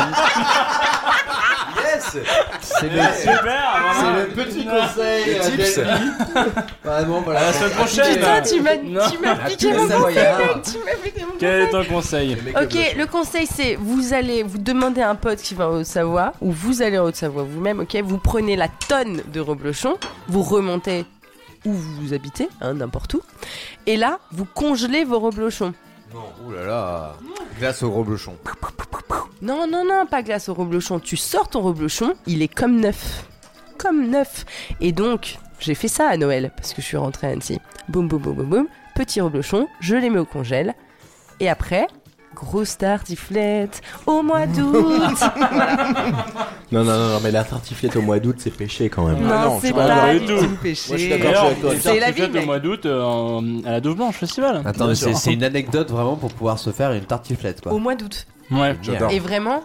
[2.61, 5.25] C'est le, Super, le petit conseil.
[5.27, 5.81] Le euh, tips.
[6.85, 7.41] Vraiment, voilà.
[7.41, 8.15] À la semaine prochaine.
[8.15, 9.11] Putain, tu m'as Non.
[9.11, 10.19] tu m'as piqué mon conseil.
[11.39, 15.41] Quel est ton conseil Ok, le conseil c'est vous allez vous demander à un pote
[15.41, 17.97] qui va en Haute-Savoie ou vous allez en Haute-Savoie vous-même, ok?
[18.05, 19.97] Vous prenez la tonne de reblochon,
[20.29, 21.05] vous remontez
[21.65, 23.23] où vous habitez, hein, n'importe où,
[23.87, 25.73] et là vous congelez vos reblochons.
[26.15, 26.23] Non.
[27.59, 28.37] Glace au reblochon.
[29.43, 31.01] Non, non, non, pas glace au reblochon.
[31.01, 33.29] Tu sors ton reblochon, il est comme neuf.
[33.79, 34.45] Comme neuf.
[34.81, 37.61] Et donc, j'ai fait ça à Noël, parce que je suis rentrée à Annecy.
[37.89, 38.67] Boum, boum, boum, boum, boum.
[38.95, 40.75] Petit reblochon, je les mets au congèle.
[41.41, 41.89] Et après,
[42.35, 45.03] grosse tartiflette au mois d'août.
[46.73, 49.19] Non, non, non, non, mais la tartiflette au mois d'août, c'est péché quand même.
[49.31, 50.39] Ah non, non, je c'est suis pas pas du tout.
[50.41, 51.21] tout péché.
[51.79, 54.63] C'est la vie, au mois d'août euh, à la Douve Blanche Festival.
[54.65, 57.73] Attends, c'est une anecdote vraiment pour pouvoir se faire une tartiflette, quoi.
[57.73, 58.27] Au mois d'août.
[58.51, 59.11] Ouais, J'adore.
[59.13, 59.63] Et vraiment,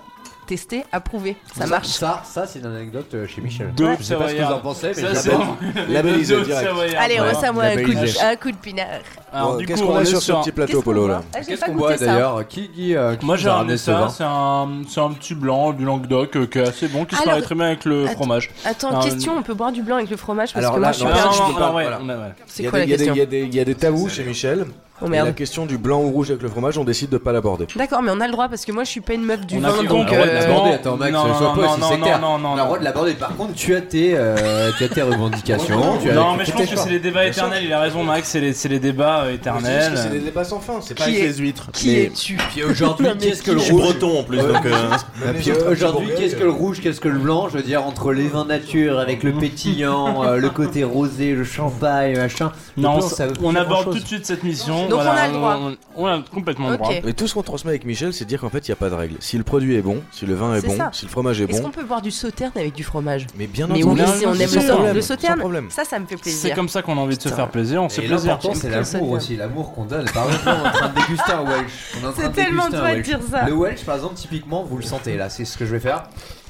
[0.50, 1.38] tester, approuver.
[1.56, 1.88] Ça marche.
[1.88, 3.72] Ça, ça c'est une anecdote euh, chez Michel.
[3.78, 5.58] Deux Je sais pas ce que vous en pensez, mais Ça, c'est l'adore.
[5.90, 6.70] Labellisé Deux direct.
[7.00, 7.30] Allez, Ouais.
[7.30, 8.22] ressens-moi un, coup de- labellisé.
[8.22, 8.86] un coup de pinard.
[9.32, 10.84] Alors, Bon, du Qu'est-ce coup, qu'on on a est sur ce petit plateau, Qu'est-ce qu'on
[10.84, 12.06] Polo boit là Ah, j'ai Qu'est-ce pas qu'on goûté boit ça.
[12.08, 14.68] d'ailleurs Qui, qui, euh, qui Moi nous j'ai a ramené ce ça, vin c'est un,
[14.90, 17.44] c'est un petit blanc du Languedoc euh, qui est assez bon, qui se Alors, marie
[17.44, 18.50] très bien avec le attends, fromage.
[18.66, 20.92] Attends, question, on peut boire du blanc avec le fromage parce Alors que là, moi
[20.94, 21.36] je suis non, perdue.
[21.38, 22.00] je peux pas, ouais, voilà.
[22.02, 22.22] on a- ouais.
[22.40, 23.26] Il C'est y a quoi des- la il y a des- question il y a
[23.28, 24.66] des- il y a des tabous chez Michel.
[25.02, 25.36] Oh Et la merde.
[25.36, 27.68] question du blanc ou rouge avec le fromage, on décide de pas l'aborder.
[27.76, 29.58] D'accord, mais on a le droit parce que moi je suis pas une meuf du
[29.58, 30.08] On a vin donc.
[30.12, 31.90] a le droit de euh, l'aborder, attends, Max, non, sois non, pas non, aussi non,
[31.90, 32.20] sectaire.
[32.22, 33.14] non, non, On a le droit de l'aborder.
[33.14, 35.98] Par contre, tu as tes, euh, tu as tes revendications.
[36.02, 38.04] tu as- Non, mais je pense t'es que c'est les débats éternels, il a raison
[38.04, 39.94] Max, c'est les, c'est les débats euh, éternels.
[39.96, 40.80] C'est des débats sans fin.
[40.82, 41.70] C'est Pas Qui avec est- les huîtres.
[41.72, 44.24] Qui mais- es-tu Puis aujourd'hui, Non, mais qu'est-ce que le Je suis rouge breton en
[44.24, 44.66] plus, donc.
[44.66, 48.12] euh, puis aujourd'hui, qu'est-ce que le rouge, qu'est-ce que le blanc Je veux dire, entre
[48.12, 52.52] les vins nature, avec le pétillant, euh, le côté rosé, le champagne, machin.
[52.78, 53.96] le Non, blanc, ça- on dire aborde grand-chose.
[53.96, 54.89] tout de suite cette mission.
[54.90, 55.60] Donc voilà, on a le droit.
[55.96, 56.90] On, on a complètement le droit.
[56.90, 57.02] Ok.
[57.06, 58.78] Mais tout ce qu'on transmet avec Michel, c'est de dire qu'en fait, il n'y a
[58.78, 59.16] pas de règle.
[59.20, 60.90] Si le produit est bon, si le vin est C'est bon, ça.
[60.94, 63.48] si le fromage est Est-ce bon, qu'on peut boire du sauterne avec du fromage mais
[63.48, 64.02] bien Mais entendu.
[64.02, 65.70] oui, si on sans aime le, problème, le sans sauterne, problème.
[65.70, 66.56] ça, ça me fait C'est plaisir.
[66.56, 68.32] comme ça qu'on a envie de se faire plaisir, on se fait Et plaisir.
[68.32, 70.06] l'important, c'est l'amour aussi, l'amour qu'on donne.
[70.12, 71.72] Par exemple, on est en train de déguster un Welsh.
[72.02, 73.06] On est en train C'est de tellement déguster un toi de Welsh.
[73.08, 73.46] dire ça.
[73.46, 76.04] Le Welsh, par exemple, typiquement, vous le sentez là, c'est ce que je vais faire.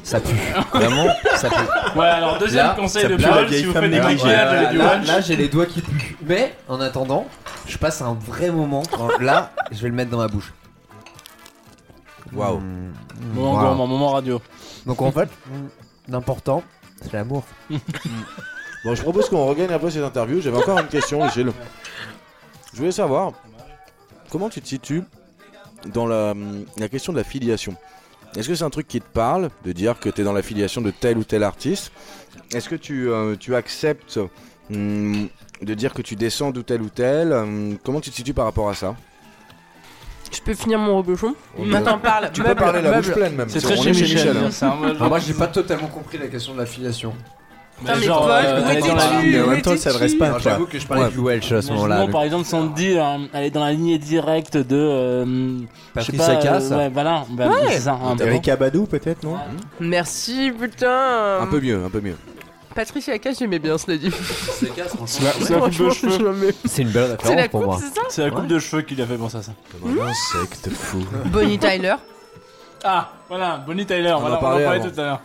[0.04, 0.36] Ça pue.
[0.74, 2.00] Vraiment, ça pue.
[2.00, 3.92] Ouais, alors deuxième Là, conseil ça de pue la Paul, vieille si vous femme faites
[3.92, 4.16] des négligée.
[4.26, 6.18] maquillages Voilà, avec du là, là, j'ai les doigts qui puent.
[6.26, 7.28] Mais en attendant,
[7.68, 8.84] je passe un vrai moment.
[9.20, 10.54] Là, je vais le mettre dans ma bouche.
[12.34, 12.60] Waouh.
[12.60, 12.94] Mmh.
[13.34, 14.42] Moment gourmand, moment radio.
[14.86, 15.30] Donc en fait,
[16.08, 16.64] l'important,
[17.02, 17.44] c'est l'amour.
[18.86, 20.40] Bon, je propose qu'on regagne un peu cette interview.
[20.40, 21.52] J'avais encore une question, Michel.
[22.72, 23.34] Je voulais savoir
[24.32, 25.04] comment tu te situes
[25.94, 26.34] dans la,
[26.78, 27.76] la question de la filiation?
[28.36, 30.42] Est-ce que c'est un truc qui te parle de dire que tu es dans la
[30.42, 31.92] filiation de tel ou tel artiste?
[32.54, 34.20] Est-ce que tu, euh, tu acceptes
[34.72, 35.28] hum,
[35.62, 37.34] de dire que tu descends d'où tel ou tel?
[37.34, 38.96] Hum, Comment tu te situes par rapport à ça?
[40.32, 42.30] Je peux finir mon reblochon On Maintenant parle.
[42.32, 43.04] Tu meuble, peux parler la meuble.
[43.08, 43.50] bouche pleine même.
[43.50, 44.38] C'est On très est chez Michel.
[44.38, 44.50] hein.
[44.62, 46.68] hein, un moi, j'ai pas totalement compris la question de la
[47.82, 49.32] Mais genre, Paul, euh, où elle est dans la étais-tu ligne.
[49.32, 50.52] Mais en même temps, ça s'adresse pas à Alors, toi.
[50.52, 51.10] J'avoue que je parlais Ouais.
[51.12, 51.98] du Welsh à ce moment-là.
[52.00, 52.12] Donc.
[52.12, 54.76] par exemple, on dit, euh, elle est dans la lignée directe de.
[54.76, 55.26] euh,
[55.96, 57.26] je sais Patrice pas, euh, Ouais, voilà.
[57.30, 57.56] Bah, Ouais.
[57.70, 57.94] C'est ça.
[58.04, 58.26] un peu.
[58.26, 59.36] Erika Badou, peut-être, non
[59.80, 61.40] Merci, putain.
[61.42, 62.16] Un peu mieux, un peu mieux.
[62.76, 64.12] Patricia Casse, j'aimais bien, cela dit.
[64.12, 66.12] C'est la c'est la coupe de Franchement, cheveux.
[66.12, 66.54] je l'aimais.
[66.66, 67.80] C'est une belle C'est la référence pour coupe, moi.
[67.82, 69.52] c'est ça C'est la coupe de cheveux qu'il a fait penser à ça.
[69.82, 71.00] Comme un insecte fou.
[71.26, 71.96] Bonnie Tyler.
[72.84, 74.90] Ah, voilà, Bonnie Tyler, en voilà, on en parlait parlait avant.
[74.92, 75.22] tout à l'heure.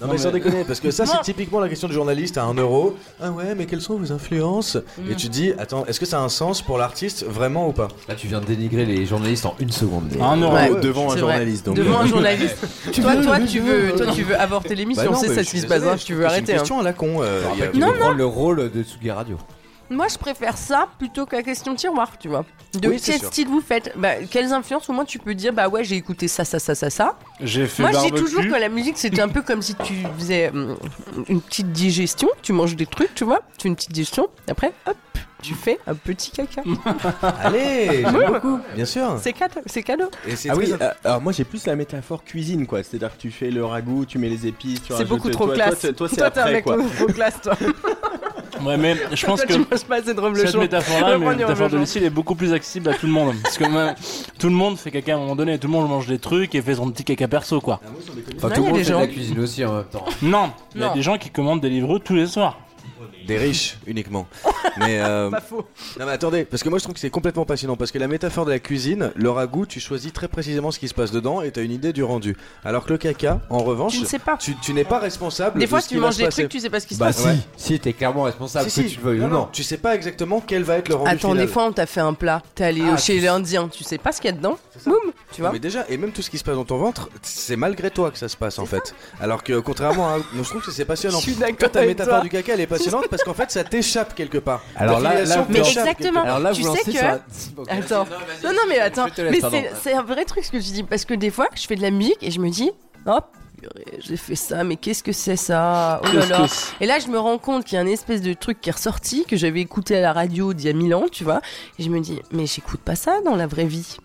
[0.00, 1.20] Non, Non, mais sans déconner, parce que ça c'est Non.
[1.24, 2.96] typiquement la question du journaliste à 1 euro.
[3.18, 4.76] Ah ouais, mais quelles sont vos influences
[5.10, 7.72] Et tu te dis, attends, est-ce que ça a un sens pour l'artiste vraiment ou
[7.72, 10.04] pas Là, tu viens de dénigrer les journalistes en une seconde.
[10.14, 10.54] euro.
[10.54, 10.80] Ouais.
[10.82, 11.64] Devant un journaliste.
[11.66, 12.56] donc, Devant un journaliste.
[13.00, 15.66] toi, toi, tu veux, toi, tu veux avorter Bah l'émission, non, c'est mais ça se
[15.66, 15.82] passe.
[15.84, 16.46] hein, Tu veux arrêter.
[16.46, 16.60] C'est une hein.
[16.60, 17.22] question à la con.
[17.22, 19.38] euh, il y a- Tu Non, veux prendre le rôle de Tsugi Radio.
[19.90, 22.44] Moi, je préfère ça plutôt que la question tiroir, tu vois.
[22.74, 25.68] De Oui, quel style vous faites bah, Quelles influences Au moins, tu peux dire, bah
[25.68, 27.18] ouais, j'ai écouté ça, ça, ça, ça, ça.
[27.40, 28.24] J'ai fait Moi, je dis barbecue.
[28.24, 30.76] toujours que la musique, c'était un peu comme si tu faisais hum,
[31.28, 32.28] une petite digestion.
[32.42, 33.40] Tu manges des trucs, tu vois.
[33.56, 34.28] Tu fais une petite digestion.
[34.48, 34.96] Après, hop,
[35.42, 36.62] tu fais un petit caca.
[37.42, 39.18] Allez, j'aime beaucoup, bien sûr.
[39.20, 39.60] C'est cadeau.
[39.66, 40.10] C'est cadeau.
[40.26, 43.20] Et c'est Ah oui, euh, alors moi j'ai plus la métaphore cuisine quoi, c'est-à-dire que
[43.20, 45.80] tu fais le ragoût, tu mets les épices, tu C'est beaucoup trop toi, classe.
[45.80, 46.76] Toi, toi, c'est un après mec quoi.
[46.96, 47.56] trop classe, toi.
[48.64, 51.68] Ouais, mais je pense Toi, que tu manges pas assez de cette métaphore-là, du métaphore
[51.68, 51.76] de.
[51.78, 53.34] Lucille est beaucoup plus accessible à tout le monde.
[53.42, 53.94] Parce que même,
[54.38, 56.54] tout le monde fait caca à un moment donné, tout le monde mange des trucs
[56.54, 57.80] et fait son petit caca perso, quoi.
[58.36, 60.04] Enfin, tout il y le a monde fait de la cuisine aussi en même temps.
[60.22, 62.58] Non, il y a des gens qui commandent des livreux tous les soirs.
[63.26, 64.26] Des riches uniquement.
[64.78, 65.64] Mais euh, Pas faux.
[65.98, 68.08] non mais attendez, parce que moi je trouve que c'est complètement passionnant parce que la
[68.08, 71.40] métaphore de la cuisine, le ragoût, tu choisis très précisément ce qui se passe dedans
[71.40, 72.36] et t'as une idée du rendu.
[72.64, 74.36] Alors que le caca, en revanche, Tu ne sais pas.
[74.36, 75.58] tu, tu n'es pas responsable.
[75.58, 76.42] Des de fois, ce tu qui va manges se des passer.
[76.42, 77.22] trucs, tu sais pas ce qui se Bah passe.
[77.56, 78.94] si, si, t'es clairement responsable, Si, que si.
[78.96, 79.48] tu le veuilles non, ou non, non.
[79.50, 81.46] tu sais pas exactement quel va être le rendu Attends, final.
[81.46, 82.42] des fois, on t'a fait un plat.
[82.54, 84.58] T'es allé Ah, chez tu- l'Indien, tu sais pas ce qu'il y a dedans.
[84.84, 84.96] Boum,
[85.32, 85.52] tu vois.
[85.52, 88.10] Mais déjà, et même tout ce qui se passe dans ton ventre, c'est malgré toi
[88.10, 88.94] que ça se passe en fait.
[89.20, 90.18] Alors que contrairement à.
[90.18, 91.18] moi, je trouve que c'est passionnant.
[91.18, 92.22] Je suis Toi, d'accord ta avec métaphore toi.
[92.22, 94.62] du caca, elle est passionnante parce qu'en fait, ça t'échappe quelque part.
[94.76, 96.22] Alors là- là, Mais exactement.
[96.22, 97.70] Alors là, tu vous sais lancez que-.
[97.70, 98.06] Attends.
[98.44, 99.06] Non, non, mais attends.
[99.18, 99.40] Mais
[99.82, 100.82] c'est- un vrai truc ce que je dis.
[100.82, 102.70] Parce que des fois, je fais de la musique et je me dis,
[103.06, 103.24] hop,
[104.00, 106.00] j'ai fait ça, mais qu'est-ce que c'est ça?
[106.04, 106.46] Oh là là.
[106.80, 108.72] Et là, je me rends compte qu'il y a un espèce de truc qui est
[108.72, 111.40] ressorti, que j'avais écouté à la radio d'il y a mille ans, tu vois.
[111.78, 113.96] Et je me dis, mais j'écoute pas ça dans la vraie vie.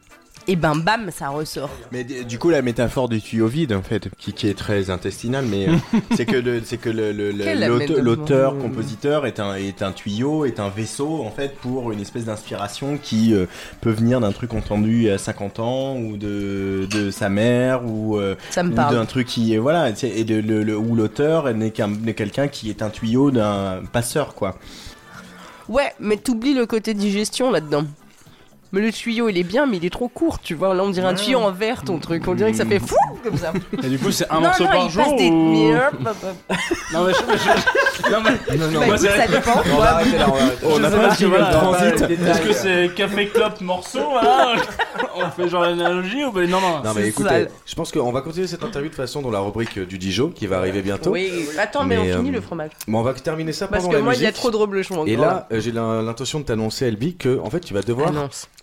[0.48, 1.70] Et ben, bam, ça ressort.
[1.92, 5.46] Mais du coup, la métaphore du tuyau vide, en fait, qui, qui est très intestinale,
[5.46, 5.74] mais euh,
[6.16, 10.46] c'est que le, c'est que le- le- l'auteur, l'auteur, compositeur est un, est un tuyau,
[10.46, 13.46] est un vaisseau, en fait, pour une espèce d'inspiration qui euh,
[13.82, 18.36] peut venir d'un truc entendu à 50 ans, ou de, de sa mère, ou, euh,
[18.50, 18.96] Ça me ou parle.
[18.96, 22.48] d'un truc qui est, voilà, et de, le, le- où l'auteur n'est qu'un, n'est quelqu'un
[22.48, 24.58] qui est un tuyau d'un passeur, quoi.
[25.70, 27.84] Ouais, mais t'oublies le côté digestion là-dedans.
[28.74, 30.74] Mais le tuyau, il est bien, mais il est trop court, tu vois.
[30.74, 32.26] Là, on dirait un tuyau en verre, ton truc.
[32.28, 33.52] On dirait que ça fait fou comme ça.
[33.84, 35.30] Et du coup, c'est un non, morceau non, par il jour passe des.
[35.30, 35.74] ou-.
[36.94, 37.20] Non, mais je.
[37.28, 38.58] mais je- Non, mais.
[38.58, 39.62] Non, non, Bah, moi, écoute, c'est- ça dépend.
[39.74, 40.28] on va arrêter là,
[40.64, 42.02] on n'a pas voilà, transit.
[42.10, 44.56] Est-ce que c'est café clope morceau voilà
[45.16, 46.82] On fait genre l'analogie ou ben non non.
[46.84, 49.78] Non mais écoutez, je pense qu'on va continuer cette interview de façon dans la rubrique
[49.78, 51.12] euh, du Dijon qui va arriver bientôt.
[51.12, 52.72] Oui, attends, mais, Mais, on finit euh, le fromage.
[52.88, 54.56] Mais on va terminer ça Parce pendant que la moi, il y a trop de
[54.56, 55.06] reblochons.
[55.06, 58.12] Et là, euh, j'ai l'in- l'intention de t'annoncer, Elbi, que en fait, tu vas devoir.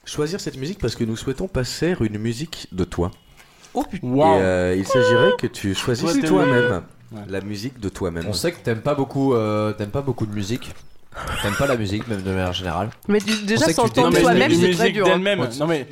[0.09, 3.11] Choisir cette musique parce que nous souhaitons passer une musique de toi.
[3.75, 4.07] Oh putain.
[4.07, 7.21] Et euh, il s'agirait que tu choisisses toi-même Ouais.
[7.27, 8.25] la musique de toi-même.
[8.29, 10.71] On sait que t'aimes pas beaucoup, euh, t'aimes pas beaucoup de musique.
[11.43, 12.91] T'aimes pas la musique, même de manière générale.
[13.09, 15.07] Mais tu- déjà, s'entendre toi-même, c'est très dur.
[15.07, 15.13] hein.
[15.13, 15.41] d'elle-même.
[15.41, 15.49] Ouais.
[15.59, 15.89] Non mais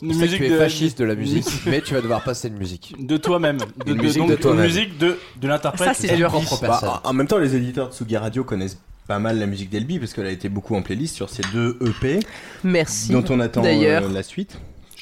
[0.00, 2.22] une On sait que tu es de fasciste de la musique, mais tu vas devoir
[2.22, 2.94] passer une musique.
[3.04, 3.58] de toi-même.
[3.84, 4.60] De, de- musique donc, de toi-même.
[4.60, 5.88] Une musique de de l'interprète.
[5.88, 6.28] Ça, c'est dur.
[6.30, 6.88] Propre Bah, personne.
[7.02, 8.78] en en même temps, les éditeurs de Sugi Radio connaissent
[9.10, 11.76] pas mal la musique d'Elbi parce qu'elle a été beaucoup en playlist sur ces deux
[11.84, 12.20] EP
[12.62, 13.10] Merci.
[13.10, 14.04] dont on attend D'ailleurs.
[14.04, 14.56] euh, la suite.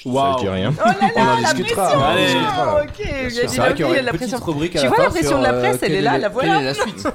[0.07, 0.33] Waouh.
[0.33, 0.73] Ça, je dis rien.
[0.75, 1.83] Oh là là, On en la discutera.
[1.89, 2.05] pression.
[2.07, 2.23] Allez.
[2.23, 2.81] On discutera.
[2.81, 4.39] Ok, il y a des y a la pression.
[4.39, 6.29] rubrique à Tu la vois la pression sur, de la presse, elle est là, la-
[6.31, 6.55] voilà.
[6.55, 7.07] Quelle est la suite?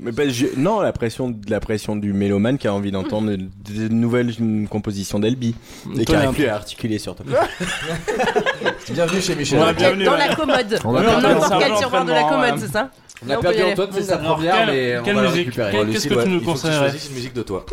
[0.00, 3.36] Mais bah, je- non, la pression, la pression du mélomane qui a envie d'entendre de,
[3.36, 4.34] de nouvelles
[4.70, 5.54] compositions d'Elbi
[5.94, 7.24] et qui Toi, arrive un plus à articuler surtout.
[8.90, 9.58] Bienvenue chez Michel.
[9.58, 10.28] Ouais, Ok, bienvenue, Dans ouais.
[10.28, 10.78] la commode.
[10.84, 12.90] On a un quel peu tiroir de la commode, euh, c'est ça?
[13.22, 13.72] On a Là, on perdu peut y aller.
[13.72, 15.70] Antoine, c'est sa Alors, première, quelle- mais on quelle va la musique récupérer.
[15.72, 17.42] Quelle- Qu'est-ce que ouais, tu nous il faut que tu conseillerais choisisses une musique de
[17.42, 17.66] toi.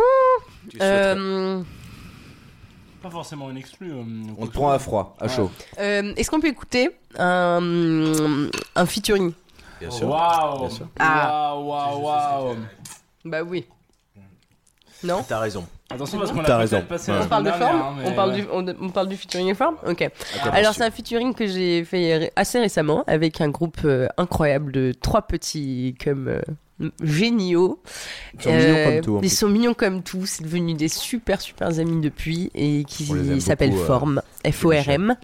[0.70, 1.16] Tu souhaiterais.
[1.18, 1.62] Euh,
[3.04, 3.92] Pas forcément une exclue.
[3.92, 4.04] euh,
[4.40, 5.52] On te prend à froid, à chaud.
[5.80, 6.90] euh, Est-ce qu'on peut écouter
[7.20, 9.34] un, un featuring
[9.80, 10.08] Bien sûr.
[10.10, 10.60] Waouh.
[10.62, 10.88] Bien sûr.
[11.00, 11.54] Ah.
[11.56, 12.56] Waouh waouh waouh.
[13.26, 13.66] Bah oui.
[15.04, 15.68] Non T'as raison.
[15.92, 16.82] Attention parce qu'on l'a raison.
[16.82, 17.20] passé Ouais.
[17.22, 18.42] On parle de forme hein, on, parle ouais.
[18.42, 20.02] du, on, on parle du featuring et forme Ok.
[20.02, 24.72] Attends, Alors c'est un featuring que j'ai fait assez récemment avec un groupe euh, incroyable
[24.72, 27.80] de trois petits comme euh, géniaux.
[28.34, 29.12] Ils sont mignons Euh, comme tout.
[29.14, 29.30] en Ils plus.
[29.38, 30.26] sont mignons comme tout.
[30.26, 33.06] C'est devenu des super super amis depuis et qui
[33.40, 34.22] s'appellent euh, Forme.
[34.50, 35.16] F-O-R-M.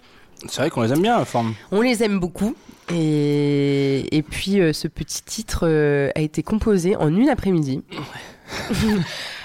[0.48, 1.54] C'est vrai qu'on les aime bien la forme.
[1.72, 2.54] On les aime beaucoup.
[2.92, 7.82] Et, et puis euh, ce petit titre euh, a été composé en une après-midi.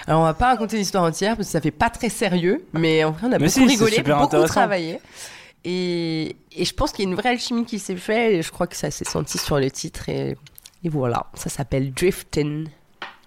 [0.07, 3.03] Alors on va pas raconter l'histoire entière parce que ça fait pas très sérieux, mais
[3.03, 4.99] en vrai on a Mais beaucoup si, rigolé, beaucoup travaillé.
[5.65, 8.49] Et, et je pense qu'il y a une vraie alchimie qui s'est faite et je
[8.51, 10.37] crois que ça s'est senti sur le titre et,
[10.83, 12.63] et voilà, ça s'appelle Driftin.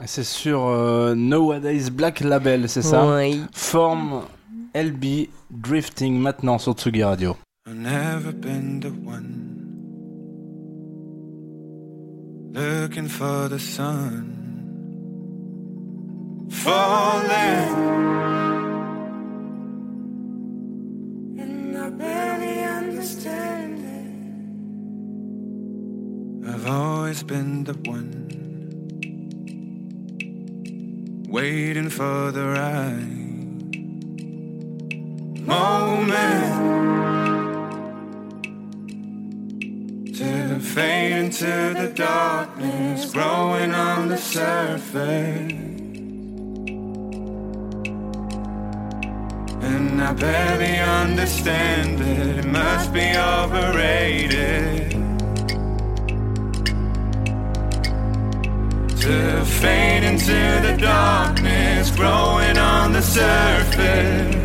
[0.07, 3.07] C'est sur euh, Nowadays Black Label, c'est ça?
[3.07, 3.36] Ouais.
[3.52, 4.23] Forme
[4.74, 7.36] LB Drifting maintenant sur Tsugi Radio.
[7.69, 9.48] I've never been the one
[12.55, 14.40] looking for the sun
[16.51, 17.68] falling.
[21.39, 23.78] And I barely understand
[26.44, 26.48] it.
[26.48, 28.20] I've always been the one
[31.28, 33.20] waiting for the right
[35.47, 36.70] moment
[40.16, 45.70] to fade into the darkness, growing on the surface.
[49.62, 54.91] And I barely understand it, it must be overrated.
[59.01, 60.32] to fade into
[60.62, 64.37] the darkness growing on the surface.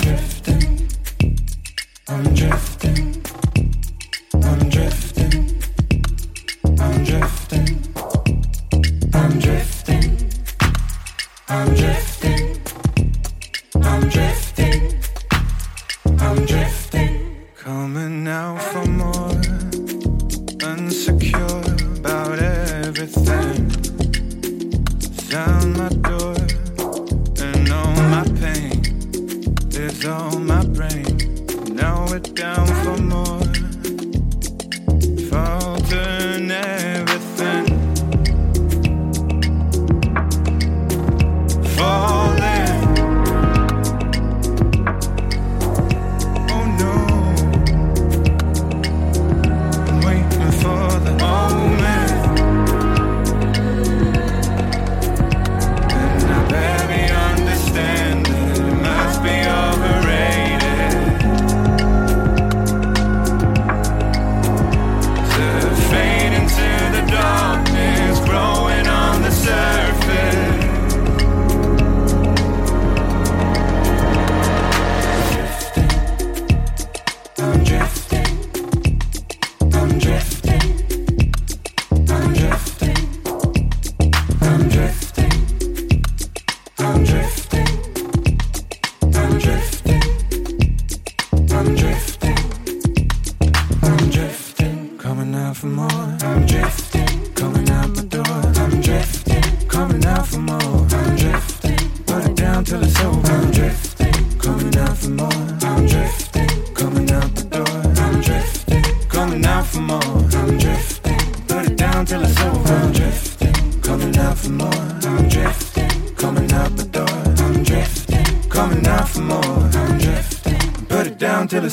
[0.00, 0.88] Drifting,
[2.08, 3.09] I'm drifting,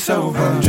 [0.09, 0.66] over.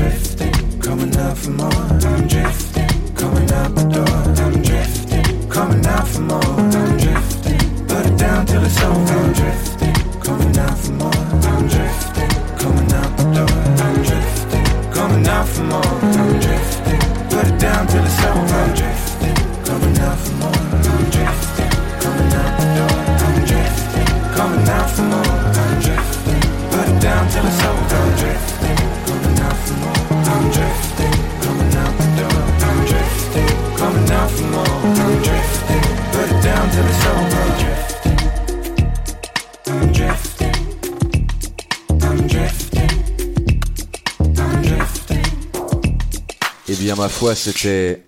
[46.99, 48.05] Ma foi, c'était.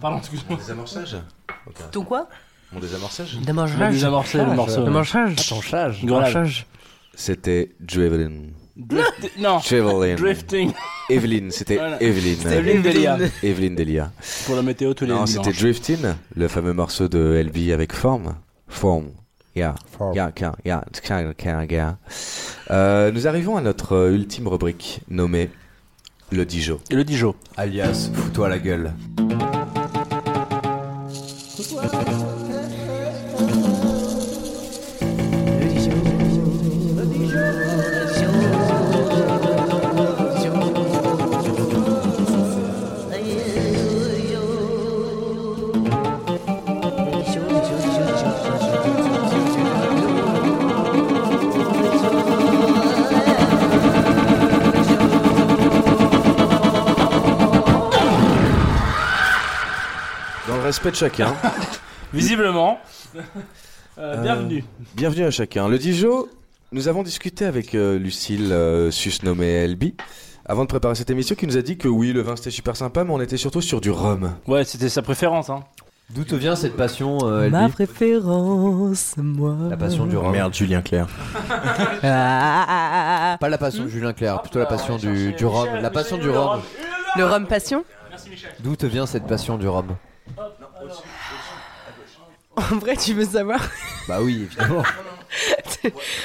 [0.00, 0.56] Pardon, excuse-moi.
[0.58, 1.16] Désamorçage
[1.90, 2.28] Ton quoi?
[2.72, 3.90] Mon désamorçage Désamorçage.
[3.92, 4.80] Désamorcé le morceau.
[4.80, 5.32] Désamorçage.
[5.38, 6.00] Attenchage.
[6.02, 6.66] Désamorçage.
[7.14, 8.52] C'était Driven.
[8.76, 9.60] Drift- Non.
[9.60, 10.14] Chevelin.
[10.14, 10.72] Drifting.
[11.10, 12.02] Evelyne, c'était Voilà.
[12.02, 12.36] Evelyne.
[12.38, 13.18] C'était Evelyne Delia.
[13.42, 14.12] Evelyne Delia.
[14.46, 15.98] Pour la météo tous les Non, c'était Drifting,
[16.34, 18.36] le fameux morceau de LB avec Forme.
[18.68, 19.10] Forme.
[19.54, 19.74] Yeah.
[20.14, 20.84] Yeah, yeah, yeah,
[21.44, 21.98] yeah, yeah.
[22.70, 25.50] Euh, nous arrivons à notre ultime rubrique nommée
[26.32, 26.80] le Dijon.
[26.90, 27.34] Et le Dijon.
[27.56, 28.92] Alias, fous-toi la gueule.
[60.72, 61.34] Respect de chacun.
[62.14, 62.78] Visiblement.
[63.98, 64.64] Euh, bienvenue.
[64.94, 65.68] Bienvenue à chacun.
[65.68, 66.28] Le Dijon,
[66.72, 69.92] nous avons discuté avec euh, Lucille, euh, susnommée LB,
[70.46, 72.74] avant de préparer cette émission, qui nous a dit que oui, le vin c'était super
[72.74, 74.32] sympa, mais on était surtout sur du rhum.
[74.46, 75.50] Ouais, c'était sa préférence.
[75.50, 75.62] Hein.
[76.08, 79.54] D'où te vient cette passion, euh, Ma Elbi préférence, moi.
[79.68, 80.32] La passion du rhum.
[80.32, 81.08] Merde, Julien Clerc.
[82.02, 83.36] Ah.
[83.38, 85.68] Pas la passion de Julien Clerc, plutôt la passion du, du rhum.
[85.82, 86.62] La passion du rhum.
[87.18, 87.84] Le rhum passion?
[88.60, 89.88] D'où te vient cette passion du rhum?
[92.72, 93.60] En vrai, tu veux savoir
[94.08, 94.82] Bah oui, évidemment.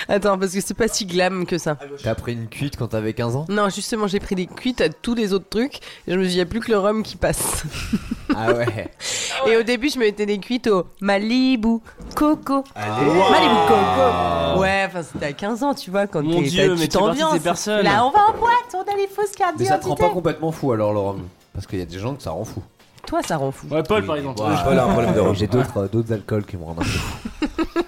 [0.10, 1.78] Attends, parce que c'est pas si glam que ça.
[2.04, 3.46] T'as pris une cuite quand t'avais 15 ans?
[3.50, 5.78] Non, justement, j'ai pris des cuites à tous les autres trucs.
[6.08, 7.64] Et je me suis dit, il n'y a plus que le rhum qui passe.
[8.36, 8.92] Ah ouais.
[9.48, 11.78] Et au début, je mettais des cuites au Malibu
[12.16, 12.64] Coco.
[12.76, 13.06] Allez.
[13.32, 14.60] Malibu Coco.
[14.60, 16.82] Ouais, enfin, c'était à 15 ans, tu vois, quand Mon t'es- Dieu, t'as- mais tu
[16.90, 17.34] tu t'ambiances.
[17.34, 17.84] ces personnes.
[17.86, 20.08] Là, on va en boîte, on a les fausses cartes Mais ça te rend d'identité.
[20.10, 21.22] pas complètement fou alors le rhum
[21.54, 22.62] Parce qu'il y a des gens que ça rend fou.
[23.08, 23.68] Toi, ça rend fou.
[23.72, 24.38] Ouais, Paul par exemple.
[24.64, 25.34] Paul a un problème de rhum.
[25.36, 27.18] J'ai d'autres euh, d'autres alcools qui me rendent un peu fou.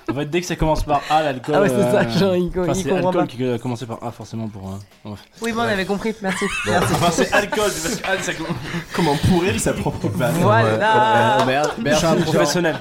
[0.09, 1.55] En fait, dès que ça commence par A, l'alcool.
[1.55, 3.27] Ah ouais, c'est ça, euh, genre, il co- enfin, il c'est comprend alcool pas.
[3.27, 4.69] qui a commencé par A forcément pour.
[5.05, 5.15] euh, ouais.
[5.41, 6.15] Oui, bon, on avait compris.
[6.21, 6.45] Merci.
[6.67, 8.53] Enfin, c'est alcool, c'est parce que ça commence.
[8.95, 11.43] Comment pourrir sa propre vanne Voilà.
[11.45, 12.77] merde, Je suis un professionnel.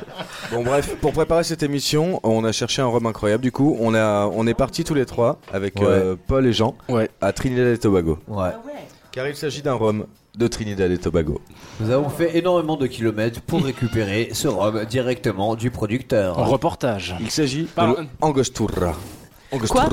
[0.52, 3.42] Bon bref, pour préparer cette émission, on a cherché un rhum incroyable.
[3.42, 5.86] Du coup, on a, on est partis tous les trois avec Ouais.
[5.86, 7.10] euh, Paul et Jean Ouais.
[7.20, 8.18] à Trinidad et Tobago.
[8.28, 8.50] Ouais.
[9.12, 10.06] Car il s'agit d'un rhum
[10.38, 11.40] de Trinidad et Tobago.
[11.80, 16.38] Nous avons fait énormément de kilomètres pour récupérer ce rhum directement du producteur.
[16.38, 17.16] En reportage.
[17.20, 18.06] Il s'agit de Pardon.
[18.22, 18.94] l'Angostura.
[19.50, 19.88] Angostura.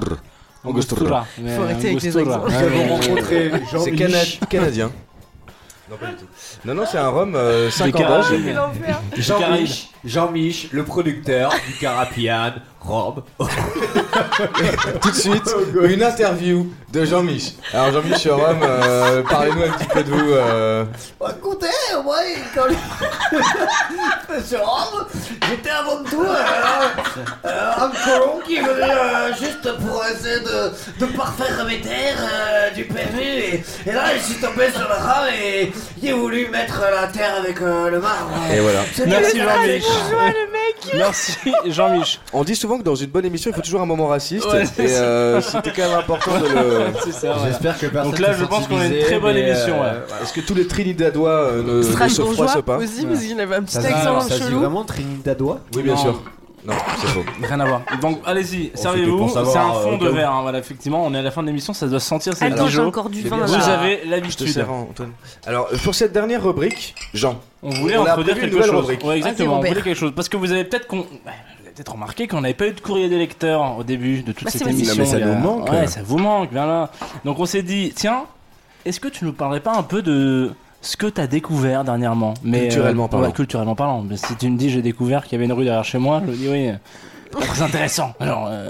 [0.64, 1.26] Angostura.
[1.40, 2.46] Mais Faut arrêter avec les Angostura.
[2.46, 2.58] accents.
[2.58, 4.00] Ouais, Nous avons mais- rencontré C'est Jean-Mich.
[4.40, 4.92] cana- canadien.
[5.90, 6.26] Non, pas du tout.
[6.66, 8.26] Non, non, c'est un rhum euh, 5 ans d'âge.
[9.18, 13.24] Jean-Mich, Jean-Mich, le producteur du Carapian, Rhum.
[15.02, 17.56] Tout de suite, une interview de Jean-Mich.
[17.74, 20.32] Alors, Jean-Mich Rhum, euh, parlez-nous un petit peu de vous.
[20.34, 20.86] euh,
[21.38, 21.68] Écoutez,
[22.04, 22.18] moi,
[22.54, 22.66] quand
[24.48, 25.06] ce rhum,
[25.50, 26.36] j'étais avant tout euh,
[27.46, 32.70] euh, un colon qui venait euh, juste pour essayer de, de parfaire mes terres euh,
[32.72, 33.20] du PMU.
[33.22, 35.72] Et, et là, je suis tombé sur le rhum et
[36.04, 38.32] j'ai voulu mettre la terre avec euh, le marbre.
[38.54, 38.82] Et voilà.
[38.94, 39.40] C'est Merci
[39.96, 40.10] tout.
[40.12, 40.94] Jean-Mich.
[40.96, 42.20] Merci Jean-Mich.
[42.34, 44.46] On dit souvent que dans une bonne émission, il faut toujours un moment raciste.
[44.52, 45.02] Ouais, c'est et ça.
[45.02, 46.82] euh, c'était quand même important de le.
[47.04, 47.36] C'est ça.
[47.46, 49.82] J'espère que personne Donc là, je pense qu'on a une très bonne mais, émission.
[49.84, 50.24] euh, ouais.
[50.24, 51.92] Est-ce que tous les Trinidadois euh, ne, ne se
[52.22, 54.60] froissent pas aussi, parce qu'il avait un petit Ça, accent ça dit chelou.
[54.60, 56.02] vraiment Trinidadois Oui, bien Non.
[56.02, 56.22] sûr.
[56.66, 57.24] Non, c'est faux.
[57.44, 57.82] Rien à voir.
[58.02, 59.30] Donc allez-y, servez-vous.
[59.30, 60.32] C'est un euh, fond au de verre.
[60.32, 62.34] hein, Voilà, effectivement, on est à la fin de l'émission, ça doit se sentir.
[62.36, 63.46] C'est le Attends, encore du vin.
[63.46, 64.66] Vous avez l'habitude.
[65.46, 67.40] Alors, euh, pour cette dernière rubrique, Jean.
[67.62, 68.76] On voulait introduire quelque chose.
[68.76, 69.04] rubrique.
[69.04, 69.56] Ouais, exactement.
[69.56, 72.72] On voulait quelque chose parce que vous avez peut-être peut-être remarqué qu'on n'avait pas eu
[72.74, 74.96] de courrier des lecteurs au début de toute Bah, cette émission.
[74.98, 75.70] Mais ça nous manque.
[75.70, 76.52] Ouais, ça vous manque.
[76.52, 76.90] Bien là.
[77.26, 78.24] Donc on s'est dit, tiens,
[78.86, 80.52] est-ce que tu nous parlerais pas un peu de
[80.86, 83.28] ce que tu as découvert dernièrement mais Culturellement parlant.
[83.28, 84.02] ouais, culturellement parlant.
[84.04, 86.22] Mais si tu me dis j'ai découvert qu'il y avait une rue derrière chez moi,
[86.26, 86.72] je me dis oui.
[87.32, 88.14] Pas très intéressant.
[88.20, 88.70] Alors, euh,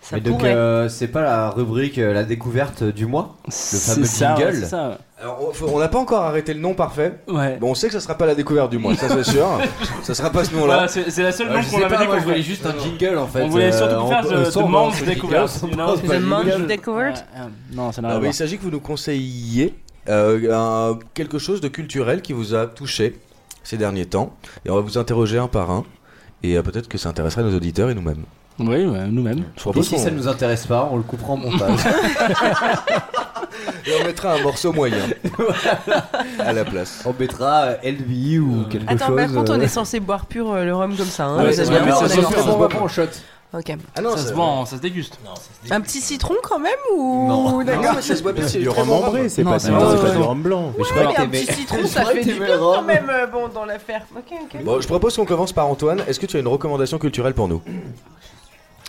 [0.00, 4.04] Ça Mais donc, euh, c'est pas la rubrique euh, La découverte du mois c'est fameux
[4.06, 4.56] ça, ouais, jingle.
[4.56, 4.98] c'est ça.
[5.20, 7.14] Alors, on- on n'a pas encore arrêté le nom parfait.
[7.28, 7.56] Ouais.
[7.60, 9.46] Bon, on sait que ça sera pas la découverte du mois, ça c'est sûr.
[10.02, 10.86] ça sera pas ce nom-là.
[10.86, 12.42] Voilà, c'est la seule Euh, nom je qu'on sais avait je voulais voulait.
[12.42, 13.42] juste un jingle en fait.
[13.42, 16.88] On voulait surtout euh, faire on- de- Man's ce Découverte, The.
[16.88, 18.30] Ouais, euh, Non, ça n'a rien à voir.
[18.30, 22.66] il s'agit que vous nous conseilliez euh, un- quelque chose de culturel qui vous a
[22.66, 23.18] touché
[23.62, 24.34] ces derniers temps.
[24.64, 25.84] Et on va vous interroger un par un.
[26.42, 28.24] Et euh, peut-être que ça intéresserait nos auditeurs et nous-mêmes.
[28.58, 29.44] Oui, ouais, nous-mêmes.
[29.76, 31.78] Et si ça nous intéresse pas, on le coupera en montage.
[33.86, 34.96] Et on mettra un morceau moyen
[36.38, 37.02] à la place.
[37.04, 39.16] on mettra euh, LV ou quelque Attends, chose.
[39.16, 41.26] par contre, on euh, est censé boire pur euh, le rhum comme ça.
[41.26, 41.60] Hein, Ouais, mais
[41.92, 43.02] on ça est on va pas en shot.
[43.54, 43.76] Ok.
[43.94, 45.18] Ah non, ça se vend, ça se déguste.
[45.70, 47.62] Un petit citron quand même ou Non.
[47.62, 47.82] D'accord.
[47.84, 49.76] Non, mais ça se voit bien, c'est Du rhum ambré, c'est pas, c'est du
[50.22, 50.72] rhum blanc.
[50.78, 52.86] Je Ouais, crois mais que un petit citron, ça fait du bien quand rhum.
[52.86, 54.02] même euh, bon, dans l'affaire.
[54.16, 54.64] Ok, ok.
[54.64, 56.02] Bon, je propose qu'on commence par Antoine.
[56.08, 57.60] Est-ce que tu as une recommandation culturelle pour nous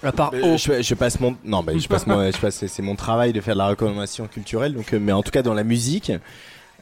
[0.02, 2.82] À part Euh, je, je passe mon non mais je passe mon je passe c'est
[2.82, 5.54] mon travail de faire de la recommandation culturelle donc euh, mais en tout cas dans
[5.54, 6.12] la musique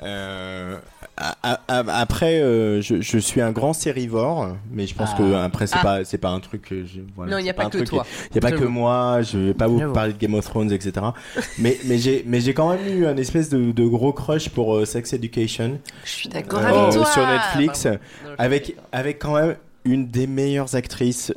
[0.04, 0.78] euh,
[1.18, 5.34] a- a- a- après euh, je, je suis un grand sérivore mais je pense que
[5.36, 5.84] après c'est Ah.
[5.84, 8.06] pas c'est pas un truc que je voilà, Non, il n'y a pas que toi.
[8.32, 10.72] Il y a pas que moi, je vais pas vous parler de Game of Thrones,
[10.72, 11.06] etc.
[11.60, 14.76] mais mais j'ai mais j'ai quand même eu un espèce de, de gros crush pour
[14.76, 17.06] euh, Sex Education Je suis d'accord avec toi.
[17.06, 18.00] sur Netflix Pardon.
[18.38, 19.56] avec avec quand même
[19.86, 21.32] une des meilleures actrices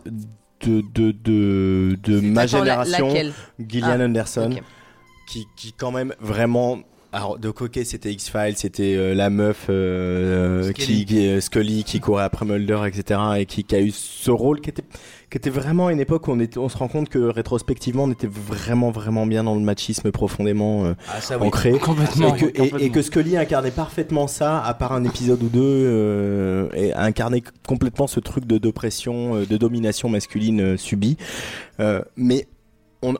[0.64, 3.12] de de de, de ma la- génération,
[3.58, 4.50] Gillian Ah, Anderson,
[5.28, 6.78] qui qui quand même vraiment
[7.14, 10.74] alors de coquet c'était X Files c'était euh, la meuf euh, Scully.
[10.86, 14.30] qui, qui euh, Scully qui courait après Mulder etc et qui, qui a eu ce
[14.30, 14.82] rôle qui était
[15.30, 18.10] qui était vraiment une époque où on était on se rend compte que rétrospectivement on
[18.10, 22.34] était vraiment vraiment bien dans le machisme profondément euh, Ah, ça ancré Complètement.
[22.34, 26.68] et que, et- que Scully incarnait parfaitement ça, à part un épisode ou deux, euh,
[26.74, 31.16] et incarnait complètement ce truc de d'oppression, euh, de domination masculine euh, subie.
[31.80, 32.46] Euh, mais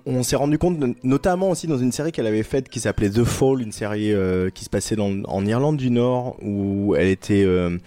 [0.07, 3.25] on, s'est rendu compte, notamment aussi dans une série qu'elle avait faite qui s'appelait The
[3.25, 7.45] Fall, une série euh, qui se passait dans, en Irlande du Nord, où elle était
[7.45, 7.79] euh,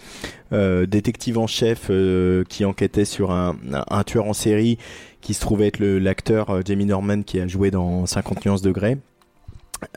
[0.53, 4.77] euh, détective en chef euh, qui enquêtait sur un, un, tueur en série
[5.21, 8.97] qui se trouvait être l'acteur Jamie Norman qui a joué dans 50 nuances de Grey.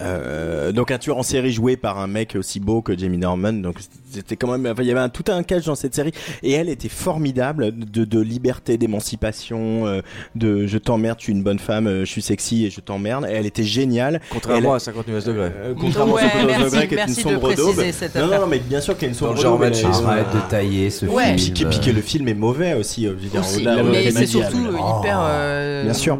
[0.02, 3.52] Euh, donc un tueur en série joué par un mec aussi beau que Jamie Norman
[3.54, 3.76] donc
[4.10, 6.12] c'était quand même enfin, il y avait un, tout un catch dans cette série
[6.42, 10.02] et elle était formidable de, de liberté d'émancipation euh,
[10.34, 13.24] de je t'emmerde je suis une bonne femme euh, je suis sexy et je t'emmerde
[13.26, 15.50] et elle était géniale Contrairement Elle- à 50 nuances degrés.
[15.56, 17.84] euh, contrairement Ouais, à Secret of the merci, Grey, qui est une sombre daube
[18.16, 20.06] non, non mais bien sûr qu'il y a une sombre daube machisme.
[20.06, 21.36] Arrête de tailler ce Ouais.
[21.36, 21.70] puis, film.
[21.70, 24.10] puis que le film est mauvais aussi euh, je veux dire, Aussi, au-delà, mais euh,
[24.14, 25.18] c'est surtout euh, hyper.
[25.22, 26.18] euh, Bien sûr.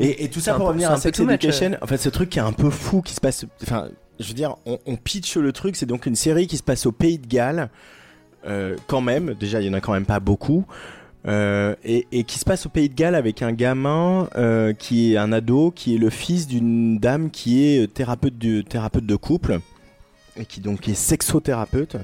[0.00, 2.42] Et, et tout ça pour revenir à Sex Education, en fait, ce truc qui est
[2.42, 3.46] un peu fou qui se passe.
[3.62, 3.88] Enfin,
[4.18, 5.76] je veux dire, on, on pitch le truc.
[5.76, 7.70] C'est donc une série qui se passe au Pays de Galles,
[8.46, 9.34] euh, quand même.
[9.34, 10.64] Déjà, il y en a quand même pas beaucoup.
[11.26, 15.16] Euh, et, qui se passe au Pays de Galles avec un gamin euh, qui est
[15.18, 19.60] un ado, qui est le fils d'une dame qui est thérapeute de, thérapeute de couple
[20.36, 21.96] et qui donc est sexothérapeute.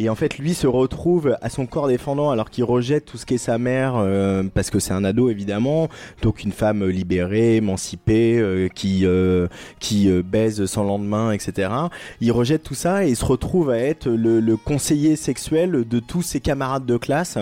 [0.00, 3.24] Et en fait, lui se retrouve à son corps défendant alors qu'il rejette tout ce
[3.24, 5.88] qu'est sa mère euh, parce que c'est un ado évidemment,
[6.20, 9.46] donc une femme libérée, émancipée, euh, qui euh,
[9.78, 11.70] qui euh, baise sans lendemain, etc.
[12.20, 16.00] Il rejette tout ça et il se retrouve à être le, le conseiller sexuel de
[16.00, 17.38] tous ses camarades de classe.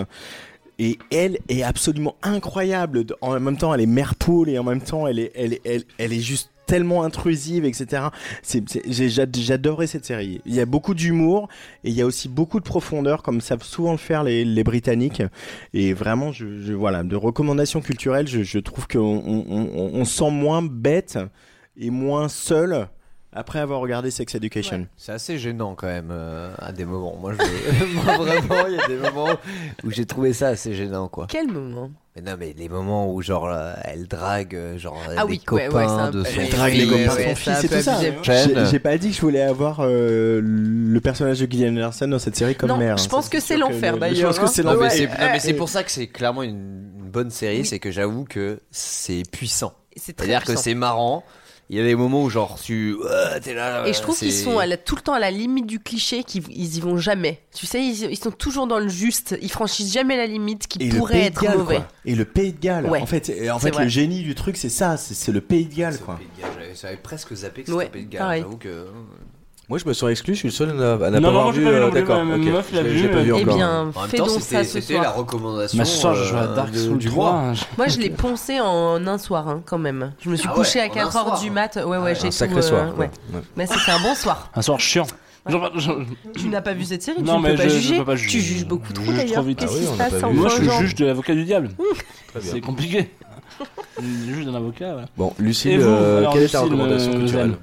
[0.79, 3.05] Et elle est absolument incroyable.
[3.21, 5.83] En même temps, elle est mère poule et en même temps, elle est, elle, elle,
[5.97, 8.05] elle est juste tellement intrusive, etc.
[8.87, 10.41] J'adorais cette série.
[10.45, 11.47] Il y a beaucoup d'humour
[11.83, 14.63] et il y a aussi beaucoup de profondeur, comme savent souvent le faire les, les
[14.63, 15.21] Britanniques.
[15.73, 20.03] Et vraiment, je, je- voilà, de recommandations culturelles, je, je trouve qu'on on, on, on
[20.05, 21.19] se sent moins bête
[21.77, 22.87] et moins seul
[23.31, 24.87] après avoir regardé Sex Education.
[24.97, 27.15] C'est assez gênant quand même euh, à des moments.
[27.19, 27.85] Moi, je...
[27.95, 29.29] Moi, vraiment, il y a des moments
[29.83, 31.27] où j'ai trouvé ça assez gênant quoi.
[31.29, 31.91] Quel moment?
[32.15, 35.39] Mais non, mais les moments où genre euh, elle drague euh, genre Ah des oui,
[35.39, 37.15] copains ouais, ouais, c'est un de peu- son Elle drague les fils, copains de son
[37.17, 37.95] c'est un fils et peu tout ça.
[37.95, 38.65] abusé.
[38.69, 42.35] J'ai pas dit que je voulais avoir euh, le personnage de Gillian Anderson dans cette
[42.35, 42.97] série comme Non, mère.
[42.97, 43.07] je hein.
[43.09, 44.47] pense Ça, que c'est sûr l'enfer, le- d'ailleurs, Je pense que hein.
[44.47, 44.91] c'est Non, mais l'enfer.
[44.91, 46.51] c'est non, mais c'est pour ça que c'est clairement une,
[46.99, 49.73] une bonne série, c'est que j'avoue que c'est puissant.
[49.95, 50.61] C'est très C'est-à-dire que puissant.
[50.61, 51.23] c'est marrant.
[51.69, 53.87] Il y a des moments où genre tu ouais, t'es là.
[53.87, 56.23] Et je trouve qu'ils sont à la- tout le temps à la limite du cliché,
[56.23, 57.41] qu'ils ils y vont jamais.
[57.55, 60.79] Tu sais, ils, ils sont toujours dans le juste, ils franchissent jamais la limite qui
[60.83, 61.75] Et pourrait être Galles, mauvais.
[61.77, 61.87] quoi.
[62.05, 62.85] Et le Pays de Galles.
[62.87, 62.99] Ouais.
[63.01, 63.85] En fait, et en fait vrai.
[63.85, 64.97] le génie du truc, c'est ça.
[64.97, 66.15] C'est le Pays de Galles, quoi.
[66.19, 68.21] le Pays de Galles, j'avais- presque zappé que Ouais, c'était le Pays de Galles.
[68.21, 68.41] pareil.
[68.41, 68.85] J'avoue que.
[69.69, 71.65] Moi, je me sens exclu, je suis le seul à n'a- pas avoir vu.
[71.65, 73.55] euh, D'accord, meuf l'a Je l'ai- vu, pas vu euh, Eh encore.
[73.55, 75.15] bien, fais donc c'était ça ce c'était la soir.
[75.15, 75.77] recommandation.
[75.77, 77.31] Ma soeur, je joue à euh, Dark Souls du 3.
[77.31, 77.53] mois.
[77.77, 80.11] Moi, je l'ai poncé en un soir, hein, quand même.
[80.19, 81.39] Je me suis Ah couché ouais, à en un 4 heures soir.
[81.39, 81.79] du mat.
[81.85, 82.31] Ouais, ouais, j'ai tout.
[82.31, 82.87] sacré euh, soir.
[83.55, 84.49] Mais c'était un bon soir.
[84.53, 85.07] Un soir chiant.
[85.47, 85.97] Genre, genre-
[86.37, 87.97] Tu n'as pas vu cette série, Non, tu mais ne peux pas je- je juger.
[87.99, 88.37] peux pas juger.
[88.39, 89.45] Tu juges beaucoup trop juge d'ailleurs.
[89.45, 90.33] Qu'est-ce Ah qui se passe en.
[90.33, 91.69] Moi, je suis juge de l'avocat du diable.
[92.41, 93.09] C'est compliqué.
[94.25, 95.03] Juge d'un avocat, ouais.
[95.17, 97.55] Bon, Lucille, vous, euh, alors, quelle est ta recommandation euh, culturelle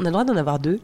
[0.00, 0.80] On a le droit d'en avoir deux.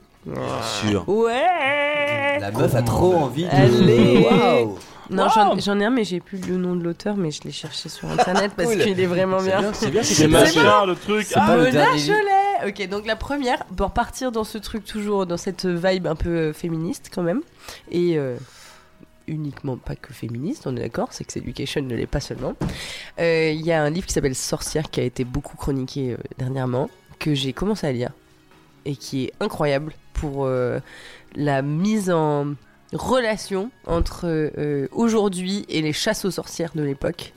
[0.80, 1.08] Sûr.
[1.08, 3.48] Ouais La meuf a trop envie de.
[3.50, 4.18] Allez.
[4.30, 4.78] Waouh.
[5.10, 7.50] Non, j'en- j'en ai un, mais j'ai plus le nom de l'auteur, mais je l'ai
[7.50, 8.82] cherché sur internet parce Cool.
[8.82, 9.72] qu'il est vraiment C'est bien.
[9.72, 10.02] c'est bien.
[10.02, 11.26] C'est machin, le truc.
[11.26, 11.64] C'est pas le.
[11.70, 16.14] Cholet Ok, donc la première, pour partir dans ce truc toujours, dans cette vibe un
[16.14, 17.40] peu euh, féministe quand même,
[17.90, 18.36] et euh,
[19.26, 22.54] uniquement pas que féministe, on est d'accord, Sex Education ne l'est pas seulement.
[23.18, 26.16] Euh, Il y a un livre qui s'appelle Sorcière qui a été beaucoup chroniqué euh,
[26.38, 26.88] dernièrement,
[27.18, 28.10] que j'ai commencé à lire,
[28.84, 29.92] et qui est incroyable
[30.22, 30.78] pour euh,
[31.34, 32.54] la mise en
[32.92, 37.32] relation entre euh, aujourd'hui et les chasses aux sorcières de l'époque,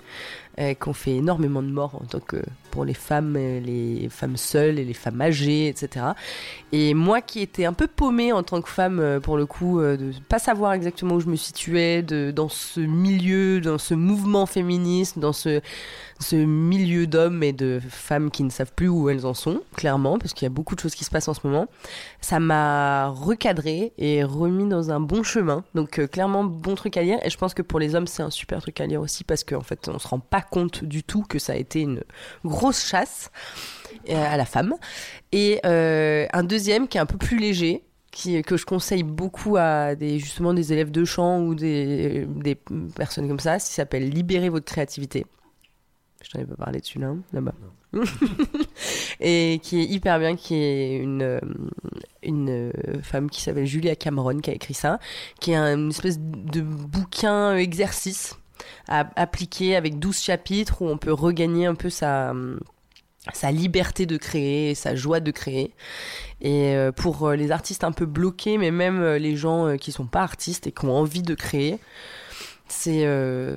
[0.59, 2.37] euh, qui ont fait énormément de morts en tant que
[2.69, 6.05] pour les femmes, les femmes seules et les femmes âgées, etc.
[6.73, 10.11] Et moi qui étais un peu paumée en tant que femme, pour le coup, de
[10.29, 15.17] pas savoir exactement où je me situais, de, dans ce milieu, dans ce mouvement féministe,
[15.17, 15.61] dans ce,
[16.19, 20.17] ce milieu d'hommes et de femmes qui ne savent plus où elles en sont, clairement,
[20.17, 21.67] parce qu'il y a beaucoup de choses qui se passent en ce moment,
[22.21, 25.63] ça m'a recadré et remis dans un bon chemin.
[25.75, 27.19] Donc euh, clairement, bon truc à lire.
[27.23, 29.43] Et je pense que pour les hommes, c'est un super truc à lire aussi, parce
[29.43, 32.01] qu'en fait, on se rend pas compte du tout que ça a été une
[32.45, 33.29] grosse chasse
[34.09, 34.73] euh, à la femme.
[35.33, 39.57] Et euh, un deuxième qui est un peu plus léger, qui, que je conseille beaucoup
[39.57, 42.57] à des, justement des élèves de chant ou des, des
[42.95, 45.25] personnes comme ça, qui s'appelle Libérer votre créativité.
[46.25, 47.53] Je t'en ai pas parlé dessus là, hein, là-bas.
[49.19, 51.39] et qui est hyper bien, qui est une, euh,
[52.23, 52.71] une euh,
[53.03, 54.99] femme qui s'appelle Julia Cameron qui a écrit ça,
[55.39, 58.37] qui est un- une espèce de bouquin euh, exercice
[58.87, 62.33] à appliquer avec 12 chapitres où on peut regagner un peu sa,
[63.33, 65.71] sa liberté de créer, sa joie de créer.
[66.41, 70.67] Et pour les artistes un peu bloqués, mais même les gens qui sont pas artistes
[70.67, 71.79] et qui ont envie de créer,
[72.67, 73.55] c'est euh,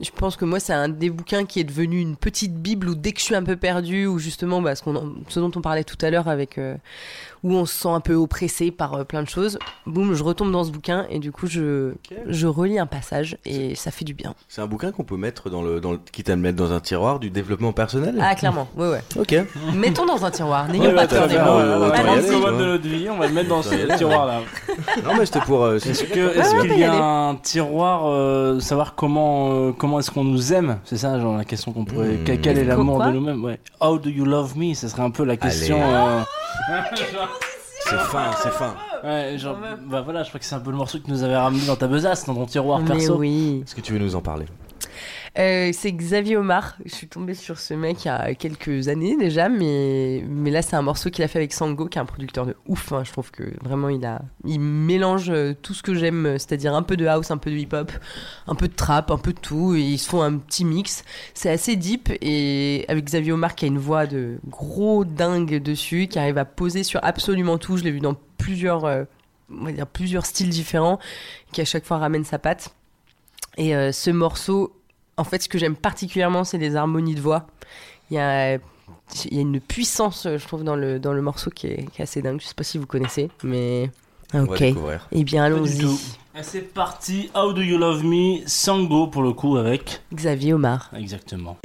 [0.00, 2.94] je pense que moi c'est un des bouquins qui est devenu une petite bible où
[2.94, 5.98] dès que je suis un peu perdu ou justement bah, ce, dont on parlait tout
[6.00, 6.76] à l'heure avec euh,
[7.42, 10.52] où on se sent un peu oppressé par euh, plein de choses boum je retombe
[10.52, 11.92] dans ce bouquin et du coup je
[12.26, 15.50] je relis un passage et ça fait du bien C'est un bouquin qu'on peut mettre
[15.50, 18.18] dans le, dans le, quitte à le mettre dans un tiroir du développement personnel?
[18.20, 19.34] ah clairement ouais ouais Ok.
[19.74, 21.44] mettons dans un tiroir n'ayons Ouais, pas peur des mots
[23.10, 24.40] on va le mettre dans ce tiroir là.
[25.04, 25.64] Non, mais c'était pour.
[25.64, 30.10] euh, Est-ce qu'il peut y y a un tiroir, euh, savoir comment, euh, comment est-ce
[30.10, 30.78] qu'on nous aime?
[30.84, 32.16] C'est ça, genre la question qu'on pourrait.
[32.16, 32.24] Hmm.
[32.42, 33.44] Quel, est l'amour de nous-mêmes?
[33.44, 33.58] Ouais.
[33.80, 34.74] How do you love me?
[34.74, 35.78] Ce serait un peu la question.
[35.82, 36.20] euh,
[37.80, 38.74] c'est fin, c'est fin.
[39.04, 41.22] ouais, genre, bah voilà, je crois que c'est un peu le morceau que tu nous
[41.22, 43.16] avais ramené dans ta besace, dans ton tiroir mais perso.
[43.16, 44.46] oui Est-ce que tu veux nous en parler?
[45.38, 46.76] Euh, c'est Xavier Omar.
[46.84, 50.60] Je suis tombée sur ce mec il y a quelques années déjà, mais, mais là
[50.60, 52.92] c'est un morceau qu'il a fait avec Sango, qui est un producteur de ouf.
[52.92, 53.04] hein.
[53.04, 56.74] Je trouve que vraiment il a, il mélange euh, tout ce que j'aime, euh, c'est-à-dire
[56.74, 57.92] un peu de house, un peu de hip-hop,
[58.48, 61.04] un peu de trap, un peu de tout, et ils se font un petit mix.
[61.32, 66.08] C'est assez deep et avec Xavier Omar qui a une voix de gros dingue dessus,
[66.08, 67.76] qui arrive à poser sur absolument tout.
[67.76, 70.98] Je l'ai vu dans plusieurs, on va dire plusieurs styles différents,
[71.52, 72.74] qui à chaque fois ramène sa patte.
[73.56, 74.72] Et ce morceau,
[75.20, 77.46] en fait, ce que j'aime particulièrement, c'est les harmonies de voix.
[78.10, 81.50] Il y a, il y a une puissance, je trouve, dans le, dans le morceau
[81.50, 82.40] qui est, qui est assez dingue.
[82.40, 83.90] Je sais pas si vous connaissez, mais.
[84.32, 84.62] On va Ok.
[85.12, 85.86] Eh bien, allons-y.
[86.42, 87.30] c'est parti.
[87.34, 88.38] How do you love me?
[88.46, 90.00] Sango pour le coup avec.
[90.14, 90.90] Xavier Omar.
[90.96, 91.58] Exactement.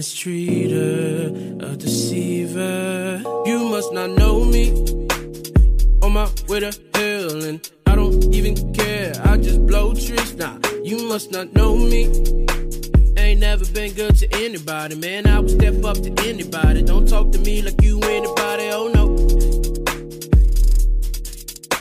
[0.00, 3.22] Mistreater, a deceiver.
[3.44, 4.70] You must not know me.
[6.00, 9.12] On my way to hell, and I don't even care.
[9.26, 10.58] I just blow tricks now.
[10.82, 12.04] You must not know me.
[13.18, 15.26] Ain't never been good to anybody, man.
[15.26, 16.80] I would step up to anybody.
[16.80, 19.04] Don't talk to me like you anybody, oh no.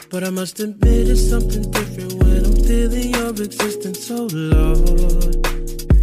[0.10, 5.36] But I must admit it's something different when I'm feeling your existence, oh Lord.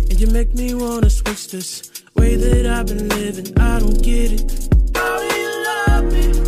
[0.08, 1.95] And you make me wanna switch this
[2.26, 3.46] way that I've been living.
[3.58, 4.68] I don't get it.
[4.96, 6.45] How do you love me?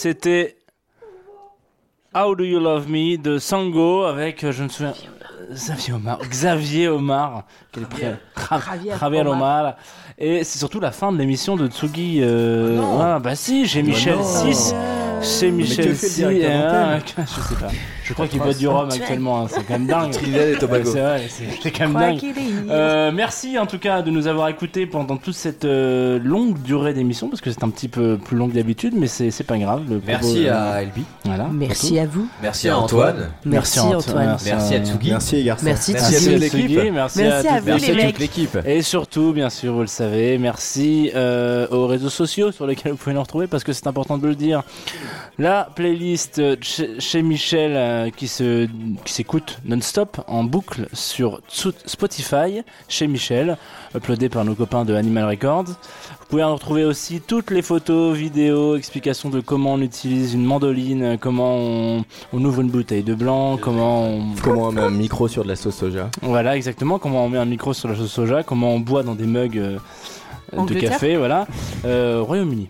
[0.00, 0.56] C'était
[2.14, 4.94] How Do You Love Me de Sango avec, euh, je me souviens,
[5.52, 6.18] Xavier Omar.
[6.26, 7.44] Xavier Omar.
[7.70, 7.86] Quel
[8.50, 9.34] Javier Javier Omar.
[9.34, 9.76] Omar.
[10.16, 12.20] Et c'est surtout la fin de l'émission de Tsugi.
[12.22, 14.24] euh, ah, bah si, j'ai Michel non.
[14.24, 14.74] 6.
[15.20, 16.16] Chez Michel que fait le 6.
[16.16, 17.70] directeur d'antenne je sais pas.
[18.10, 19.42] Je crois qu'il boit du rhum actuellement.
[19.42, 20.10] hein, C'est quand même dingue.
[20.10, 20.90] Trinidad et Tobago.
[20.92, 21.22] C'est vrai,
[21.62, 22.34] c'est quand même dingue.
[22.68, 26.92] Euh, merci en tout cas de nous avoir écoutés pendant toute cette euh, longue durée
[26.92, 29.84] d'émission parce que c'est un petit peu plus long que d'habitude, mais c'est pas grave.
[29.88, 31.04] Le Merci propos- à Elbi.
[31.24, 31.46] Voilà.
[31.52, 32.28] Merci à vous.
[32.42, 33.30] Merci à Antoine.
[33.44, 34.36] Merci, Ant- Antoine.
[34.44, 35.10] Merci à Tsugi.
[35.10, 35.64] Merci les garçons.
[35.64, 36.80] Merci, Merci à l'équipe.
[36.92, 38.58] Merci, Merci à, vous, toute l'équipe.
[38.66, 42.98] Et surtout, bien sûr, vous le savez, merci euh, aux réseaux sociaux sur lesquels vous
[42.98, 44.62] pouvez nous retrouver parce que c'est important de le dire.
[45.38, 47.72] La playlist euh, chez, chez Michel
[48.06, 48.66] euh, qui se
[49.04, 53.56] qui s'écoute non-stop en boucle sur Spotify chez Michel,
[53.94, 55.64] uploadé par nos copains de Animal Records.
[56.20, 60.44] Vous pouvez en retrouver aussi toutes les photos, vidéos, explications de comment on utilise une
[60.44, 64.90] mandoline, comment on, on ouvre une bouteille de blanc, comment on, Comment on met un
[64.90, 66.98] micro sur de la sauce soja voilà, exactement.
[66.98, 69.58] Comment on met un micro sur la sauce soja, comment on boit dans des mugs
[69.58, 69.78] euh,
[70.52, 71.46] de café, voilà.
[71.84, 72.68] Euh, Royaume-uni.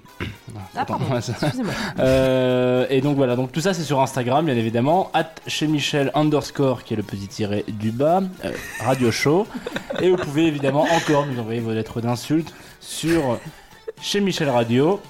[0.77, 0.87] Ah,
[1.17, 1.73] Excusez-moi.
[1.99, 5.11] Euh, et donc voilà, donc tout ça c'est sur Instagram, bien évidemment.
[5.15, 8.53] At chez Michel underscore, qui est le petit tiré du bas, euh,
[8.85, 9.47] Radio Show.
[10.01, 13.39] et vous pouvez évidemment encore nous envoyer vos lettres d'insultes sur
[14.01, 15.01] chez Michel Radio.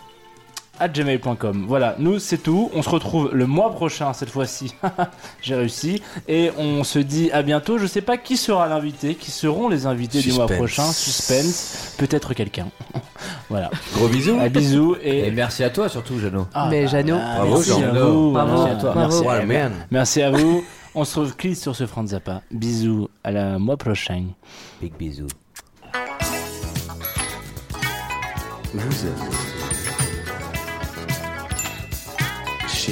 [0.89, 1.65] gmail.com.
[1.66, 2.70] Voilà, nous c'est tout.
[2.74, 4.74] On se retrouve le mois prochain cette fois-ci.
[5.43, 6.02] J'ai réussi.
[6.28, 7.78] Et on se dit à bientôt.
[7.78, 10.90] Je sais pas qui sera l'invité, qui seront les invités du mois prochain.
[10.93, 11.94] Suspense.
[11.98, 12.69] Peut-être quelqu'un.
[13.48, 13.70] voilà.
[13.94, 14.39] Gros bisous.
[14.40, 15.27] Un bisou et.
[15.27, 16.47] Et merci à toi surtout, Jeannot.
[16.55, 17.16] Ah, Mais bah, Jeannot.
[17.19, 18.31] bah, Bravo, merci à vous.
[18.32, 18.52] Bravo.
[18.52, 18.93] Merci à toi.
[18.97, 19.73] Merci, a man.
[19.90, 20.65] merci à vous.
[20.94, 22.43] On se retrouve sur ce Franz Zappa.
[22.51, 23.09] Bisous.
[23.23, 24.24] À la mois prochain.
[24.81, 25.28] Big bisous.
[28.73, 29.70] Vous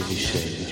[0.07, 0.68] Michel.